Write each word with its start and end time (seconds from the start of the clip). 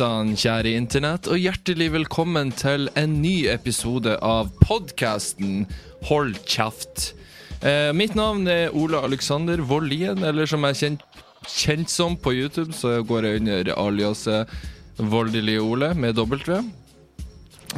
Sann, 0.00 0.30
kjære 0.32 0.70
internett, 0.78 1.26
og 1.28 1.36
hjertelig 1.36 1.90
velkommen 1.92 2.48
til 2.56 2.86
en 2.96 3.18
ny 3.20 3.50
episode 3.52 4.14
av 4.24 4.48
podkasten 4.62 5.66
Hold 6.08 6.38
kjeft. 6.48 7.10
Eh, 7.60 7.90
mitt 7.92 8.16
navn 8.16 8.48
er 8.48 8.72
Ola 8.72 9.02
Alexander 9.04 9.60
Vollien, 9.60 10.24
eller 10.24 10.48
som 10.48 10.64
jeg 10.64 10.72
er 10.72 10.80
kjent, 10.80 11.04
kjent 11.44 11.92
som 11.92 12.16
på 12.16 12.32
YouTube, 12.32 12.72
så 12.72 13.02
går 13.04 13.28
jeg 13.28 13.42
under 13.42 13.72
aliaset 13.76 14.56
Voldelige 14.96 15.60
Ole 15.60 15.92
med 15.92 16.16
W. 16.16 16.62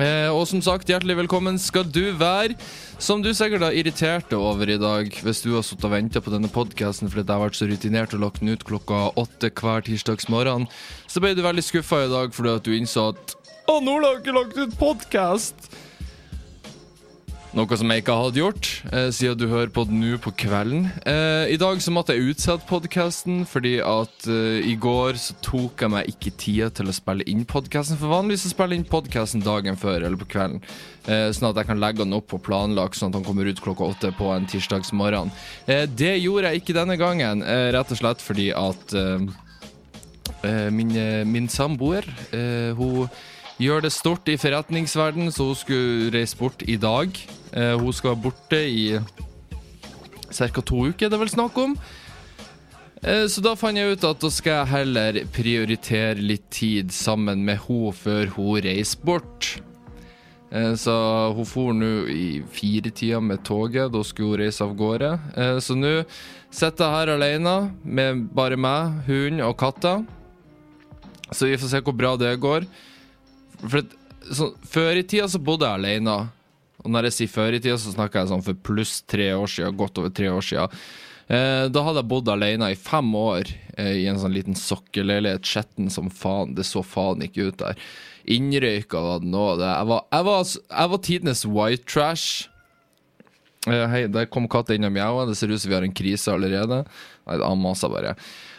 Eh, 0.00 0.30
og 0.32 0.46
som 0.48 0.62
sagt, 0.64 0.88
hjertelig 0.88 1.18
velkommen 1.18 1.58
skal 1.60 1.84
du 1.84 2.14
være. 2.16 2.56
Som 3.02 3.20
du 3.20 3.28
sikkert 3.36 3.66
har 3.66 3.76
irritert 3.76 4.30
deg 4.30 4.40
over 4.40 4.70
i 4.70 4.78
dag, 4.80 5.10
hvis 5.24 5.42
du 5.44 5.50
har 5.52 5.66
sittet 5.66 5.84
og 5.84 5.92
venta 5.92 6.22
på 6.22 6.32
denne 6.32 6.48
podkasten 6.52 7.10
fordi 7.12 7.26
jeg 7.26 7.34
har 7.34 7.44
vært 7.44 7.58
så 7.58 7.68
rutinert 7.68 8.16
og 8.16 8.22
lagt 8.24 8.40
den 8.40 8.54
ut 8.54 8.64
klokka 8.64 9.10
åtte 9.20 9.52
hver 9.52 9.84
tirsdagsmorgen, 9.84 10.64
så 11.10 11.20
ble 11.20 11.34
du 11.36 11.44
veldig 11.44 11.64
skuffa 11.66 12.06
i 12.06 12.12
dag 12.12 12.32
fordi 12.32 12.54
at 12.56 12.64
du 12.64 12.72
innså 12.76 13.10
at 13.12 13.36
Å, 13.68 13.78
nå 13.84 13.98
har 14.00 14.22
ikke 14.22 14.36
lagt 14.38 14.56
ut 14.56 14.78
podkast! 14.80 15.68
Noe 17.52 17.76
som 17.76 17.90
jeg 17.92 18.00
ikke 18.00 18.14
hadde 18.16 18.40
gjort, 18.40 18.68
eh, 18.96 19.10
siden 19.12 19.36
du 19.36 19.44
hører 19.50 19.68
på 19.68 19.82
det 19.84 19.92
nå 19.92 20.16
på 20.24 20.30
kvelden. 20.40 20.86
Eh, 21.04 21.52
I 21.52 21.58
dag 21.60 21.82
så 21.84 21.92
måtte 21.92 22.14
jeg 22.16 22.32
utsette 22.32 22.64
podkasten, 22.64 23.42
fordi 23.44 23.74
at 23.84 24.24
eh, 24.24 24.64
i 24.70 24.72
går 24.80 25.18
så 25.20 25.34
tok 25.44 25.84
jeg 25.84 25.92
meg 25.92 26.08
ikke 26.08 26.32
tida 26.40 26.70
til 26.72 26.88
å 26.88 26.94
spille 26.96 27.26
inn 27.28 27.44
podkasten. 27.44 27.98
For 28.00 28.08
vanligvis 28.08 28.46
så 28.46 28.52
spiller 28.54 28.78
jeg 28.78 28.80
inn 28.80 28.88
podkasten 28.88 29.44
dagen 29.44 29.76
før 29.76 29.98
eller 30.00 30.16
på 30.16 30.30
kvelden, 30.32 30.62
eh, 31.04 31.28
sånn 31.28 31.50
at 31.50 31.60
jeg 31.60 31.68
kan 31.68 31.82
legge 31.82 32.00
den 32.00 32.16
opp 32.16 32.30
på 32.32 32.40
planlagt, 32.40 32.96
sånn 32.96 33.12
at 33.12 33.18
den 33.18 33.28
kommer 33.28 33.44
ut 33.44 33.60
klokka 33.60 33.84
åtte 33.84 34.14
på 34.16 34.32
en 34.32 34.48
tirsdagsmorgen. 34.48 35.28
Eh, 35.68 35.84
det 35.84 36.14
gjorde 36.22 36.48
jeg 36.54 36.62
ikke 36.62 36.78
denne 36.80 36.96
gangen, 36.96 37.44
eh, 37.44 37.68
rett 37.76 37.92
og 37.92 38.00
slett 38.00 38.24
fordi 38.24 38.48
at 38.56 38.96
min, 40.72 40.90
min 41.30 41.46
samboer, 41.46 42.02
hun 42.74 43.06
gjør 43.62 43.84
det 43.84 43.92
stort 43.92 44.26
i 44.26 44.34
forretningsverden, 44.40 45.28
så 45.30 45.52
hun 45.52 45.54
skulle 45.60 46.10
reise 46.16 46.34
bort 46.40 46.64
i 46.66 46.80
dag. 46.80 47.12
Eh, 47.52 47.74
hun 47.78 47.92
skal 47.92 48.14
være 48.14 48.22
borte 48.24 48.60
i 48.68 48.98
ca. 50.32 50.48
to 50.62 50.86
uker, 50.88 51.08
det 51.08 51.12
er 51.18 51.22
vel 51.24 51.28
snakk 51.32 51.58
om. 51.60 51.74
Eh, 53.02 53.26
så 53.28 53.42
da 53.42 53.54
fant 53.58 53.76
jeg 53.76 53.96
ut 53.96 54.04
at 54.08 54.20
da 54.22 54.30
skal 54.30 54.60
jeg 54.62 54.70
heller 54.72 55.18
prioritere 55.34 56.22
litt 56.22 56.48
tid 56.54 56.92
sammen 56.94 57.44
med 57.44 57.60
henne 57.66 57.92
før 57.98 58.30
hun 58.36 58.60
reiser 58.64 59.02
bort. 59.04 59.60
Eh, 60.52 60.74
Så 60.76 60.94
hun 61.34 61.44
for 61.48 61.72
nå 61.72 62.06
i 62.12 62.42
firetida 62.52 63.20
med 63.20 63.42
toget, 63.44 63.90
da 63.92 64.02
skulle 64.04 64.36
hun 64.36 64.40
reise 64.44 64.62
av 64.64 64.76
gårde. 64.76 65.12
Eh, 65.36 65.58
Så 65.60 65.74
nå 65.76 66.04
sitter 66.50 66.84
jeg 66.84 66.94
her 66.94 67.14
alene 67.16 67.72
med 67.84 68.28
bare 68.34 68.56
meg, 68.56 69.02
hund 69.06 69.40
og 69.40 69.56
katta. 69.58 70.04
Så 71.32 71.48
vi 71.48 71.56
får 71.56 71.68
se 71.72 71.80
hvor 71.80 71.96
bra 71.96 72.16
det 72.16 72.38
går. 72.40 72.66
For 73.66 73.82
så, 74.30 74.52
Før 74.68 74.96
i 74.96 75.02
tida 75.02 75.26
så 75.28 75.38
bodde 75.42 75.64
jeg 75.66 75.80
alene. 75.80 76.28
Og 76.82 76.90
når 76.90 77.08
jeg 77.08 77.16
sier 77.20 77.30
før 77.32 77.54
i 77.56 77.60
tida, 77.62 77.78
så 77.78 77.92
snakker 77.94 78.20
jeg 78.22 78.30
sånn 78.32 78.44
for 78.46 78.58
pluss 78.66 79.00
tre 79.06 79.30
år 79.36 79.46
siden. 79.50 79.76
Godt 79.78 79.98
over 80.02 80.10
tre 80.14 80.28
år 80.34 80.42
siden. 80.42 80.78
Eh, 81.32 81.66
da 81.72 81.82
hadde 81.86 82.02
jeg 82.02 82.10
bodd 82.10 82.28
alene 82.32 82.72
i 82.72 82.78
fem 82.78 83.12
år 83.16 83.46
eh, 83.78 84.02
i 84.02 84.06
en 84.10 84.18
sånn 84.20 84.34
liten 84.34 84.58
sokkelleilighet. 84.58 85.46
Skjetten 85.46 85.90
som 85.94 86.10
faen. 86.10 86.54
Det 86.58 86.66
så 86.68 86.82
faen 86.84 87.22
ikke 87.24 87.50
ut 87.52 87.60
der. 87.62 87.78
Innrøyka 88.26 89.00
var 89.02 89.22
den 89.22 89.34
òg. 89.38 89.62
Jeg, 89.62 89.86
var- 89.92 90.04
jeg, 90.12 90.24
var- 90.28 90.56
jeg 90.82 90.90
var 90.96 91.02
tidenes 91.06 91.44
white 91.46 91.86
trash. 91.86 92.48
Eh, 93.70 93.86
hei, 93.86 94.06
der 94.10 94.26
kom 94.26 94.48
katta 94.50 94.74
inn 94.74 94.84
og 94.88 94.92
mjaua. 94.96 95.28
Det 95.30 95.36
ser 95.38 95.52
ut 95.54 95.60
som 95.62 95.70
vi 95.70 95.76
har 95.78 95.86
en 95.86 95.94
krise 95.94 96.32
allerede. 96.34 96.82
Nei, 97.28 97.36
det 97.38 97.50
maser 97.62 97.92
bare. 97.94 98.16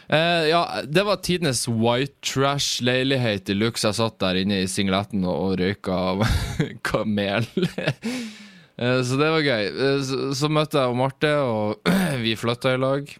Eh, 0.08 0.46
ja, 0.50 0.62
det 0.84 1.04
var 1.06 1.22
tidenes 1.24 1.64
white 1.68 2.18
trash-leilighet 2.26 3.50
i 3.50 3.58
luxe. 3.58 3.86
Jeg 3.88 3.98
satt 4.00 4.20
der 4.22 4.42
inne 4.42 4.62
i 4.64 4.70
singletten 4.70 5.24
og, 5.24 5.34
og 5.34 5.58
røyka 5.62 6.00
av 6.12 6.24
kamel. 6.90 7.48
Eh, 8.74 9.04
så 9.06 9.14
det 9.14 9.28
var 9.30 9.44
gøy. 9.46 9.68
Eh, 9.70 10.00
så, 10.02 10.16
så 10.34 10.48
møtte 10.50 10.80
jeg 10.80 10.90
og 10.90 10.96
Marte, 10.98 11.28
og 11.46 11.92
vi 12.24 12.32
flytta 12.34 12.72
i 12.74 12.80
lag. 12.82 13.12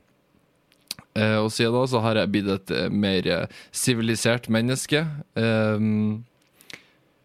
Eh, 1.14 1.38
og 1.38 1.52
siden 1.54 1.74
da 1.76 1.84
så 1.86 2.00
har 2.02 2.18
jeg 2.18 2.30
blitt 2.34 2.50
et 2.50 2.72
eh, 2.74 2.88
mer 2.90 3.26
eh, 3.30 3.58
sivilisert 3.70 4.48
menneske. 4.52 5.04
Um, 5.38 6.24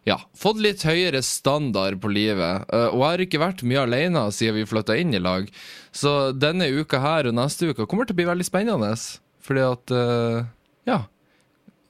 ja, 0.06 0.20
fått 0.38 0.62
litt 0.62 0.86
høyere 0.86 1.22
standard 1.26 2.00
på 2.02 2.10
livet. 2.10 2.70
og 2.70 3.02
jeg 3.02 3.10
har 3.10 3.24
ikke 3.26 3.42
vært 3.42 3.66
mye 3.68 3.84
alene 3.84 4.24
siden 4.34 4.58
vi 4.58 4.70
flytta 4.70 4.96
inn 4.98 5.14
i 5.14 5.22
lag. 5.22 5.50
Så 5.92 6.32
denne 6.34 6.70
uka 6.70 7.02
her 7.04 7.30
og 7.30 7.36
neste 7.38 7.70
uke 7.70 7.86
kommer 7.86 8.08
til 8.10 8.16
å 8.16 8.22
bli 8.22 8.30
veldig 8.30 8.48
spennende. 8.48 8.94
Fordi 9.50 9.66
at 9.66 9.96
uh, 9.96 10.46
Ja. 10.90 11.02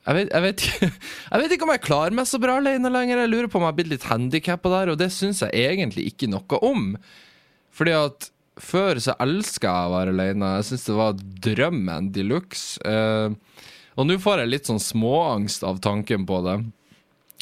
Jeg 0.08 0.16
vet, 0.16 0.30
jeg, 0.32 0.42
vet, 0.42 0.62
jeg 1.34 1.42
vet 1.44 1.54
ikke 1.54 1.66
om 1.68 1.72
jeg 1.76 1.86
klarer 1.86 2.16
meg 2.18 2.26
så 2.26 2.40
bra 2.42 2.56
alene 2.58 2.90
lenger. 2.90 3.20
Jeg 3.26 3.30
lurer 3.30 3.50
på 3.52 3.60
om 3.60 3.68
jeg 3.68 3.74
har 3.74 3.78
blitt 3.78 3.92
litt 3.92 4.08
handikappa 4.10 4.72
der, 4.74 4.94
og 4.94 4.98
det 4.98 5.12
syns 5.14 5.44
jeg 5.44 5.54
egentlig 5.54 6.08
ikke 6.10 6.32
noe 6.32 6.62
om. 6.66 6.94
Fordi 7.76 7.94
at 7.94 8.32
før 8.60 9.00
så 9.04 9.14
elska 9.22 9.70
jeg 9.70 9.92
å 9.92 9.94
være 9.94 10.16
alene. 10.16 10.56
Jeg 10.58 10.70
syns 10.72 10.88
det 10.88 10.98
var 10.98 11.22
drømmen 11.46 12.10
de 12.16 12.26
luxe. 12.26 12.80
Uh, 12.82 13.36
og 14.00 14.08
nå 14.08 14.16
får 14.24 14.44
jeg 14.44 14.54
litt 14.54 14.72
sånn 14.72 14.82
småangst 14.82 15.66
av 15.68 15.82
tanken 15.84 16.26
på 16.28 16.42
det. 16.48 16.58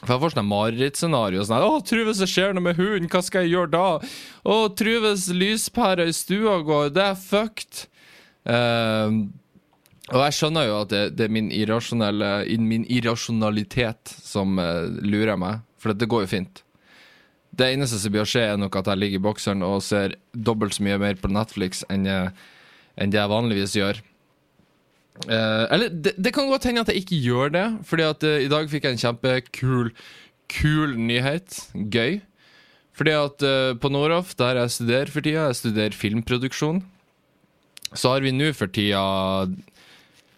For 0.03 0.13
jeg 0.13 0.21
får 0.21 0.33
sånn 0.35 0.49
marerittscenario. 0.51 1.45
Sånn, 1.45 1.63
'Å, 1.63 1.81
tru 1.85 2.03
hvis 2.05 2.21
det 2.21 2.29
skjer 2.29 2.53
noe 2.53 2.67
med 2.67 2.77
hunden, 2.77 3.09
hva 3.09 3.21
skal 3.25 3.45
jeg 3.45 3.55
gjøre 3.55 3.73
da?' 3.73 3.99
'Å, 4.45 4.55
tru 4.77 4.93
hvis 5.05 5.29
lyspæra 5.33 6.05
i 6.05 6.13
stua 6.13 6.59
går, 6.65 6.91
det 6.93 7.05
er 7.05 7.17
fucked'. 7.17 7.85
Eh, 8.45 9.09
og 10.07 10.21
jeg 10.23 10.35
skjønner 10.37 10.69
jo 10.69 10.75
at 10.85 10.91
det, 10.93 11.01
det 11.19 11.25
er 11.25 11.33
min, 11.35 11.49
min 11.51 12.85
irrasjonalitet 12.87 14.13
som 14.23 14.55
uh, 14.61 14.87
lurer 15.03 15.35
meg, 15.39 15.65
for 15.81 15.91
det 15.91 16.07
går 16.07 16.23
jo 16.23 16.31
fint. 16.31 16.61
Det 17.57 17.73
eneste 17.73 17.99
som 17.99 18.13
blir 18.13 18.23
å 18.23 18.29
skje, 18.29 18.45
er 18.53 18.61
nok 18.61 18.77
at 18.79 18.87
jeg 18.91 19.01
ligger 19.01 19.19
i 19.19 19.25
bokseren 19.25 19.65
og 19.67 19.83
ser 19.83 20.15
dobbelt 20.31 20.77
så 20.77 20.85
mye 20.87 20.99
mer 21.01 21.19
på 21.19 21.31
Netflix 21.31 21.83
enn 21.91 22.07
enn 22.07 23.11
det 23.13 23.19
jeg 23.19 23.29
vanligvis 23.29 23.75
gjør. 23.77 23.99
Uh, 25.27 25.65
eller 25.73 25.91
det, 25.91 26.15
det 26.17 26.31
kan 26.33 26.47
godt 26.49 26.69
hende 26.69 26.85
at 26.85 26.89
jeg 26.93 27.03
ikke 27.03 27.19
gjør 27.25 27.51
det, 27.53 27.65
Fordi 27.89 28.03
at 28.05 28.23
uh, 28.25 28.39
i 28.41 28.49
dag 28.49 28.69
fikk 28.69 28.85
jeg 28.85 28.95
en 28.95 29.03
kjempekul 29.03 29.91
Kul 30.47 30.93
nyhet. 30.95 31.57
Gøy. 31.75 32.21
Fordi 32.95 33.11
at 33.13 33.43
på 33.81 33.89
Noroff, 33.91 34.31
der 34.39 34.61
jeg 34.61 34.71
studerer 34.73 35.09
for 35.11 35.21
tida, 35.21 35.49
jeg 35.49 35.57
studerer 35.59 35.97
filmproduksjon, 35.97 36.79
så 37.91 38.13
har 38.13 38.23
vi 38.23 38.31
nå 38.33 38.47
for 38.55 38.71
tida 38.71 39.03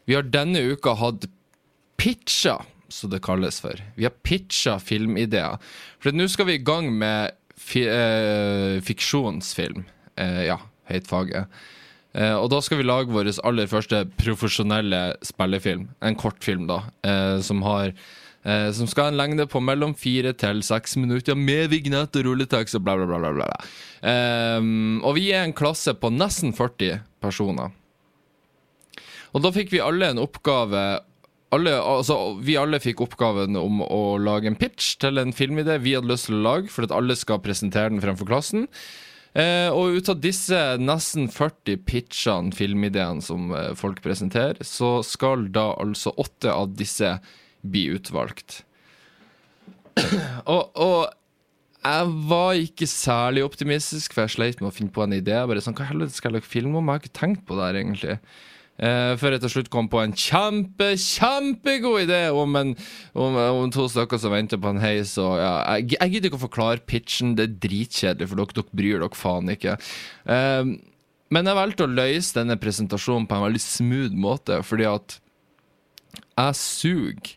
Vi 0.10 0.16
har 0.18 0.26
denne 0.26 0.64
uka 0.74 0.96
hatt 0.98 1.28
pitcha, 2.02 2.56
som 2.90 3.12
det 3.12 3.20
kalles 3.22 3.60
for. 3.62 3.78
Vi 3.94 4.08
har 4.08 4.16
pitcha 4.26 4.80
filmideer. 4.82 5.60
For 6.02 6.16
nå 6.16 6.26
skal 6.34 6.48
vi 6.50 6.56
i 6.58 6.64
gang 6.66 6.88
med 6.98 7.36
fi, 7.54 7.84
eh, 7.86 8.80
fiksjonsfilm. 8.82 9.84
Eh, 10.18 10.48
ja, 10.48 10.58
høyt 10.90 11.06
faget. 11.06 11.46
Eh, 12.16 12.34
og 12.34 12.50
da 12.50 12.58
skal 12.66 12.80
vi 12.80 12.88
lage 12.88 13.14
vår 13.14 13.30
aller 13.46 13.70
første 13.70 14.08
profesjonelle 14.18 15.14
spillefilm. 15.22 15.90
En 16.02 16.18
kortfilm, 16.18 16.66
da. 16.66 16.82
Eh, 17.04 17.42
som 17.46 17.62
har 17.62 17.94
eh, 18.46 18.72
Som 18.72 18.88
skal 18.88 19.04
ha 19.04 19.10
en 19.12 19.18
lengde 19.18 19.46
på 19.46 19.62
mellom 19.62 19.94
fire 19.94 20.34
til 20.34 20.64
seks 20.64 20.98
minutter, 20.98 21.36
med 21.36 21.70
vignett 21.70 22.16
og 22.16 22.26
rulletekst 22.26 22.80
og 22.80 22.82
bla, 22.82 22.96
bla, 22.96 23.06
bla. 23.06 23.20
bla, 23.20 23.46
bla. 23.46 23.62
Eh, 24.02 24.60
og 25.04 25.14
vi 25.20 25.30
er 25.30 25.44
en 25.44 25.54
klasse 25.54 25.94
på 25.94 26.10
nesten 26.10 26.56
40 26.56 27.04
personer. 27.22 27.76
Og 29.34 29.44
da 29.46 29.52
fikk 29.54 29.74
vi 29.74 29.84
alle 29.84 30.10
en 30.10 30.22
oppgave 30.22 30.84
alle, 31.56 31.74
altså, 31.82 32.38
Vi 32.46 32.58
alle 32.62 32.78
fikk 32.82 33.02
oppgaven 33.02 33.58
om 33.58 33.82
å 33.82 34.18
lage 34.22 34.50
en 34.52 34.58
pitch 34.60 34.98
til 35.02 35.18
en 35.22 35.34
filmidé 35.34 35.80
vi 35.82 35.96
hadde 35.98 36.12
lyst 36.12 36.30
til 36.30 36.38
å 36.38 36.46
lage, 36.46 36.70
for 36.74 36.86
at 36.86 36.94
alle 36.94 37.18
skal 37.18 37.42
presentere 37.42 37.90
den 37.90 38.04
fremfor 38.04 38.30
klassen. 38.30 38.68
Eh, 39.34 39.70
og 39.70 39.98
ut 39.98 40.10
av 40.10 40.22
disse 40.22 40.58
nesten 40.82 41.30
40 41.30 41.82
pitchene, 41.86 42.54
filmideene, 42.56 43.22
som 43.26 43.54
eh, 43.54 43.72
folk 43.78 44.02
presenterer, 44.06 44.62
så 44.66 45.00
skal 45.06 45.48
da 45.54 45.72
altså 45.82 46.14
åtte 46.22 46.54
av 46.54 46.74
disse 46.78 47.16
bli 47.62 47.88
utvalgt. 47.98 48.64
og, 50.54 50.70
og 50.78 51.10
jeg 51.80 52.14
var 52.30 52.62
ikke 52.62 52.90
særlig 52.90 53.46
optimistisk, 53.46 54.14
for 54.14 54.26
jeg 54.26 54.36
sleit 54.36 54.62
med 54.64 54.72
å 54.72 54.76
finne 54.76 54.94
på 54.94 55.06
en 55.06 55.18
idé. 55.18 55.34
Jeg 55.38 55.50
Bare 55.50 55.64
sånn, 55.64 55.78
Hva 55.78 55.90
helvete 55.90 56.18
skal 56.18 56.30
jeg 56.34 56.40
lage 56.40 56.52
film 56.52 56.76
om? 56.76 56.90
Jeg 56.90 56.98
har 56.98 57.06
ikke 57.06 57.20
tenkt 57.22 57.46
på 57.48 57.58
det 57.58 57.68
her, 57.70 57.80
egentlig. 57.80 58.18
Eh, 58.80 59.14
før 59.20 59.36
jeg 59.36 59.44
til 59.44 59.52
slutt 59.52 59.72
kom 59.74 59.90
på 59.92 60.00
en 60.00 60.14
kjempe, 60.16 60.94
kjempegod 61.04 62.06
idé 62.06 62.22
om, 62.32 62.54
en, 62.56 62.76
om, 63.12 63.36
om 63.36 63.74
to 63.76 63.90
stykker 63.92 64.22
som 64.22 64.32
venter 64.32 64.62
på 64.62 64.72
en 64.72 64.80
heis. 64.80 65.18
Og, 65.20 65.34
ja, 65.42 65.56
jeg, 65.76 65.98
jeg 65.98 66.14
gidder 66.14 66.32
ikke 66.32 66.40
å 66.40 66.46
forklare 66.46 66.86
pitchen, 66.88 67.36
det 67.36 67.48
er 67.48 67.58
dritkjedelig, 67.68 68.30
for 68.32 68.40
dere, 68.40 68.56
dere 68.62 68.80
bryr 68.82 69.04
dere 69.04 69.20
faen 69.20 69.52
ikke. 69.56 69.76
Eh, 70.32 70.72
men 71.30 71.50
jeg 71.52 71.60
valgte 71.60 71.86
å 71.86 71.92
løse 71.92 72.38
denne 72.40 72.56
presentasjonen 72.62 73.28
på 73.30 73.36
en 73.36 73.46
veldig 73.50 73.62
smooth 73.62 74.16
måte, 74.18 74.62
fordi 74.66 74.88
at 74.90 75.20
jeg 76.40 76.58
suger 76.58 77.36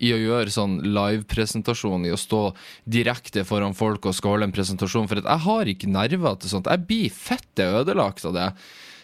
i 0.00 0.14
å 0.16 0.18
gjøre 0.18 0.52
sånn 0.52 0.78
live-presentasjon, 0.96 2.06
i 2.08 2.14
å 2.14 2.18
stå 2.18 2.40
direkte 2.88 3.44
foran 3.44 3.76
folk 3.76 4.08
og 4.08 4.16
skal 4.16 4.34
holde 4.34 4.48
en 4.48 4.54
presentasjon, 4.56 5.10
for 5.10 5.20
jeg 5.20 5.44
har 5.44 5.70
ikke 5.70 5.90
nerver 5.92 6.40
til 6.40 6.54
sånt. 6.54 6.70
Jeg 6.72 6.88
blir 6.88 7.12
fette 7.12 7.66
ødelagt 7.82 8.24
av 8.24 8.32
det. 8.38 8.48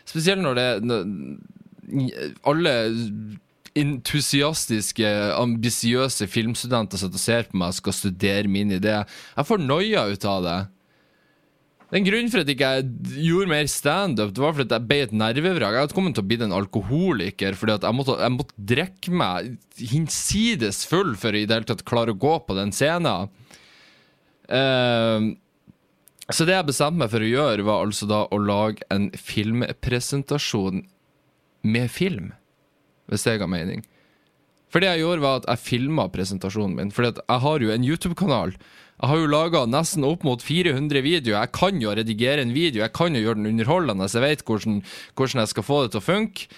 Spesielt 0.08 0.40
når 0.40 0.56
det 0.56 0.68
alle 2.46 2.72
entusiastiske, 3.76 5.08
ambisiøse 5.36 6.28
filmstudenter 6.32 7.00
som 7.00 7.12
ser 7.20 7.50
på 7.50 7.60
meg 7.60 7.76
skal 7.76 7.94
studere 7.96 8.48
min 8.50 8.72
idé. 8.78 9.02
Jeg 9.36 9.48
får 9.48 9.62
noia 9.62 10.06
ut 10.08 10.26
av 10.28 10.42
det. 10.46 10.58
Den 11.92 12.02
grunnen 12.02 12.32
for 12.32 12.42
at 12.42 12.48
jeg 12.50 12.56
ikke 12.56 13.18
gjorde 13.22 13.50
mer 13.52 13.68
standup, 13.70 14.32
var 14.42 14.56
fordi 14.56 14.74
jeg 14.74 14.88
ble 14.88 14.98
et 15.04 15.14
nervevrak. 15.14 15.76
Jeg 15.76 15.84
hadde 15.84 15.94
kommet 15.94 16.16
til 16.18 16.24
å 16.24 16.30
bli 16.32 16.38
en 16.42 16.56
alkoholiker 16.56 17.58
fordi 17.58 17.76
jeg 17.76 17.94
måtte, 17.94 18.16
jeg 18.18 18.34
måtte 18.34 18.66
drikke 18.72 19.14
meg 19.22 19.52
hinsides 19.78 20.82
full 20.90 21.14
for 21.20 21.36
å 21.36 21.38
i 21.38 21.46
det 21.46 21.60
hele 21.60 21.68
tatt 21.68 21.86
klare 21.86 22.16
å 22.16 22.18
gå 22.18 22.34
på 22.48 22.56
den 22.58 22.74
scenen. 22.74 23.30
Uh, 24.50 25.36
så 26.26 26.42
det 26.46 26.56
jeg 26.56 26.66
bestemte 26.72 26.98
meg 27.04 27.12
for 27.12 27.22
å 27.22 27.30
gjøre, 27.30 27.66
var 27.68 27.86
altså 27.86 28.10
da 28.10 28.24
å 28.34 28.42
lage 28.42 28.82
en 28.90 29.12
filmpresentasjon 29.14 30.82
med 31.66 31.90
film. 31.92 32.32
Hvis 33.10 33.26
det 33.26 33.38
ga 33.42 33.50
mening. 33.50 33.84
For 34.72 34.82
det 34.82 34.90
jeg 34.90 35.04
gjorde, 35.04 35.22
var 35.22 35.40
at 35.40 35.46
jeg 35.50 35.62
filma 35.62 36.08
presentasjonen 36.12 36.74
min. 36.76 36.92
For 36.94 37.06
jeg 37.06 37.40
har 37.44 37.62
jo 37.62 37.72
en 37.72 37.86
YouTube-kanal. 37.86 38.56
Jeg 38.96 39.10
har 39.10 39.20
jo 39.20 39.28
laga 39.28 39.66
nesten 39.68 40.06
opp 40.08 40.24
mot 40.26 40.42
400 40.42 41.02
videoer. 41.04 41.42
Jeg 41.44 41.52
kan 41.54 41.82
jo 41.82 41.92
redigere 41.92 42.42
en 42.42 42.54
video, 42.56 42.82
jeg 42.82 42.94
kan 42.96 43.14
jo 43.14 43.20
gjøre 43.22 43.38
den 43.42 43.50
underholdende, 43.52 44.08
så 44.08 44.22
jeg 44.22 44.24
vet 44.30 44.46
hvordan, 44.48 44.80
hvordan 45.14 45.42
jeg 45.42 45.52
skal 45.52 45.66
få 45.66 45.82
det 45.84 45.92
til 45.92 46.00
å 46.00 46.06
funke. 46.06 46.48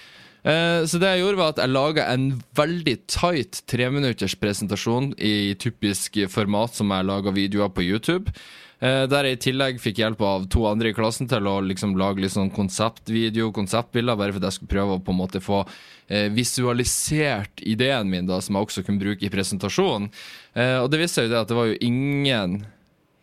Eh, 0.46 0.84
så 0.86 1.00
det 1.02 1.10
jeg 1.10 1.24
gjorde, 1.24 1.40
var 1.40 1.52
at 1.52 1.60
jeg 1.64 1.74
laga 1.74 2.06
en 2.12 2.28
veldig 2.56 2.94
tight 3.10 3.60
treminutters 3.70 4.38
presentasjon 4.38 5.10
i 5.18 5.56
typisk 5.58 6.20
format 6.30 6.78
som 6.78 6.94
jeg 6.94 7.08
lager 7.10 7.34
videoer 7.34 7.74
på 7.74 7.84
YouTube. 7.84 8.30
Eh, 8.78 9.04
der 9.10 9.26
jeg 9.26 9.36
i 9.36 9.40
tillegg 9.42 9.80
fikk 9.82 9.98
hjelp 9.98 10.20
av 10.22 10.44
to 10.54 10.62
andre 10.70 10.92
i 10.92 10.94
klassen 10.94 11.26
til 11.30 11.46
å 11.50 11.56
liksom 11.66 11.96
lage 11.98 12.22
litt 12.22 12.34
sånn 12.36 12.52
konseptvideo, 12.54 13.50
konseptbilder, 13.54 14.18
bare 14.18 14.34
for 14.34 14.38
at 14.38 14.52
jeg 14.52 14.58
skulle 14.60 14.74
prøve 14.76 14.98
å 14.98 15.02
på 15.02 15.14
en 15.14 15.18
måte 15.18 15.42
få 15.42 15.64
eh, 16.06 16.28
visualisert 16.30 17.64
ideen 17.66 18.10
min, 18.10 18.28
da, 18.28 18.38
som 18.44 18.54
jeg 18.54 18.68
også 18.68 18.84
kunne 18.86 19.02
bruke 19.02 19.26
i 19.26 19.32
presentasjonen. 19.34 20.12
Eh, 20.54 20.76
og 20.78 20.92
det 20.92 21.02
viste 21.02 21.18
seg 21.18 21.26
jo 21.26 21.32
det 21.34 21.40
at 21.42 21.50
det 21.50 21.58
var 21.58 21.72
jo 21.72 21.80
ingen 21.84 22.60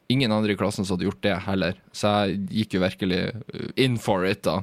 Ingen 0.06 0.30
andre 0.30 0.54
i 0.54 0.58
klassen 0.60 0.86
som 0.86 0.94
hadde 0.94 1.08
gjort 1.08 1.24
det 1.26 1.32
heller, 1.48 1.78
så 1.90 2.12
jeg 2.28 2.44
gikk 2.60 2.76
jo 2.76 2.82
virkelig 2.84 3.22
in 3.82 3.96
for 3.98 4.22
it, 4.30 4.46
da. 4.46 4.60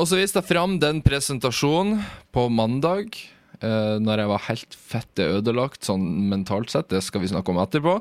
og 0.00 0.02
så 0.10 0.18
viste 0.18 0.40
jeg 0.40 0.48
fram 0.48 0.80
den 0.82 0.98
presentasjonen 1.06 2.00
på 2.34 2.48
mandag, 2.50 3.14
når 3.62 4.24
jeg 4.24 4.32
var 4.32 4.44
helt 4.48 4.74
fette 4.74 5.28
ødelagt 5.36 5.86
sånn 5.86 6.08
mentalt 6.32 6.74
sett. 6.74 6.90
Det 6.90 7.04
skal 7.06 7.22
vi 7.22 7.30
snakke 7.30 7.54
om 7.54 7.62
etterpå. 7.62 8.00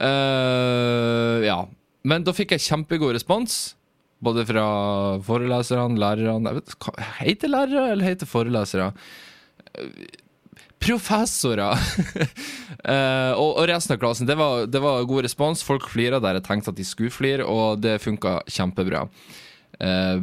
Uh, 0.00 1.42
ja. 1.46 1.60
Men 2.06 2.26
da 2.26 2.34
fikk 2.36 2.54
jeg 2.54 2.64
kjempegod 2.66 3.16
respons. 3.16 3.76
Både 4.24 4.46
fra 4.48 4.66
foreleserne, 5.26 5.98
lærerne 6.00 6.54
Heter 7.18 7.52
lærere 7.52 7.90
eller 7.92 8.08
heter 8.08 8.28
forelesere? 8.28 8.92
Professorer! 10.80 11.76
uh, 11.76 13.32
og, 13.42 13.50
og, 13.50 13.64
resten 13.68 13.96
av 13.96 14.00
klassen. 14.00 14.28
Det 14.28 14.36
var, 14.38 14.66
det 14.70 14.82
var 14.82 15.08
god 15.08 15.26
respons. 15.28 15.64
Folk 15.66 15.88
flira 15.92 16.20
der 16.22 16.38
jeg 16.38 16.46
tenkte 16.48 16.72
at 16.72 16.80
de 16.80 16.86
skulle 16.86 17.14
flire, 17.14 17.44
og 17.44 17.82
det 17.84 17.98
funka 18.04 18.38
kjempebra. 18.48 19.06
Uh, 19.80 20.20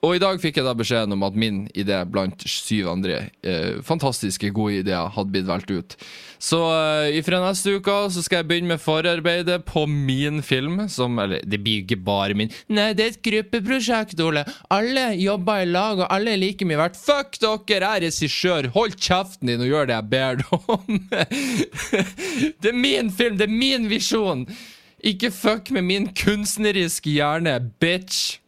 og 0.00 0.16
i 0.16 0.20
dag 0.22 0.40
fikk 0.40 0.56
jeg 0.56 0.64
da 0.64 0.72
beskjeden 0.76 1.12
om 1.12 1.24
at 1.26 1.36
min 1.36 1.66
idé 1.76 1.98
blant 2.08 2.40
syv 2.48 2.88
andre 2.94 3.18
eh, 3.44 3.80
fantastiske, 3.84 4.48
gode 4.56 4.80
ideer 4.80 5.12
hadde 5.12 5.34
blitt 5.34 5.48
valgt 5.48 5.70
ut. 5.70 5.96
Så 6.40 6.60
eh, 6.72 7.18
fra 7.26 7.42
neste 7.42 7.74
uke 7.76 7.96
så 8.14 8.24
skal 8.24 8.40
jeg 8.40 8.48
begynne 8.48 8.72
med 8.72 8.80
forarbeidet 8.80 9.58
på 9.68 9.84
min 9.90 10.40
film. 10.46 10.86
Som 10.88 11.20
Eller 11.20 11.44
det 11.44 11.60
blir 11.60 11.84
ikke 11.84 12.00
bare 12.00 12.38
min. 12.38 12.52
Nei, 12.72 12.90
det 12.96 13.04
er 13.04 13.12
et 13.12 13.22
gruppeprosjekt, 13.28 14.24
Ole. 14.24 14.46
Alle 14.72 15.10
jobber 15.20 15.66
i 15.66 15.68
lag, 15.68 16.00
og 16.00 16.08
alle 16.08 16.32
er 16.32 16.40
like 16.40 16.64
mye 16.64 16.80
verdt. 16.80 16.96
Fuck 16.96 17.36
dere, 17.42 17.60
jeg 17.68 17.84
er 17.84 18.04
regissør. 18.08 18.72
Hold 18.72 18.96
kjeften 18.96 19.52
din 19.52 19.66
og 19.66 19.68
gjør 19.68 19.92
det 19.92 19.98
jeg 19.98 20.10
ber 20.16 20.40
deg 20.40 20.70
om. 20.78 21.00
det 22.64 22.72
er 22.72 22.84
min 22.88 23.12
film, 23.12 23.36
det 23.36 23.50
er 23.50 23.58
min 23.60 23.90
visjon. 23.92 24.48
Ikke 25.04 25.28
fuck 25.32 25.68
med 25.76 25.84
min 25.84 26.08
kunstneriske 26.16 27.18
hjerne, 27.20 27.58
bitch. 27.80 28.39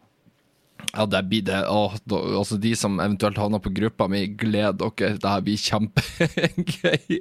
Ja, 0.93 1.07
det 1.07 1.23
blir 1.31 1.45
det. 1.47 1.61
Åh, 1.69 1.95
da, 2.05 2.19
altså 2.39 2.59
De 2.61 2.75
som 2.77 2.99
eventuelt 3.01 3.39
havner 3.41 3.63
på 3.63 3.73
gruppa 3.73 4.09
mi, 4.13 4.27
gled 4.27 4.81
dere. 4.83 5.15
Det 5.17 5.31
her 5.31 5.45
blir 5.47 5.61
kjempegøy. 5.61 7.21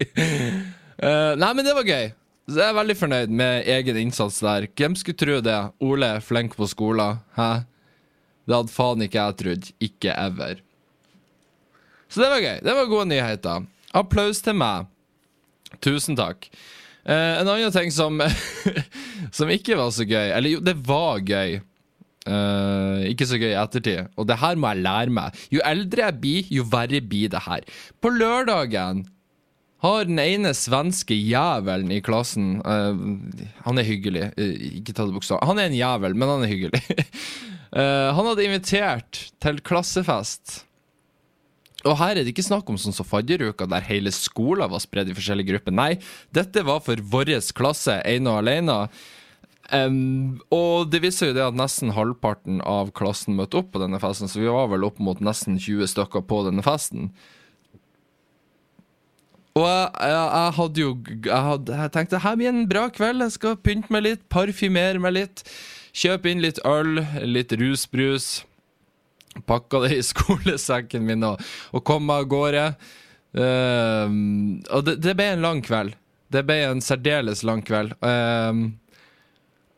uh, 0.99 1.33
nei, 1.41 1.51
men 1.53 1.63
det 1.65 1.75
var 1.77 1.87
gøy. 1.87 2.11
Så 2.49 2.57
jeg 2.57 2.67
er 2.67 2.75
veldig 2.75 2.97
fornøyd 2.99 3.35
med 3.41 3.69
egen 3.69 3.99
innsats 4.01 4.41
der. 4.43 4.67
Hvem 4.75 4.97
skulle 4.99 5.19
tro 5.19 5.37
det? 5.45 5.59
Ole 5.85 6.09
flink 6.25 6.57
på 6.57 6.67
skolen. 6.67 7.21
Hæ? 7.37 7.51
Det 8.49 8.57
hadde 8.57 8.73
faen 8.73 9.05
ikke 9.05 9.21
jeg 9.21 9.39
trodd. 9.39 9.71
Ikke 9.87 10.15
ever. 10.17 10.59
Så 12.11 12.19
det 12.19 12.31
var 12.33 12.43
gøy. 12.43 12.57
Det 12.65 12.75
var 12.75 12.91
gode 12.91 13.07
nyheter. 13.13 13.67
Applaus 13.95 14.41
til 14.43 14.57
meg. 14.59 14.89
Tusen 15.79 16.17
takk. 16.19 16.49
Uh, 17.07 17.39
en 17.39 17.47
annen 17.47 17.71
ting 17.73 17.93
som, 17.93 18.19
som 19.37 19.49
ikke 19.49 19.73
var 19.73 19.89
så 19.89 20.05
gøy 20.05 20.35
Eller 20.35 20.51
jo, 20.53 20.59
det 20.61 20.75
var 20.85 21.23
gøy. 21.23 21.61
Uh, 22.21 23.01
ikke 23.09 23.25
så 23.25 23.39
gøy 23.41 23.49
i 23.49 23.57
ettertid. 23.57 24.11
Og 24.19 24.27
det 24.29 24.37
her 24.41 24.59
må 24.59 24.69
jeg 24.71 24.85
lære 24.85 25.13
meg. 25.15 25.37
Jo 25.53 25.63
eldre 25.65 26.05
jeg 26.05 26.19
blir, 26.21 26.51
jo 26.53 26.67
verre 26.69 27.01
blir 27.01 27.31
det 27.33 27.43
her. 27.47 27.65
På 28.01 28.11
lørdagen 28.13 29.07
har 29.81 30.05
den 30.05 30.21
ene 30.21 30.51
svenske 30.53 31.15
jævelen 31.17 31.89
i 31.89 32.03
klassen 32.05 32.59
uh, 32.61 32.93
Han 33.65 33.81
er 33.81 33.87
hyggelig, 33.87 34.27
uh, 34.37 34.65
ikke 34.77 34.93
ta 34.93 35.07
det 35.07 35.15
bokstavelig. 35.17 35.49
Han 35.49 35.61
er 35.61 35.71
en 35.71 35.79
jævel, 35.79 36.17
men 36.17 36.35
han 36.35 36.45
er 36.45 36.51
hyggelig. 36.53 36.83
han 37.71 38.27
hadde 38.27 38.43
invitert 38.43 39.21
til 39.41 39.61
klassefest. 39.63 40.59
Og 41.87 41.95
her 41.97 42.13
er 42.13 42.21
det 42.21 42.33
ikke 42.35 42.45
snakk 42.45 42.67
om 42.69 42.77
sånn 42.77 42.93
som 42.93 43.07
fadderuka, 43.07 43.65
der 43.65 43.85
hele 43.87 44.11
skolen 44.13 44.69
var 44.69 44.83
spredd 44.83 45.09
i 45.09 45.15
forskjellige 45.17 45.55
grupper. 45.55 45.73
Nei, 45.73 45.91
dette 46.35 46.61
var 46.67 46.83
for 46.85 47.01
vår 47.13 47.33
klasse, 47.57 47.95
ene 48.05 48.29
og 48.29 48.43
alene. 48.43 48.77
Um, 49.71 50.41
og 50.51 50.89
det 50.91 50.99
viser 51.05 51.29
jo 51.29 51.35
det 51.37 51.45
at 51.45 51.55
nesten 51.55 51.93
halvparten 51.95 52.59
av 52.67 52.89
klassen 52.97 53.37
møtte 53.37 53.61
opp 53.61 53.69
på 53.71 53.79
denne 53.79 54.01
festen, 54.03 54.27
så 54.27 54.41
vi 54.41 54.49
var 54.51 54.67
vel 54.73 54.83
opp 54.83 54.99
mot 54.99 55.21
nesten 55.23 55.55
20 55.55 55.87
stykker 55.93 56.25
på 56.27 56.41
denne 56.47 56.65
festen. 56.65 57.11
Og 59.55 59.65
jeg, 59.67 59.87
jeg, 59.99 60.27
jeg 60.31 60.55
hadde 60.57 60.83
jo 60.83 60.91
jeg, 61.11 61.41
hadde, 61.47 61.79
jeg 61.81 61.91
tenkte 61.91 62.21
her 62.23 62.37
blir 62.39 62.51
en 62.51 62.67
bra 62.69 62.85
kveld. 62.91 63.23
Jeg 63.25 63.35
skal 63.35 63.59
pynte 63.59 63.91
meg 63.91 64.05
litt, 64.05 64.23
parfymere 64.31 65.01
meg 65.03 65.15
litt. 65.17 65.43
Kjøpe 65.91 66.31
inn 66.31 66.43
litt 66.43 66.61
øl, 66.67 67.01
litt 67.27 67.51
rusbrus. 67.59 68.29
Pakka 69.47 69.85
det 69.85 69.95
i 69.97 70.03
skolesekken 70.07 71.07
min 71.07 71.27
og, 71.27 71.43
og 71.75 71.83
kom 71.87 72.07
meg 72.07 72.23
av 72.23 72.29
gårde. 72.31 72.65
Um, 73.31 74.59
og 74.71 74.87
det, 74.87 74.97
det, 75.03 75.15
ble 75.19 75.31
en 75.33 75.43
lang 75.43 75.63
kveld. 75.63 75.95
Det 76.31 76.43
ble 76.47 76.61
en 76.69 76.83
særdeles 76.83 77.43
lang 77.47 77.63
kveld. 77.67 77.95
Um, 78.03 78.71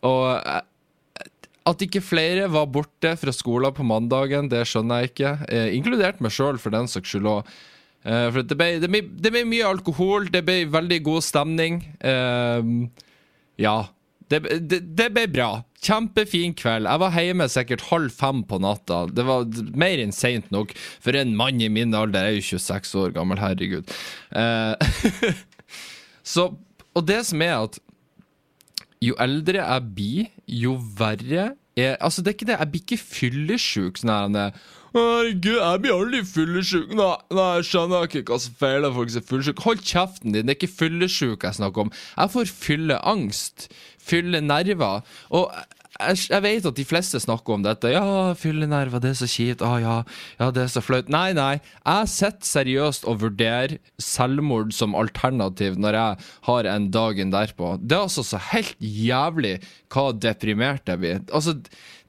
og 0.03 0.23
eh, 0.37 0.61
at 1.69 1.83
ikke 1.85 2.03
flere 2.03 2.49
var 2.51 2.67
borte 2.71 3.13
fra 3.19 3.33
skolen 3.35 3.73
på 3.75 3.85
mandagen, 3.87 4.49
det 4.51 4.65
skjønner 4.67 5.03
jeg 5.03 5.13
ikke. 5.13 5.35
Eh, 5.47 5.69
inkludert 5.77 6.19
meg 6.23 6.33
sjøl, 6.35 6.59
for 6.59 6.75
den 6.75 6.89
saks 6.91 7.13
skyld 7.13 7.29
òg. 7.37 7.51
Eh, 8.03 8.27
for 8.35 8.43
det 8.43 8.57
ble, 8.59 8.69
det, 8.83 8.89
ble, 8.91 9.03
det 9.23 9.31
ble, 9.31 9.43
mye 9.47 9.69
alkohol, 9.69 10.27
det 10.33 10.43
ble 10.47 10.63
veldig 10.71 10.99
god 11.05 11.23
stemning. 11.23 11.83
Eh, 12.03 12.73
ja. 13.63 13.77
Det, 14.31 14.39
det, 14.49 15.07
ble 15.13 15.27
bra. 15.29 15.49
Kjempefin 15.83 16.55
kveld. 16.57 16.87
Jeg 16.89 17.01
var 17.03 17.15
hjemme 17.19 17.47
sikkert 17.51 17.87
halv 17.91 18.11
fem 18.15 18.41
på 18.49 18.59
natta. 18.63 19.03
Det 19.11 19.25
var 19.27 19.47
mer 19.77 20.01
enn 20.01 20.15
seint 20.15 20.47
nok 20.51 20.71
for 20.75 21.15
en 21.19 21.35
mann 21.37 21.61
i 21.61 21.69
min 21.71 21.93
alder. 21.95 22.27
Jeg 22.27 22.39
er 22.39 22.39
jo 22.39 22.59
26 22.59 22.93
år 23.03 23.15
gammel, 23.15 23.39
herregud. 23.43 23.95
Eh, 24.35 25.35
så, 26.33 26.49
og 26.91 27.07
det 27.07 27.21
som 27.29 27.43
er 27.45 27.55
at 27.59 27.79
jo 29.07 29.17
eldre 29.21 29.59
jeg 29.59 29.89
blir, 29.97 30.31
jo 30.47 30.77
verre 30.99 31.53
er 31.75 31.97
Altså, 31.99 32.21
det 32.21 32.27
er 32.29 32.37
ikke 32.37 32.45
det. 32.51 32.57
Jeg 32.59 32.71
blir 32.71 32.81
ikke 32.85 33.01
fyllesyk. 33.01 33.99
Sånn 34.01 34.37
Herregud, 34.93 35.55
jeg 35.57 35.81
blir 35.81 35.93
aldri 35.95 36.19
fyllesyk. 36.29 36.91
Nei, 36.93 37.13
nei, 37.33 37.45
jeg 37.57 37.65
skjønner 37.71 38.03
ikke 38.05 38.27
hva 38.27 38.37
som 38.43 38.57
feiler 38.59 38.93
folk 38.93 39.09
som 39.09 39.23
er 39.23 39.29
fyllesyke. 39.31 39.63
Hold 39.65 39.81
kjeften 39.89 40.35
din, 40.35 40.45
det 40.45 40.53
er 40.53 40.59
ikke 40.59 40.75
fyllesyk 40.83 41.45
jeg 41.47 41.57
snakker 41.57 41.87
om. 41.87 41.93
Jeg 42.13 42.33
får 42.35 42.51
fylleangst. 42.51 43.65
Fyllenerver. 44.03 45.01
Og 45.33 45.49
jeg, 46.01 46.41
vet 46.41 46.65
at 46.65 46.77
de 46.77 46.85
fleste 46.87 47.19
snakker 47.21 47.55
om 47.55 47.63
dette. 47.65 47.91
Ja, 47.93 48.33
fyllenerver, 48.37 49.01
det 49.03 49.11
er 49.13 49.19
så 49.19 49.29
kjipt. 49.29 49.61
Å 49.61 49.75
ja, 49.81 49.97
ja, 50.39 50.49
det 50.53 50.65
er 50.65 50.71
så 50.73 50.81
flaut. 50.81 51.11
Nei, 51.13 51.35
nei. 51.37 51.59
Jeg 51.85 52.09
sitter 52.09 52.49
seriøst 52.49 53.05
og 53.09 53.21
vurderer 53.21 53.77
selvmord 54.01 54.73
som 54.73 54.97
alternativ 54.97 55.77
når 55.81 55.99
jeg 55.99 56.31
har 56.49 56.71
en 56.73 56.89
dagen 56.93 57.33
derpå. 57.33 57.75
Det 57.81 57.97
er 57.97 58.07
altså 58.07 58.25
så 58.25 58.41
helt 58.51 58.75
jævlig 58.81 59.59
hva 59.93 60.09
deprimert 60.17 60.89
jeg 60.89 61.03
blir. 61.03 61.21
Altså, 61.29 61.59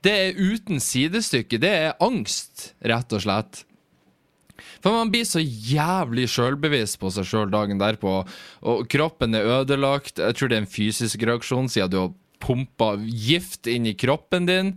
det 0.05 0.17
er 0.17 0.41
uten 0.41 0.81
sidestykke. 0.81 1.61
Det 1.61 1.76
er 1.85 2.03
angst, 2.05 2.73
rett 2.85 3.12
og 3.12 3.25
slett. 3.26 3.64
For 4.85 4.93
man 4.93 5.12
blir 5.12 5.25
så 5.29 5.41
jævlig 5.41 6.26
sjølbevisst 6.33 6.99
på 7.00 7.12
seg 7.12 7.29
sjøl 7.29 7.53
dagen 7.53 7.81
derpå, 7.81 8.19
og 8.69 8.85
kroppen 8.93 9.37
er 9.37 9.49
ødelagt. 9.61 10.21
Jeg 10.21 10.37
tror 10.37 10.50
det 10.50 10.59
er 10.59 10.64
en 10.64 10.71
fysisk 10.71 11.25
reaksjon, 11.25 11.71
siden 11.73 11.93
du 11.93 11.99
har 12.03 12.12
pumpa 12.45 12.95
gift 13.01 13.71
inn 13.71 13.89
i 13.89 13.97
kroppen 13.97 14.51
din. 14.51 14.75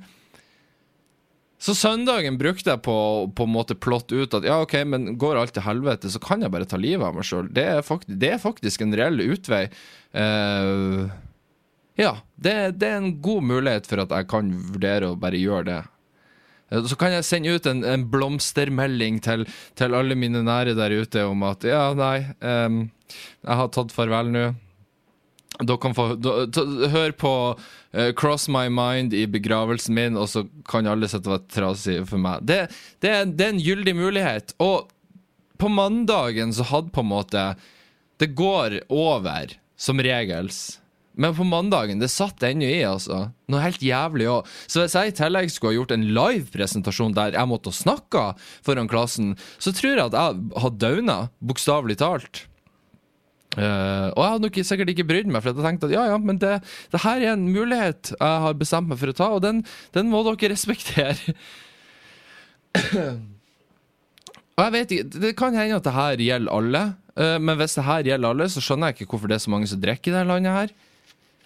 Så 1.58 1.74
søndagen 1.74 2.38
brukte 2.38 2.70
jeg 2.70 2.84
på 2.86 2.96
å 3.28 3.48
måte 3.50 3.76
plotte 3.76 4.16
ut 4.16 4.36
at 4.38 4.46
ja, 4.46 4.60
ok, 4.62 4.76
men 4.86 5.16
går 5.18 5.40
alt 5.40 5.56
til 5.58 5.66
helvete, 5.66 6.12
så 6.14 6.22
kan 6.22 6.46
jeg 6.46 6.54
bare 6.54 6.68
ta 6.70 6.78
livet 6.78 7.08
av 7.08 7.18
meg 7.18 7.26
sjøl. 7.26 7.50
Det, 7.50 7.66
det 8.08 8.30
er 8.36 8.44
faktisk 8.44 8.86
en 8.86 8.94
reell 8.96 9.24
utvei. 9.26 9.64
Uh, 10.14 11.10
ja, 11.98 12.14
det, 12.38 12.54
det 12.78 12.92
er 12.92 13.00
en 13.02 13.16
god 13.26 13.48
mulighet 13.50 13.90
for 13.90 14.04
at 14.04 14.14
jeg 14.14 14.30
kan 14.30 14.52
vurdere 14.70 15.10
å 15.10 15.18
bare 15.18 15.42
gjøre 15.42 15.68
det. 15.72 15.80
Eh, 16.70 16.86
Så 16.86 16.98
kan 17.00 17.16
jeg 17.16 17.26
sende 17.26 17.56
ut 17.58 17.66
en, 17.70 17.82
en 17.82 18.06
blomstermelding 18.12 19.18
til, 19.26 19.48
til 19.74 19.98
alle 19.98 20.18
mine 20.20 20.44
nære 20.46 20.78
der 20.78 20.94
ute 20.94 21.26
om 21.26 21.42
at 21.50 21.66
ja, 21.66 21.90
nei, 21.98 22.20
um, 22.38 22.84
jeg 23.42 23.60
har 23.64 23.74
tatt 23.74 23.96
farvel 23.96 24.30
nå. 24.30 24.46
Dere 25.66 25.94
få 25.98 26.04
da- 26.22 26.66
Hør 26.94 27.12
på 27.18 27.34
uh, 27.58 28.12
Cross 28.14 28.48
My 28.54 28.68
Mind 28.70 29.14
i 29.18 29.26
begravelsen 29.26 29.96
min, 29.98 30.18
og 30.20 30.30
så 30.30 30.44
kan 30.70 30.86
alle 30.88 31.10
sette 31.10 31.26
og 31.32 31.38
være 31.40 31.54
trasige 31.56 32.06
for 32.06 32.22
meg. 32.22 32.44
Det, 32.46 32.60
det, 33.02 33.14
det 33.40 33.46
er 33.48 33.56
en 33.56 33.64
gyldig 33.64 33.96
mulighet. 33.98 34.54
Og 34.62 34.92
på 35.58 35.70
mandagen 35.74 36.54
så 36.54 36.68
hadde 36.70 36.94
på 36.94 37.02
en 37.02 37.10
måte 37.10 37.46
Det 38.22 38.36
går 38.38 38.80
over, 38.94 39.56
som 39.78 39.98
regels. 40.02 40.80
Men 41.18 41.34
på 41.34 41.46
mandagen, 41.50 41.98
det 41.98 42.12
satt 42.14 42.44
ennå 42.46 42.66
i, 42.70 42.84
altså. 42.86 43.32
Noe 43.50 43.62
helt 43.64 43.82
jævlig 43.82 44.28
òg. 44.30 44.50
Så 44.70 44.84
hvis 44.84 44.94
jeg 44.94 45.10
i 45.10 45.16
tillegg 45.18 45.50
skulle 45.50 45.74
ha 45.74 45.78
gjort 45.80 45.94
en 45.96 46.06
live-presentasjon 46.14 47.16
der 47.18 47.34
jeg 47.34 47.50
måtte 47.50 47.74
snakke 47.74 48.28
foran 48.66 48.90
klassen, 48.90 49.32
så 49.58 49.74
tror 49.74 49.96
jeg 49.96 50.06
at 50.12 50.18
jeg 50.18 50.62
hadde 50.62 50.82
dauna, 50.84 51.18
bokstavelig 51.42 51.98
talt. 52.04 52.44
Eh, 53.56 54.08
og 54.12 54.20
jeg 54.20 54.32
hadde 54.34 54.44
nok 54.44 54.60
sikkert 54.70 54.92
ikke 54.92 55.08
brydd 55.08 55.32
meg, 55.32 55.42
for 55.42 55.54
jeg 55.54 55.66
tenkte 55.66 55.88
at 55.88 55.96
ja, 55.96 56.04
ja, 56.12 56.18
men 56.22 56.38
det, 56.42 56.58
det 56.94 57.02
her 57.02 57.24
er 57.24 57.32
en 57.32 57.48
mulighet 57.50 58.12
jeg 58.14 58.44
har 58.44 58.60
bestemt 58.60 58.92
meg 58.92 59.00
for 59.02 59.14
å 59.14 59.18
ta, 59.18 59.30
og 59.38 59.42
den, 59.46 59.64
den 59.96 60.12
må 60.12 60.22
dere 60.28 60.52
respektere. 60.54 61.36
og 64.58 64.62
jeg 64.62 64.74
vet 64.76 64.94
ikke, 64.94 65.22
Det 65.24 65.34
kan 65.40 65.58
hende 65.58 65.80
at 65.80 65.88
det 65.88 65.96
her 65.96 66.26
gjelder 66.28 66.60
alle, 66.60 66.84
uh, 67.18 67.38
men 67.42 67.58
hvis 67.58 67.78
det 67.80 67.88
her 67.88 68.12
gjelder 68.12 68.36
alle, 68.36 68.50
så 68.52 68.64
skjønner 68.64 68.92
jeg 68.92 69.00
ikke 69.00 69.12
hvorfor 69.16 69.32
det 69.32 69.40
er 69.40 69.46
så 69.48 69.54
mange 69.56 69.72
som 69.72 69.82
drikker 69.82 70.12
i 70.12 70.18
dette 70.18 70.30
landet 70.30 70.58
her. 70.60 70.76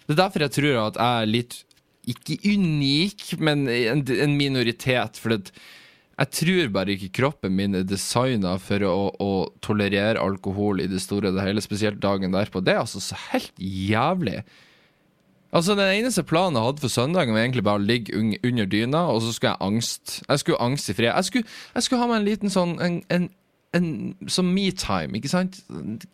Det 0.02 0.16
er 0.16 0.24
derfor 0.24 0.44
jeg 0.44 0.56
tror 0.58 0.80
at 0.82 0.98
jeg 0.98 1.22
er 1.22 1.30
litt 1.30 1.62
ikke 2.12 2.34
unik, 2.50 3.28
men 3.38 3.68
en, 3.70 4.02
en 4.02 4.34
minoritet. 4.34 5.20
For 5.22 5.36
at 5.36 5.52
jeg 6.12 6.30
tror 6.36 6.72
bare 6.74 6.92
ikke 6.94 7.12
kroppen 7.22 7.54
min 7.56 7.78
er 7.78 7.86
designa 7.88 8.58
for 8.60 8.84
å, 8.84 8.96
å 9.16 9.30
tolerere 9.64 10.20
alkohol 10.20 10.82
i 10.84 10.90
det 10.90 11.00
store 11.02 11.30
og 11.30 11.38
det 11.38 11.46
hele, 11.46 11.64
spesielt 11.64 12.02
dagen 12.02 12.34
derpå. 12.34 12.60
Det 12.60 12.74
er 12.74 12.82
altså 12.82 13.00
så 13.00 13.16
helt 13.30 13.54
jævlig. 13.56 14.42
Altså 15.52 15.76
Den 15.76 15.90
eneste 16.00 16.24
planen 16.24 16.56
jeg 16.56 16.64
hadde 16.68 16.84
for 16.84 16.92
søndagen, 16.92 17.34
var 17.34 17.44
egentlig 17.44 17.64
bare 17.64 17.80
å 17.80 17.84
ligge 17.84 18.16
un 18.16 18.32
under 18.40 18.68
dyna, 18.68 19.04
og 19.12 19.20
så 19.24 19.32
skulle 19.32 19.52
jeg 19.52 19.66
angst. 19.68 20.18
Jeg 20.28 20.42
skulle 20.42 20.64
angst 20.64 20.88
i 20.88 20.96
fred. 20.96 21.10
Jeg 21.12 21.28
skulle, 21.28 21.56
jeg 21.74 21.86
skulle 21.86 22.02
ha 22.02 22.08
meg 22.08 22.20
en 22.20 22.28
liten 22.28 22.52
sånn 22.52 22.76
en, 22.84 23.00
en, 23.12 23.26
en 23.76 23.90
Som 24.32 24.52
me-time, 24.52 25.16
ikke 25.16 25.32
sant? 25.32 25.60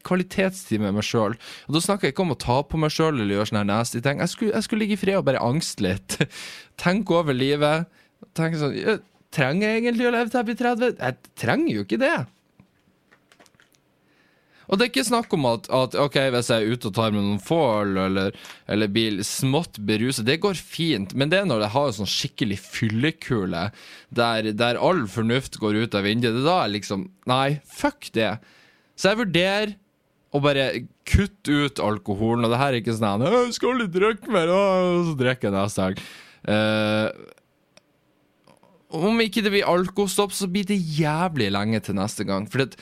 Kvalitetstid 0.07 0.83
med 0.83 0.95
meg 0.95 1.07
sjøl. 1.07 1.39
Og 1.69 1.77
da 1.77 1.83
snakker 1.83 2.09
jeg 2.09 2.17
ikke 2.17 2.27
om 2.27 2.35
å 2.35 2.41
ta 2.43 2.61
på 2.67 2.81
meg 2.83 2.95
sjøl 2.95 3.15
eller 3.15 3.37
gjøre 3.37 3.53
sånne 3.53 3.67
nasty 3.71 4.03
ting. 4.03 4.23
Jeg 4.23 4.35
skulle, 4.35 4.55
jeg 4.55 4.67
skulle 4.67 4.87
ligge 4.87 4.99
i 4.99 5.03
fred 5.05 5.21
og 5.21 5.29
bare 5.31 5.43
angste 5.43 5.87
litt. 5.87 6.19
Tenke 6.87 7.21
over 7.21 7.35
livet. 7.35 7.87
Tenke 8.35 8.59
sånn 8.59 8.75
«Ja, 8.75 8.99
Trenger 9.35 9.69
jeg 9.69 9.83
egentlig 9.83 10.09
å 10.09 10.15
leve 10.15 10.31
til 10.33 10.41
jeg 10.41 10.49
blir 10.49 10.61
30? 10.63 10.99
Jeg 10.99 11.39
trenger 11.39 11.73
jo 11.75 11.85
ikke 11.85 12.01
det. 12.01 12.17
Og 14.69 14.77
det 14.77 14.85
er 14.85 14.91
ikke 14.91 15.07
snakk 15.09 15.33
om 15.33 15.47
at, 15.49 15.69
at 15.73 15.95
ok, 15.97 16.17
hvis 16.35 16.51
jeg 16.53 16.65
er 16.65 16.75
ute 16.77 16.91
og 16.91 16.97
tar 16.99 17.13
med 17.15 17.25
noen 17.25 17.41
få 17.41 17.59
øl, 17.79 17.95
eller, 18.03 18.35
eller 18.69 18.91
blir 18.93 19.23
smått 19.25 19.81
beruset, 19.89 20.27
det 20.29 20.43
går 20.45 20.61
fint, 20.61 21.15
men 21.17 21.33
det 21.33 21.41
er 21.41 21.49
når 21.49 21.65
jeg 21.65 21.75
har 21.75 21.89
en 21.89 21.97
sånn 22.03 22.11
skikkelig 22.13 22.59
fyllekule, 22.67 23.63
der, 24.13 24.51
der 24.53 24.81
all 24.85 25.07
fornuft 25.09 25.57
går 25.63 25.81
ut 25.85 25.97
av 25.97 26.05
vinduet, 26.05 26.37
det 26.37 26.45
er 26.45 26.51
da 26.51 26.59
jeg 26.67 26.77
liksom 26.79 27.09
Nei, 27.29 27.59
fuck 27.69 28.11
det. 28.17 28.35
Så 28.97 29.13
jeg 29.13 29.21
vurderer 29.23 29.75
å 30.37 30.41
bare 30.45 30.69
kutte 31.09 31.65
ut 31.65 31.81
alkoholen, 31.81 32.45
og 32.45 32.53
det 32.53 32.61
her 32.61 32.75
er 32.75 32.83
ikke 32.83 32.97
sånn 32.97 33.25
at, 33.25 33.33
'Jeg 33.33 33.57
skal 33.57 33.73
aldri 33.73 33.89
drikke 33.93 34.33
mer', 34.33 34.53
og 34.53 35.09
så 35.09 35.17
drikker 35.17 35.49
jeg 35.49 35.57
neste 35.57 35.85
helg. 35.87 36.01
Eh, 36.49 37.09
om 38.89 39.21
ikke 39.21 39.43
det 39.45 39.53
blir 39.53 39.69
alkostopp, 39.69 40.33
så 40.33 40.49
blir 40.51 40.65
det 40.69 40.79
jævlig 40.79 41.51
lenge 41.53 41.81
til 41.85 41.99
neste 41.99 42.25
gang. 42.29 42.47
For 42.49 42.65
det, 42.65 42.79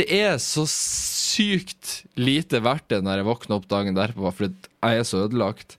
det 0.00 0.06
er 0.16 0.38
så 0.42 0.64
sykt 0.70 2.00
lite 2.16 2.62
verdt 2.64 2.88
det 2.90 3.02
når 3.04 3.20
jeg 3.20 3.28
våkner 3.28 3.58
opp 3.58 3.68
dagen 3.70 3.98
derpå, 3.98 4.30
for 4.32 4.48
jeg 4.48 5.02
er 5.02 5.06
så 5.06 5.26
ødelagt. 5.26 5.76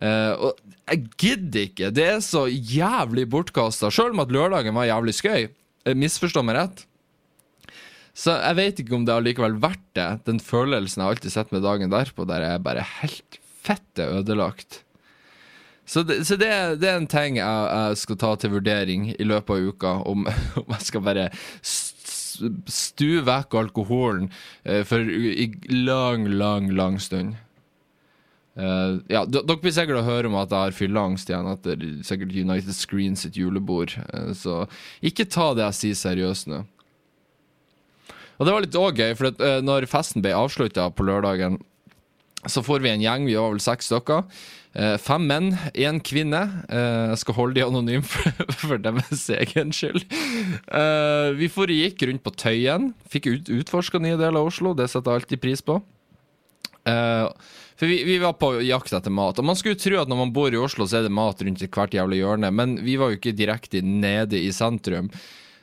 Uh, 0.00 0.50
og 0.50 0.60
jeg 0.90 1.06
gidder 1.20 1.66
ikke. 1.68 1.90
Det 1.94 2.06
er 2.16 2.20
så 2.24 2.46
jævlig 2.48 3.28
bortkasta. 3.30 3.92
Sjøl 3.92 4.14
om 4.14 4.24
at 4.24 4.32
lørdagen 4.34 4.74
var 4.74 4.88
jævlig 4.88 5.14
skøy. 5.14 5.50
Eh, 5.86 5.96
Misforstå 5.96 6.42
meg 6.44 6.56
rett. 6.58 6.84
Så 8.16 8.34
jeg 8.34 8.58
vet 8.58 8.80
ikke 8.82 8.96
om 8.96 9.04
det 9.06 9.14
har 9.14 9.24
likevel 9.24 9.60
verdt 9.62 9.84
det, 9.96 10.08
den 10.26 10.40
følelsen 10.42 11.04
jeg 11.04 11.14
alltid 11.14 11.32
sitter 11.32 11.56
med 11.56 11.62
dagen 11.64 11.92
derpå, 11.92 12.26
der 12.28 12.42
jeg 12.42 12.58
er 12.58 12.64
bare 12.64 12.86
helt 12.98 13.38
fette 13.62 14.08
ødelagt. 14.18 14.80
Så, 15.86 16.02
det, 16.06 16.20
så 16.28 16.36
det, 16.38 16.50
det 16.78 16.86
er 16.86 17.00
en 17.00 17.08
ting 17.10 17.40
jeg, 17.40 17.70
jeg 17.74 17.96
skal 17.98 18.18
ta 18.20 18.34
til 18.38 18.52
vurdering 18.52 19.08
i 19.16 19.26
løpet 19.26 19.56
av 19.56 19.70
uka, 19.72 19.94
om, 20.06 20.28
om 20.62 20.76
jeg 20.76 20.86
skal 20.86 21.02
bare 21.06 21.30
stue 22.70 23.22
vekk 23.26 23.56
alkoholen 23.64 24.28
uh, 24.66 24.82
for 24.86 25.04
i 25.04 25.50
lang, 25.72 26.28
lang, 26.30 26.70
lang 26.76 26.98
stund. 27.02 27.38
Uh, 28.58 29.00
ja, 29.08 29.24
Dere 29.24 29.56
blir 29.62 29.72
sikkert 29.74 30.02
å 30.02 30.06
høre 30.08 30.28
om 30.28 30.36
at 30.40 30.52
jeg 30.52 30.68
har 30.68 30.76
fylleangst 30.76 31.30
igjen 31.30 31.48
etter 31.52 31.84
sikkert 32.06 32.34
United 32.34 32.76
Screen 32.76 33.16
sitt 33.18 33.38
julebord, 33.38 33.96
Uh, 34.10 34.32
så 34.36 34.64
ikke 35.02 35.28
ta 35.30 35.52
det 35.56 35.66
jeg 35.68 35.80
sier 35.80 36.04
seriøst 36.04 36.50
nå. 36.50 36.64
Og 38.40 38.46
det 38.46 38.52
var 38.54 38.64
litt 38.64 38.78
også 38.78 38.96
gøy, 38.96 39.10
for 39.18 39.60
når 39.60 39.84
festen 39.90 40.22
ble 40.24 40.30
avslutta 40.32 40.86
på 40.96 41.04
lørdagen, 41.04 41.58
så 42.48 42.62
får 42.64 42.80
vi 42.80 42.88
en 42.88 43.02
gjeng, 43.04 43.26
vi 43.28 43.36
var 43.36 43.52
vel 43.52 43.60
seks 43.60 43.90
stykker. 43.90 44.22
Eh, 44.70 44.96
fem 45.02 45.24
menn, 45.26 45.50
én 45.74 45.98
kvinne. 45.98 46.40
Eh, 46.70 47.10
jeg 47.10 47.20
skal 47.24 47.36
holde 47.40 47.58
de 47.58 47.64
anonyme 47.66 48.06
for, 48.12 48.52
for 48.62 48.82
deres 48.82 49.24
egen 49.34 49.74
skyld. 49.74 50.04
Eh, 50.06 51.30
vi 51.38 51.50
foregikk 51.50 52.04
rundt 52.06 52.22
på 52.26 52.34
Tøyen. 52.38 52.92
Fikk 53.10 53.26
ut, 53.32 53.50
utforska 53.60 54.02
nye 54.02 54.18
deler 54.20 54.38
av 54.38 54.52
Oslo, 54.52 54.74
det 54.78 54.90
setter 54.92 55.10
jeg 55.10 55.24
alltid 55.24 55.42
pris 55.42 55.64
på. 55.66 55.80
For 56.80 57.86
vi, 57.86 57.98
vi 58.08 58.16
var 58.18 58.32
på 58.40 58.54
jakt 58.64 58.94
etter 58.96 59.12
mat. 59.12 59.38
Og 59.38 59.44
Man 59.46 59.58
skulle 59.58 59.78
tro 59.78 59.98
at 60.00 60.08
når 60.10 60.18
man 60.22 60.32
bor 60.34 60.52
i 60.52 60.58
Oslo, 60.58 60.86
så 60.88 60.98
er 60.98 61.04
det 61.06 61.12
mat 61.14 61.42
rundt 61.44 61.60
hvert 61.62 61.94
jævla 61.94 62.16
hjørne, 62.16 62.50
men 62.56 62.78
vi 62.82 62.96
var 62.98 63.12
jo 63.12 63.18
ikke 63.18 63.34
direkte 63.36 63.82
nede 63.84 64.40
i 64.40 64.48
sentrum. 64.52 65.10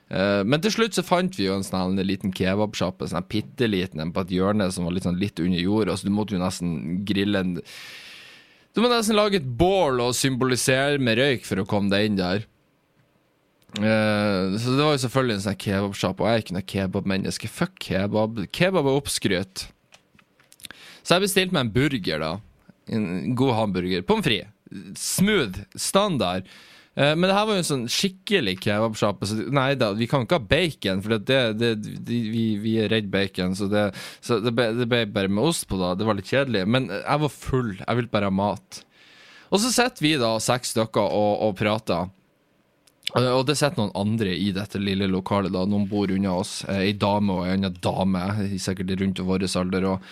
Men 0.08 0.64
til 0.64 0.72
slutt 0.72 0.96
så 0.96 1.04
fant 1.04 1.36
vi 1.36 1.50
jo 1.50 1.58
en 1.58 1.66
sånn 1.68 1.98
en 1.98 2.08
liten 2.08 2.32
kebabsjappe, 2.38 3.10
sånn 3.12 3.28
bitte 3.28 3.68
liten 3.68 4.06
en 4.06 4.14
på 4.16 4.24
et 4.24 4.36
hjørne 4.38 4.70
som 4.72 4.88
var 4.88 4.96
litt, 4.96 5.10
sånn 5.10 5.20
litt 5.20 5.42
under 5.44 5.60
jorda, 5.60 5.98
så 5.98 6.08
du 6.08 6.14
måtte 6.16 6.38
jo 6.38 6.44
nesten 6.46 7.02
grille 7.10 7.44
en 7.44 7.58
Du 8.78 8.84
må 8.84 8.92
nesten 8.92 9.18
lage 9.18 9.40
et 9.40 9.46
bål 9.58 10.04
og 10.06 10.14
symbolisere 10.14 11.00
med 11.02 11.18
røyk 11.18 11.48
for 11.48 11.58
å 11.58 11.66
komme 11.66 11.90
deg 11.90 12.12
inn 12.12 12.20
der. 12.20 12.44
Uh, 13.74 14.54
så 14.54 14.76
det 14.78 14.84
var 14.86 14.92
jo 14.94 15.02
selvfølgelig 15.02 15.36
en 15.36 15.44
sånn 15.48 15.58
kebabsjappe, 15.64 16.22
og 16.22 16.30
jeg 16.30 16.38
er 16.38 16.44
ikke 16.44 16.56
noe 16.60 16.68
kebabmenneske. 16.74 17.50
Fuck 17.50 17.74
kebab. 17.82 18.44
Kebab 18.54 18.86
er 18.86 19.00
oppskrytt. 19.00 19.64
Så 21.02 21.16
jeg 21.16 21.26
bestilte 21.26 21.58
meg 21.58 21.66
en 21.66 21.74
burger, 21.74 22.22
da. 22.22 22.32
En 22.94 23.34
god 23.40 23.58
hamburger. 23.58 24.06
Pommes 24.06 24.30
frites. 24.30 24.54
Smooth. 25.02 25.66
Standard. 25.74 26.46
Eh, 26.98 27.14
Men 27.16 27.30
det 27.30 27.36
her 27.38 27.46
var 27.46 27.54
jo 27.58 27.62
en 27.62 27.68
sånn 27.68 27.86
skikkelig 27.94 28.56
kebabsjappe. 28.66 29.28
Så 29.30 29.36
nei 29.54 29.70
da, 29.78 29.92
vi 29.94 30.08
kan 30.10 30.26
ikke 30.26 30.40
ha 30.40 30.48
bacon, 30.50 31.04
for 31.06 31.14
det, 31.18 31.38
det, 31.62 31.70
det, 31.86 31.94
vi, 32.34 32.46
vi 32.64 32.74
er 32.82 32.90
redd 32.90 33.12
bacon. 33.14 33.54
Så, 33.60 33.70
det, 33.70 33.86
så 34.26 34.40
ble, 34.50 34.72
det 34.80 34.88
ble 34.90 35.04
bare 35.14 35.30
med 35.30 35.46
ost 35.52 35.68
på, 35.70 35.78
da. 35.82 35.94
Det 36.00 36.08
var 36.10 36.18
litt 36.18 36.32
kjedelig. 36.34 36.66
Men 36.66 36.90
jeg 36.98 37.24
var 37.24 37.34
full. 37.34 37.76
Jeg 37.84 38.00
ville 38.02 38.14
bare 38.18 38.32
ha 38.32 38.34
mat. 38.34 38.82
Og 39.54 39.62
så 39.64 39.70
sitter 39.72 40.04
vi 40.04 40.16
da 40.20 40.34
seks 40.44 40.74
stykker 40.74 41.06
og, 41.06 41.34
og 41.48 41.54
prater. 41.62 42.10
Eh, 43.16 43.30
Og 43.32 43.46
det 43.48 43.56
sitter 43.60 43.80
noen 43.80 43.94
andre 43.96 44.34
i 44.36 44.50
dette 44.56 44.82
lille 44.82 45.08
lokalet. 45.08 45.54
da 45.54 45.62
Noen 45.70 45.86
bor 45.88 46.10
unna 46.12 46.34
oss. 46.42 46.64
Eh, 46.68 46.82
Ei 46.90 46.96
dame 47.00 47.38
og 47.38 47.46
ei 47.46 47.54
anna 47.56 47.70
dame, 47.72 48.26
sikkert 48.60 48.98
rundt 49.00 49.22
vår 49.30 49.46
alder. 49.62 49.86
Og 49.94 50.10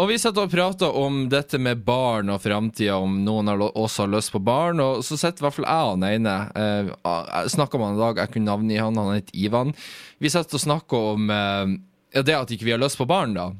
og 0.00 0.08
vi 0.10 0.18
satt 0.20 0.36
og 0.36 0.50
prata 0.52 0.88
om 1.00 1.22
dette 1.32 1.56
med 1.62 1.80
barn 1.86 2.28
og 2.32 2.42
framtida, 2.44 2.98
om 3.00 3.22
noen 3.24 3.48
av 3.48 3.62
oss 3.70 3.96
har 4.02 4.10
lyst 4.12 4.34
på 4.34 4.40
barn. 4.44 4.82
Og 4.84 5.04
så 5.06 5.16
sitter 5.16 5.42
i 5.42 5.46
hvert 5.46 5.56
fall 5.56 5.68
jeg 5.68 5.92
og 5.92 6.00
den 6.02 6.08
ene. 6.10 6.34
Eh, 6.52 7.46
snakka 7.54 7.80
med 7.80 7.88
han 7.88 7.96
i 7.96 8.02
dag, 8.04 8.20
jeg 8.20 8.34
kunne 8.34 8.50
navnet 8.50 8.82
han, 8.82 9.00
han 9.00 9.16
het 9.16 9.32
Ivan. 9.32 9.72
Vi 10.20 10.32
satt 10.32 10.52
og 10.52 10.62
snakker 10.62 11.12
om 11.14 11.32
eh, 11.32 11.76
det 12.20 12.36
at 12.36 12.52
ikke 12.52 12.68
vi 12.68 12.76
har 12.76 12.82
lyst 12.82 13.00
på 13.00 13.08
barn, 13.08 13.36
da. 13.36 13.50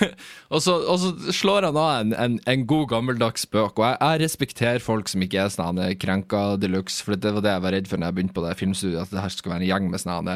og, 0.52 0.58
så, 0.64 0.76
og 0.80 1.00
så 1.02 1.34
slår 1.34 1.68
han 1.68 1.78
av 1.80 1.90
en, 2.00 2.14
en, 2.14 2.38
en 2.50 2.66
god 2.68 2.88
gammeldags 2.94 3.46
spøk, 3.46 3.78
og 3.78 3.86
jeg, 3.86 3.98
jeg 4.00 4.22
respekterer 4.24 4.84
folk 4.84 5.10
som 5.10 5.24
ikke 5.24 5.44
er 5.44 5.52
sånn 5.54 5.82
krenka 6.00 6.42
de 6.60 6.70
luxe, 6.72 7.00
for 7.04 7.18
det 7.18 7.34
var 7.36 7.46
det 7.46 7.54
jeg 7.54 7.64
var 7.66 7.76
redd 7.76 7.90
for 7.90 8.00
når 8.00 8.10
jeg 8.10 8.18
begynte 8.18 8.38
på 8.38 8.46
det 8.46 8.56
filmstudiet, 8.60 9.02
at 9.04 9.14
det 9.14 9.24
her 9.24 9.34
skulle 9.34 9.56
være 9.56 9.66
en 9.66 9.70
gjeng 9.72 9.90
med 9.92 10.04
sånn 10.04 10.32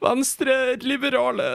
venstre-liberale, 0.00 1.50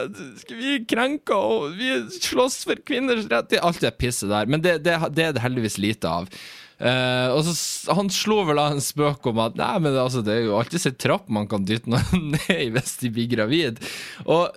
vi 0.52 0.76
krenker, 0.88 1.34
og 1.56 1.74
vi 1.78 1.94
slåss 2.20 2.62
for 2.68 2.84
kvinners 2.86 3.26
rett, 3.32 3.56
alt 3.62 3.82
det 3.82 3.96
pisset 4.00 4.30
der. 4.30 4.48
Men 4.50 4.62
det, 4.64 4.78
det, 4.86 4.96
det 5.16 5.28
er 5.28 5.34
det 5.36 5.44
heldigvis 5.44 5.80
lite 5.82 6.10
av. 6.10 6.30
Uh, 6.76 7.32
og 7.32 7.38
så 7.46 7.94
Han 7.96 8.10
slo 8.12 8.42
vel 8.44 8.58
av 8.60 8.74
en 8.74 8.82
spøk 8.84 9.24
om 9.30 9.38
at 9.40 9.54
Nei, 9.56 9.70
men 9.80 9.94
altså, 9.96 10.20
det 10.20 10.34
er 10.34 10.42
jo 10.44 10.58
alltid 10.58 10.90
en 10.90 10.98
trapp 11.00 11.30
man 11.32 11.46
kan 11.48 11.64
dytte 11.64 11.88
noen 11.88 12.26
ned 12.34 12.50
i 12.52 12.68
hvis 12.74 12.98
de 13.00 13.12
blir 13.16 13.30
gravid. 13.32 13.80
Og 14.28 14.50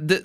det, 0.00 0.18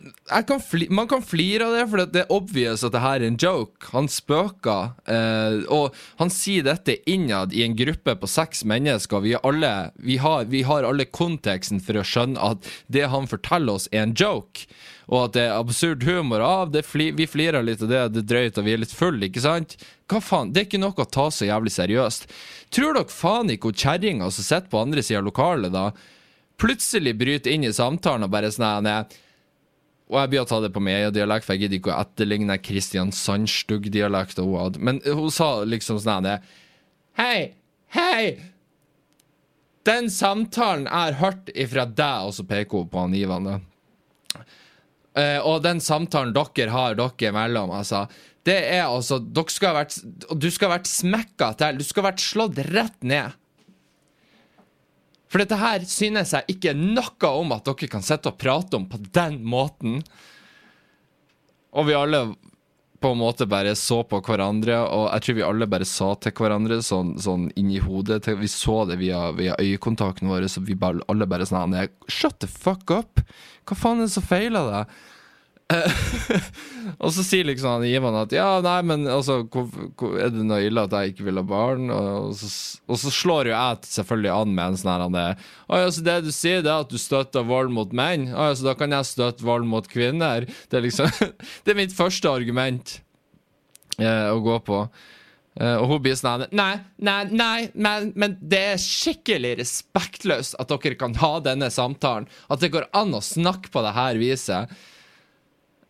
kan 0.47 0.61
fli, 0.61 0.87
man 0.89 1.07
kan 1.07 1.21
flire 1.21 1.67
av 1.67 1.73
det, 1.75 1.83
for 1.91 2.03
det 2.13 2.21
er 2.23 2.31
obvious 2.33 2.83
at 2.85 2.93
det 2.95 3.01
her 3.03 3.19
er 3.19 3.27
en 3.27 3.37
joke. 3.41 3.89
Han 3.91 4.07
spøker, 4.11 4.95
eh, 5.11 5.61
og 5.73 5.95
han 6.21 6.31
sier 6.33 6.65
dette 6.65 6.97
innad 7.09 7.53
i 7.53 7.65
en 7.65 7.75
gruppe 7.77 8.15
på 8.19 8.29
seks 8.29 8.63
mennesker. 8.67 9.23
Vi, 9.25 9.35
alle, 9.41 9.73
vi, 9.95 10.17
har, 10.23 10.47
vi 10.51 10.63
har 10.67 10.87
alle 10.87 11.05
konteksten 11.05 11.83
for 11.83 11.99
å 11.99 12.05
skjønne 12.07 12.41
at 12.41 12.69
det 12.87 13.07
han 13.11 13.29
forteller 13.31 13.79
oss, 13.79 13.89
er 13.91 14.05
en 14.05 14.15
joke. 14.15 14.65
Og 15.05 15.27
at 15.27 15.35
det 15.35 15.43
er 15.45 15.59
absurd 15.59 16.05
humor. 16.07 16.41
Ah, 16.41 16.65
det 16.65 16.85
fli, 16.87 17.11
vi 17.13 17.27
flirer 17.29 17.65
litt 17.65 17.83
av 17.85 17.91
det, 17.91 18.01
det 18.15 18.23
er 18.23 18.29
drøyt, 18.31 18.61
og 18.61 18.65
vi 18.65 18.73
er 18.73 18.81
litt 18.81 18.95
fulle, 18.95 19.27
ikke 19.27 19.43
sant? 19.43 19.77
Hva 20.09 20.21
faen? 20.23 20.53
Det 20.53 20.63
er 20.63 20.69
ikke 20.69 20.81
noe 20.81 20.97
å 20.97 21.09
ta 21.09 21.27
så 21.33 21.49
jævlig 21.49 21.75
seriøst. 21.75 22.27
Tror 22.73 22.97
dere 22.97 23.13
faen 23.13 23.53
ikke 23.53 23.69
hun 23.69 23.83
kjerringa 23.83 24.31
som 24.33 24.47
sitter 24.47 24.71
på 24.71 24.81
andre 24.81 25.05
sida 25.05 25.21
av 25.21 25.29
lokalet, 25.29 25.73
da, 25.73 25.91
plutselig 26.61 27.15
bryter 27.19 27.51
inn 27.51 27.67
i 27.67 27.73
samtalen 27.75 28.25
og 28.25 28.33
bare 28.33 28.51
sånn 28.53 28.87
og 30.05 30.19
jeg 30.19 30.31
begynte 30.31 30.45
å 30.45 30.53
ta 30.53 30.61
det 30.61 30.73
på 30.75 30.83
mediedialekt, 30.85 31.45
for 31.47 31.55
jeg 31.55 31.65
gidder 31.65 31.79
ikke 31.79 31.93
å 31.93 32.01
etterligne 32.03 32.57
Kristiansand-stugg-dialekta 32.61 34.43
hun 34.45 34.59
hadde. 34.61 34.81
Men 34.85 34.99
hun 35.05 35.31
sa 35.33 35.63
liksom 35.65 35.97
sånn 36.01 36.27
her 36.29 36.43
Hei, 37.17 37.55
hei! 37.95 38.35
Den 39.85 40.09
samtalen 40.13 40.85
jeg 40.85 40.93
har 40.93 41.17
hørt 41.21 41.49
ifra 41.53 41.85
deg, 41.89 42.27
og 42.27 42.35
så 42.37 42.45
peker 42.45 42.83
hun 42.83 42.91
på 42.91 43.01
han 43.01 43.17
Ivan, 43.17 43.49
da. 43.49 44.43
Eh, 45.15 45.39
og 45.41 45.63
den 45.63 45.81
samtalen 45.81 46.33
dere 46.35 46.73
har 46.73 46.97
dere 46.99 47.29
imellom, 47.29 47.71
altså 47.71 48.03
Det 48.45 48.57
er 48.75 48.81
altså 48.83 49.15
Dere 49.23 49.53
skal 49.53 49.71
ha 49.71 49.77
vært 49.77 49.95
Du 50.35 50.49
skal 50.51 50.67
ha 50.67 50.73
vært 50.75 50.89
smekka 50.91 51.53
til. 51.61 51.79
Du 51.79 51.85
skal 51.87 52.03
ha 52.03 52.09
vært 52.09 52.25
slått 52.25 52.59
rett 52.67 52.97
ned. 53.07 53.37
For 55.35 55.43
dette 55.43 55.57
her 55.59 55.83
synes 55.83 56.29
jeg 56.31 56.53
ikke 56.53 56.71
noe 56.79 57.27
om 57.27 57.49
at 57.51 57.65
dere 57.67 57.89
kan 57.91 58.03
sitte 58.07 58.31
og 58.31 58.37
prate 58.39 58.77
om 58.77 58.85
på 58.87 58.95
den 59.11 59.41
måten. 59.43 59.97
Og 61.75 61.89
vi 61.89 61.97
alle 61.99 62.21
på 63.03 63.09
en 63.11 63.19
måte 63.19 63.43
bare 63.43 63.73
så 63.75 63.97
på 64.07 64.21
hverandre, 64.23 64.77
og 64.87 65.09
jeg 65.09 65.25
tror 65.25 65.35
vi 65.35 65.43
alle 65.43 65.67
bare 65.67 65.89
sa 65.91 66.13
til 66.23 66.31
hverandre 66.39 66.77
sånn, 66.79 67.17
sånn 67.19 67.49
inni 67.59 67.81
hodet 67.83 68.21
til, 68.23 68.39
Vi 68.39 68.47
så 68.47 68.85
det 68.87 68.95
via, 69.03 69.25
via 69.35 69.59
øyekontakten 69.59 70.31
vår, 70.31 70.47
så 70.47 70.63
vi 70.63 70.79
bare, 70.79 71.03
alle 71.11 71.27
bare 71.27 71.43
sånn 71.43 71.75
«Nei, 71.75 71.89
Shut 72.07 72.39
the 72.39 72.47
fuck 72.47 72.87
up! 72.95 73.19
Hva 73.67 73.75
faen 73.75 73.99
er 73.99 74.07
det 74.07 74.15
som 74.15 74.23
feiler 74.23 74.71
deg? 74.71 74.95
Og 77.01 77.09
så 77.13 77.23
sier 77.25 77.47
liksom 77.47 77.79
han 77.79 77.85
Ivan 77.89 78.15
at 78.19 78.33
ja, 78.35 78.59
nei, 78.63 78.77
men 78.85 79.07
altså, 79.09 79.39
hvor, 79.51 79.65
hvor, 79.97 80.13
er 80.21 80.29
det 80.33 80.45
noe 80.45 80.61
ille 80.61 80.83
at 80.85 80.93
jeg 80.93 81.13
ikke 81.13 81.25
vil 81.27 81.41
ha 81.41 81.45
barn? 81.47 81.89
Og 81.93 82.35
så, 82.37 82.49
og 82.85 83.01
så 83.01 83.13
slår 83.13 83.49
jo 83.49 83.55
jeg 83.55 83.89
selvfølgelig 83.95 84.33
an 84.35 84.53
med 84.53 84.65
en 84.67 84.79
sånn 84.81 84.93
her 84.93 85.05
han 85.07 85.17
er, 85.21 85.41
det 86.05 86.19
du 86.27 86.31
sier, 86.35 86.61
det 86.65 86.71
er 86.71 86.85
at 86.85 86.93
du 86.93 87.01
støtter 87.01 87.47
vold 87.47 87.73
mot 87.73 87.95
menn? 87.97 88.29
Å, 88.29 88.51
ja, 88.51 88.59
så 88.59 88.69
da 88.69 88.77
kan 88.77 88.93
jeg 88.93 89.09
støtte 89.09 89.47
vold 89.47 89.67
mot 89.69 89.89
kvinner? 89.89 90.47
Det 90.69 90.79
er 90.79 90.85
liksom 90.85 91.09
Det 91.65 91.73
er 91.73 91.81
mitt 91.81 91.97
første 91.97 92.29
argument 92.29 92.99
eh, 93.97 94.29
å 94.29 94.39
gå 94.45 94.61
på. 94.69 94.85
Eh, 95.55 95.77
og 95.79 95.87
hun 95.89 96.01
blir 96.03 96.17
sånn 96.19 96.45
Nei, 96.55 96.73
nei, 96.99 97.21
nei, 97.31 97.69
men, 97.73 98.11
men 98.19 98.35
det 98.41 98.63
er 98.75 98.81
skikkelig 98.81 99.55
respektløst 99.61 100.59
at 100.61 100.73
dere 100.73 100.99
kan 100.99 101.15
ha 101.21 101.37
denne 101.43 101.71
samtalen. 101.73 102.29
At 102.51 102.61
det 102.61 102.73
går 102.75 102.91
an 102.93 103.15
å 103.17 103.23
snakke 103.23 103.73
på 103.73 103.83
det 103.85 103.95
her 103.97 104.21
viset. 104.21 104.75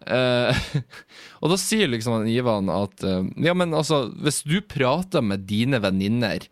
Eh, 0.06 0.66
og 1.42 1.54
da 1.54 1.58
sier 1.58 1.90
liksom 1.90 2.28
Ivan 2.30 2.70
at 2.70 3.02
eh, 3.06 3.24
Ja, 3.42 3.56
men 3.58 3.74
altså, 3.74 4.06
hvis 4.22 4.44
du 4.46 4.60
prater 4.62 5.26
med 5.26 5.48
dine 5.50 5.80
venninner 5.82 6.46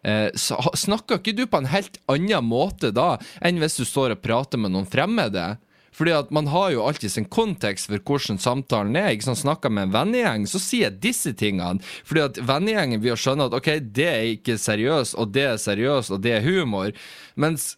eh, 0.00 0.28
snakker 0.32 1.20
ikke 1.20 1.36
du 1.36 1.44
på 1.44 1.60
en 1.60 1.68
helt 1.68 2.00
annen 2.08 2.46
måte 2.48 2.92
da 2.96 3.18
enn 3.44 3.60
hvis 3.60 3.76
du 3.80 3.84
står 3.84 4.16
og 4.16 4.24
prater 4.24 4.60
med 4.60 4.72
noen 4.72 4.88
fremmede? 4.88 5.58
Fordi 6.00 6.14
at 6.14 6.30
man 6.32 6.46
har 6.48 6.70
jo 6.72 6.84
alltid 6.86 7.12
sin 7.12 7.26
kontekst 7.28 7.90
for 7.90 8.00
hvordan 8.00 8.38
samtalen 8.40 8.96
er. 8.96 9.10
Ikke 9.12 9.26
sant? 9.26 9.42
Snakker 9.42 9.72
med 9.74 9.88
en 9.88 9.94
vennegjeng, 9.96 10.46
så 10.48 10.60
sier 10.62 10.86
jeg 10.86 11.00
disse 11.02 11.34
tingene. 11.36 11.82
Fordi 12.08 12.22
at 12.24 12.40
vennegjengen 12.46 13.02
vil 13.02 13.18
skjønne 13.20 13.50
at 13.50 13.56
ok, 13.58 13.72
det 13.82 14.06
er 14.08 14.30
ikke 14.36 14.56
seriøst, 14.60 15.18
og 15.20 15.34
det 15.34 15.44
er 15.50 15.60
seriøst, 15.60 16.14
og 16.14 16.22
det 16.24 16.38
er 16.38 16.46
humor. 16.46 16.94
Mens 17.34 17.74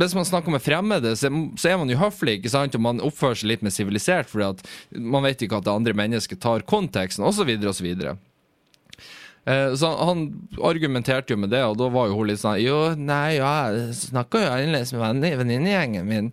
hvis 0.00 0.14
man 0.16 0.24
snakker 0.28 0.54
med 0.54 0.62
fremmede, 0.64 1.14
så, 1.18 1.28
er 1.68 1.78
man 1.80 1.90
jo 1.92 1.98
høflig, 2.00 2.38
ikke 2.40 2.52
sant? 2.52 2.74
og 2.78 2.84
man 2.84 3.02
oppfører 3.04 3.40
seg 3.42 3.50
litt 3.52 3.64
mer 3.66 3.74
sivilisert, 3.74 4.30
fordi 4.30 4.48
at 4.48 4.62
man 4.96 5.24
vet 5.26 5.42
ikke 5.44 5.58
at 5.60 5.66
det 5.68 5.74
andre 5.74 5.96
mennesket 5.98 6.40
tar 6.42 6.64
konteksten, 6.68 7.24
osv., 7.28 7.50
osv. 7.68 7.88
Eh, 9.44 9.74
Så 9.74 9.90
han 9.98 10.24
argumenterte 10.62 11.34
jo 11.34 11.40
med 11.42 11.50
det, 11.50 11.62
og 11.66 11.76
da 11.80 11.88
var 11.92 12.08
jo 12.08 12.18
hun 12.20 12.28
litt 12.30 12.40
sånn 12.42 12.60
Jo, 12.62 12.94
nei, 12.94 13.38
ja, 13.40 13.52
jeg 13.74 13.96
snakka 13.98 14.44
jo 14.44 14.52
annerledes 14.54 14.92
med 14.94 15.02
venni- 15.02 15.34
venninnegjengen 15.40 16.06
min. 16.06 16.32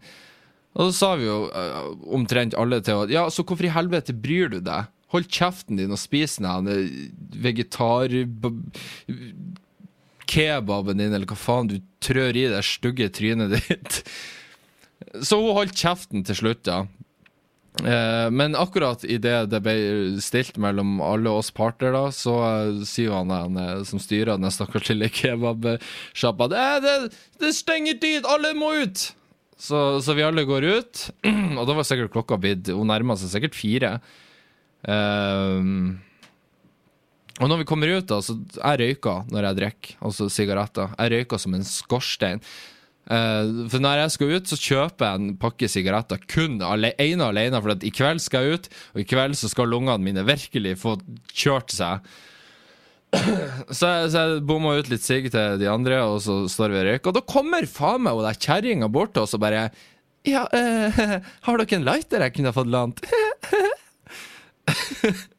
Og 0.77 0.91
så 0.91 0.93
sa 0.99 1.09
vi 1.17 1.25
jo 1.25 1.39
eh, 1.49 1.79
omtrent 2.13 2.53
alle 2.53 2.77
til 2.85 2.99
henne 3.01 3.15
Ja, 3.15 3.25
så 3.33 3.41
hvorfor 3.43 3.65
i 3.65 3.73
helvete 3.73 4.13
bryr 4.13 4.53
du 4.53 4.59
deg? 4.61 4.91
Hold 5.09 5.25
kjeften 5.33 5.79
din 5.79 5.89
og 5.95 5.97
spis 5.97 6.37
den 6.37 6.69
eh, 6.69 7.09
vegetar... 7.41 8.13
Kebaben 10.29 11.01
din, 11.01 11.13
eller 11.13 11.29
hva 11.29 11.37
faen 11.39 11.71
du 11.71 11.79
trør 12.03 12.37
i 12.37 12.47
det 12.51 12.61
stygge 12.67 13.09
trynet 13.15 13.55
ditt. 13.57 14.01
Så 15.25 15.39
hun 15.41 15.55
holdt 15.57 15.77
kjeften 15.79 16.25
til 16.27 16.37
slutt, 16.37 16.69
ja. 16.69 16.83
Eh, 17.85 18.27
men 18.31 18.57
akkurat 18.59 19.03
idet 19.07 19.49
det 19.51 19.61
ble 19.63 19.75
stilt 20.23 20.57
mellom 20.59 20.97
alle 21.05 21.31
oss 21.31 21.51
parter, 21.55 21.93
da, 21.95 22.09
så 22.11 22.35
eh, 22.43 22.81
sier 22.87 23.13
han, 23.15 23.31
han 23.31 23.59
eh, 23.61 23.85
som 23.87 24.01
styrer 24.01 24.35
den 24.35 24.51
stakkars 24.51 24.89
lille 24.91 25.07
kebabsjappa 25.13 26.49
det, 26.51 26.65
det, 26.83 26.95
det 27.39 27.53
stenger 27.55 27.99
tid, 28.01 28.27
alle 28.27 28.53
må 28.57 28.73
ut! 28.83 29.09
Så, 29.59 29.99
så 30.03 30.15
vi 30.15 30.23
alle 30.23 30.45
går 30.47 30.67
ut, 30.67 31.05
og 31.59 31.63
da 31.67 31.75
var 31.75 31.87
sikkert 31.87 32.13
klokka 32.13 32.37
blitt 32.39 32.69
Hun 32.71 32.87
nærma 32.87 33.17
seg 33.19 33.33
sikkert 33.33 33.57
fire. 33.59 33.97
Um, 34.87 35.99
og 37.39 37.47
når 37.47 37.61
vi 37.61 37.69
kommer 37.69 37.91
ut, 37.93 38.07
da, 38.09 38.19
så 38.23 38.35
jeg 38.57 38.79
røyker 38.81 39.29
når 39.31 39.47
jeg 39.47 39.57
drikker, 39.61 39.95
altså 40.03 40.27
sigaretter. 40.33 40.91
Jeg 40.97 41.13
røyker 41.13 41.41
som 41.41 41.55
en 41.55 41.67
skorstein. 41.67 42.41
Uh, 43.09 43.65
for 43.71 43.81
når 43.81 44.03
jeg 44.03 44.13
skal 44.13 44.33
ut, 44.35 44.49
så 44.51 44.57
kjøper 44.59 45.07
jeg 45.07 45.19
en 45.19 45.29
pakke 45.41 45.69
sigaretter 45.71 46.19
kun 46.29 46.59
ene 46.59 47.23
og 47.23 47.29
alene, 47.31 47.61
for 47.63 47.87
i 47.87 47.93
kveld 47.95 48.21
skal 48.21 48.45
jeg 48.45 48.59
ut, 48.59 48.67
og 48.93 49.01
i 49.01 49.07
kveld 49.07 49.39
så 49.39 49.49
skal 49.49 49.71
lungene 49.71 50.03
mine 50.03 50.25
virkelig 50.27 50.75
få 50.83 50.97
kjørt 51.31 51.73
seg. 51.73 52.03
Så 53.73 53.87
jeg, 53.89 54.09
så 54.13 54.21
jeg 54.21 54.41
bomma 54.45 54.75
ut 54.77 54.89
litt 54.91 55.01
sigg 55.01 55.31
til 55.33 55.55
de 55.57 55.65
andre, 55.65 55.95
og 56.05 56.19
så 56.21 56.43
står 56.45 56.69
vi 56.69 56.77
og 56.77 56.83
røyker. 56.85 57.09
Og 57.09 57.15
da 57.17 57.23
kommer 57.25 57.65
faen 57.65 58.03
meg 58.05 58.13
hun 58.13 58.27
der 58.27 58.37
kjerringa 58.37 58.85
bort 58.93 59.17
og 59.17 59.33
bare 59.41 59.63
Ja, 60.29 60.43
uh, 60.45 61.17
har 61.47 61.57
dere 61.57 61.79
en 61.79 61.87
lighter 61.87 62.27
jeg 62.27 62.35
kunne 62.35 62.53
fått 62.53 62.69
lånt? 62.69 63.01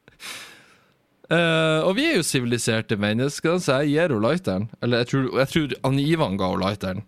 Eh, 1.30 1.80
og 1.86 1.94
vi 1.94 2.08
er 2.08 2.16
jo 2.18 2.26
siviliserte 2.26 2.98
mennesker, 2.98 3.60
så 3.62 3.80
jeg 3.80 3.92
gir 3.92 4.08
henne 4.08 4.22
lighteren. 4.24 4.68
Eller 4.82 5.04
jeg 5.04 5.10
tror, 5.12 5.26
jeg 5.38 5.52
tror 5.52 5.98
Ivan 6.02 6.38
ga 6.40 6.52
henne 6.52 6.66
lighteren. 6.66 7.02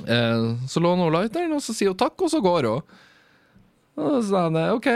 Uh, 0.00 0.56
så 0.70 0.80
låner 0.80 1.08
hun 1.08 1.12
lighteren, 1.12 1.52
og 1.52 1.60
så 1.60 1.74
sier 1.76 1.90
hun 1.90 1.98
takk, 1.98 2.14
og 2.22 2.30
så 2.32 2.40
går 2.40 2.68
hun. 2.70 3.00
Og 4.00 4.20
så 4.24 4.44
han 4.46 4.56
eh, 4.56 4.70
OK, 4.72 4.86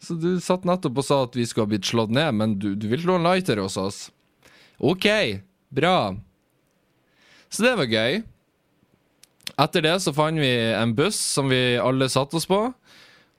så 0.00 0.14
du 0.16 0.30
satt 0.40 0.64
nettopp 0.64 1.02
og 1.02 1.04
sa 1.04 1.18
at 1.26 1.34
vi 1.36 1.44
skulle 1.48 1.66
ha 1.66 1.72
blitt 1.74 1.88
slått 1.88 2.14
ned, 2.14 2.30
men 2.38 2.54
du, 2.62 2.70
du 2.78 2.86
vil 2.88 3.04
låne 3.04 3.26
lighter 3.26 3.60
hos 3.60 3.76
oss? 3.80 3.98
OK, 4.78 5.08
bra. 5.74 6.14
Så 7.52 7.66
det 7.66 7.74
var 7.82 7.90
gøy. 7.90 8.22
Etter 9.56 9.84
det 9.84 9.94
så 10.04 10.14
fant 10.16 10.40
vi 10.40 10.52
en 10.76 10.94
buss 10.96 11.18
som 11.18 11.50
vi 11.50 11.76
alle 11.80 12.08
satte 12.12 12.38
oss 12.38 12.48
på. 12.48 12.60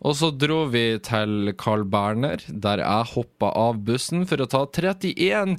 Og 0.06 0.14
så 0.20 0.30
dro 0.30 0.64
vi 0.70 1.00
til 1.02 1.54
Carl 1.58 1.86
Berner, 1.90 2.44
der 2.48 2.84
jeg 2.84 3.12
hoppa 3.16 3.50
av 3.58 3.80
bussen 3.88 4.28
for 4.30 4.44
å 4.44 4.50
ta 4.50 4.66
31 4.70 5.58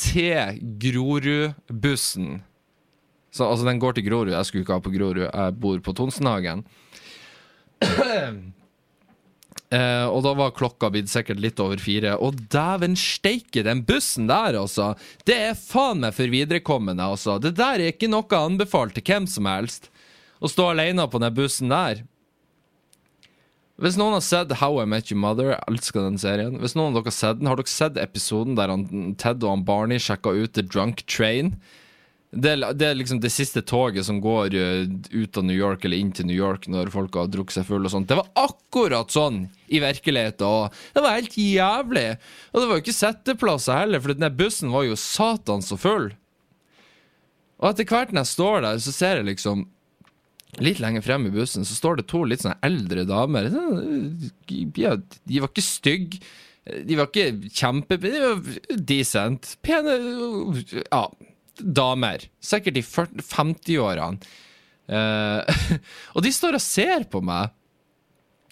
til 0.00 0.62
Grorudbussen. 0.82 2.40
Så 3.30 3.46
altså, 3.46 3.66
den 3.68 3.78
går 3.82 3.94
til 3.94 4.08
Grorud. 4.08 4.32
Jeg 4.34 4.48
skulle 4.48 4.66
ikke 4.66 4.78
ha 4.80 4.82
på 4.82 4.94
Grorud, 4.94 5.26
jeg 5.28 5.58
bor 5.62 5.84
på 5.86 5.94
Tonsenhagen. 5.98 6.64
Eh, 9.70 10.06
og 10.10 10.24
da 10.26 10.32
var 10.34 10.50
klokka 10.50 10.88
blitt 10.90 11.06
sikkert 11.12 11.38
litt 11.38 11.60
over 11.62 11.78
fire. 11.78 12.16
Og 12.18 12.40
dæven 12.50 12.96
steike, 12.98 13.62
den 13.62 13.84
bussen 13.86 14.26
der, 14.26 14.56
altså! 14.58 14.96
Det 15.22 15.36
er 15.46 15.54
faen 15.54 16.02
meg 16.02 16.16
for 16.16 16.32
viderekommende, 16.32 17.06
altså. 17.06 17.36
Det 17.38 17.52
der 17.54 17.78
er 17.78 17.92
ikke 17.92 18.10
noe 18.10 18.26
anbefalt 18.34 18.96
til 18.98 19.06
hvem 19.06 19.28
som 19.30 19.46
helst. 19.46 19.86
Å 20.42 20.50
stå 20.50 20.72
alene 20.72 21.06
på 21.06 21.22
den 21.22 21.36
bussen 21.38 21.70
der. 21.70 22.02
Hvis 23.80 23.96
noen 23.96 24.12
har 24.12 24.24
sett 24.24 24.50
How 24.60 24.82
I 24.82 24.86
Met 24.88 25.08
Your 25.08 25.20
Mother, 25.22 25.54
jeg 25.54 25.72
elsker 25.72 26.04
den 26.04 26.18
serien. 26.20 26.58
Hvis 26.60 26.74
noen 26.76 26.92
av 26.92 27.00
dere 27.00 27.08
har 27.08 27.16
sett 27.16 27.38
den, 27.40 27.48
Har 27.48 27.56
dere 27.56 27.72
sett 27.72 28.00
episoden 28.00 28.58
der 28.58 28.68
han, 28.68 29.14
Ted 29.16 29.40
og 29.40 29.54
han 29.54 29.64
Barney 29.64 29.98
sjekka 29.98 30.34
ut 30.36 30.52
The 30.52 30.64
Drunk 30.66 31.06
Train? 31.08 31.54
Det, 32.30 32.52
det 32.78 32.86
er 32.86 32.94
liksom 32.94 33.18
det 33.24 33.32
siste 33.34 33.62
toget 33.66 34.04
som 34.06 34.20
går 34.22 34.54
eh, 34.54 34.84
ut 35.10 35.38
av 35.40 35.46
New 35.48 35.56
York 35.56 35.82
eller 35.84 35.98
inn 35.98 36.12
til 36.14 36.28
New 36.28 36.36
York 36.36 36.68
når 36.70 36.92
folk 36.94 37.16
har 37.18 37.26
drukket 37.32 37.56
seg 37.56 37.66
full 37.66 37.88
og 37.88 37.90
sånt. 37.90 38.06
Det 38.06 38.20
var 38.20 38.28
akkurat 38.38 39.10
sånn 39.10 39.48
i 39.66 39.80
virkeligheten, 39.82 40.46
og 40.46 40.76
det 40.94 41.02
var 41.02 41.16
helt 41.16 41.34
jævlig. 41.40 42.06
Og 42.52 42.60
det 42.60 42.68
var 42.68 42.78
jo 42.78 42.84
ikke 42.84 42.98
setteplasser 43.00 43.80
heller, 43.80 44.04
for 44.04 44.14
den 44.14 44.36
bussen 44.38 44.70
var 44.70 44.86
jo 44.86 45.00
satan 45.00 45.64
så 45.64 45.80
full. 45.80 46.12
Og 47.58 47.72
etter 47.72 47.88
hvert 47.88 48.12
når 48.14 48.28
jeg 48.28 48.34
står 48.36 48.64
der, 48.68 48.84
så 48.84 48.94
ser 48.94 49.18
jeg 49.18 49.32
liksom 49.32 49.66
Litt 50.58 50.80
lenger 50.82 51.04
frem 51.04 51.28
i 51.28 51.32
bussen 51.34 51.64
så 51.64 51.76
står 51.76 52.00
det 52.00 52.08
to 52.10 52.24
litt 52.26 52.42
sånne 52.42 52.58
eldre 52.66 53.04
damer. 53.06 53.46
Ja, 54.80 54.96
de 54.98 55.42
var 55.42 55.52
ikke 55.52 55.64
stygge. 55.64 56.18
De 56.86 56.98
var 56.98 57.08
ikke 57.08 57.50
kjempe... 57.54 57.96
De 58.02 58.10
var 58.18 58.40
decent. 58.90 59.54
Pene 59.64 59.94
Ja, 60.90 61.04
damer. 61.60 62.26
Sikkert 62.42 62.80
i 62.80 62.84
50-årene. 62.84 64.18
Eh, 64.90 65.62
og 66.16 66.26
de 66.26 66.32
står 66.34 66.58
og 66.58 66.64
ser 66.64 67.06
på 67.10 67.22
meg. 67.24 67.54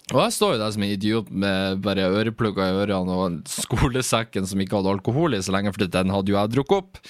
Og 0.09 0.23
jeg 0.23 0.33
står 0.33 0.55
jo 0.55 0.61
der 0.63 0.71
som 0.73 0.85
en 0.85 0.93
idiot 0.95 1.27
med 1.29 1.83
bare 1.85 2.07
øreplugger 2.09 2.71
i 2.71 2.79
ørene 2.85 3.17
og 3.25 3.35
skolesekken 3.51 4.47
som 4.49 4.63
ikke 4.63 4.79
hadde 4.79 4.95
alkohol 4.95 5.37
i 5.37 5.43
så 5.45 5.53
lenge, 5.53 5.75
for 5.75 5.85
den 5.85 6.15
hadde 6.15 6.33
jo 6.33 6.39
jeg 6.39 6.53
drukket 6.55 6.79
opp. 6.79 7.03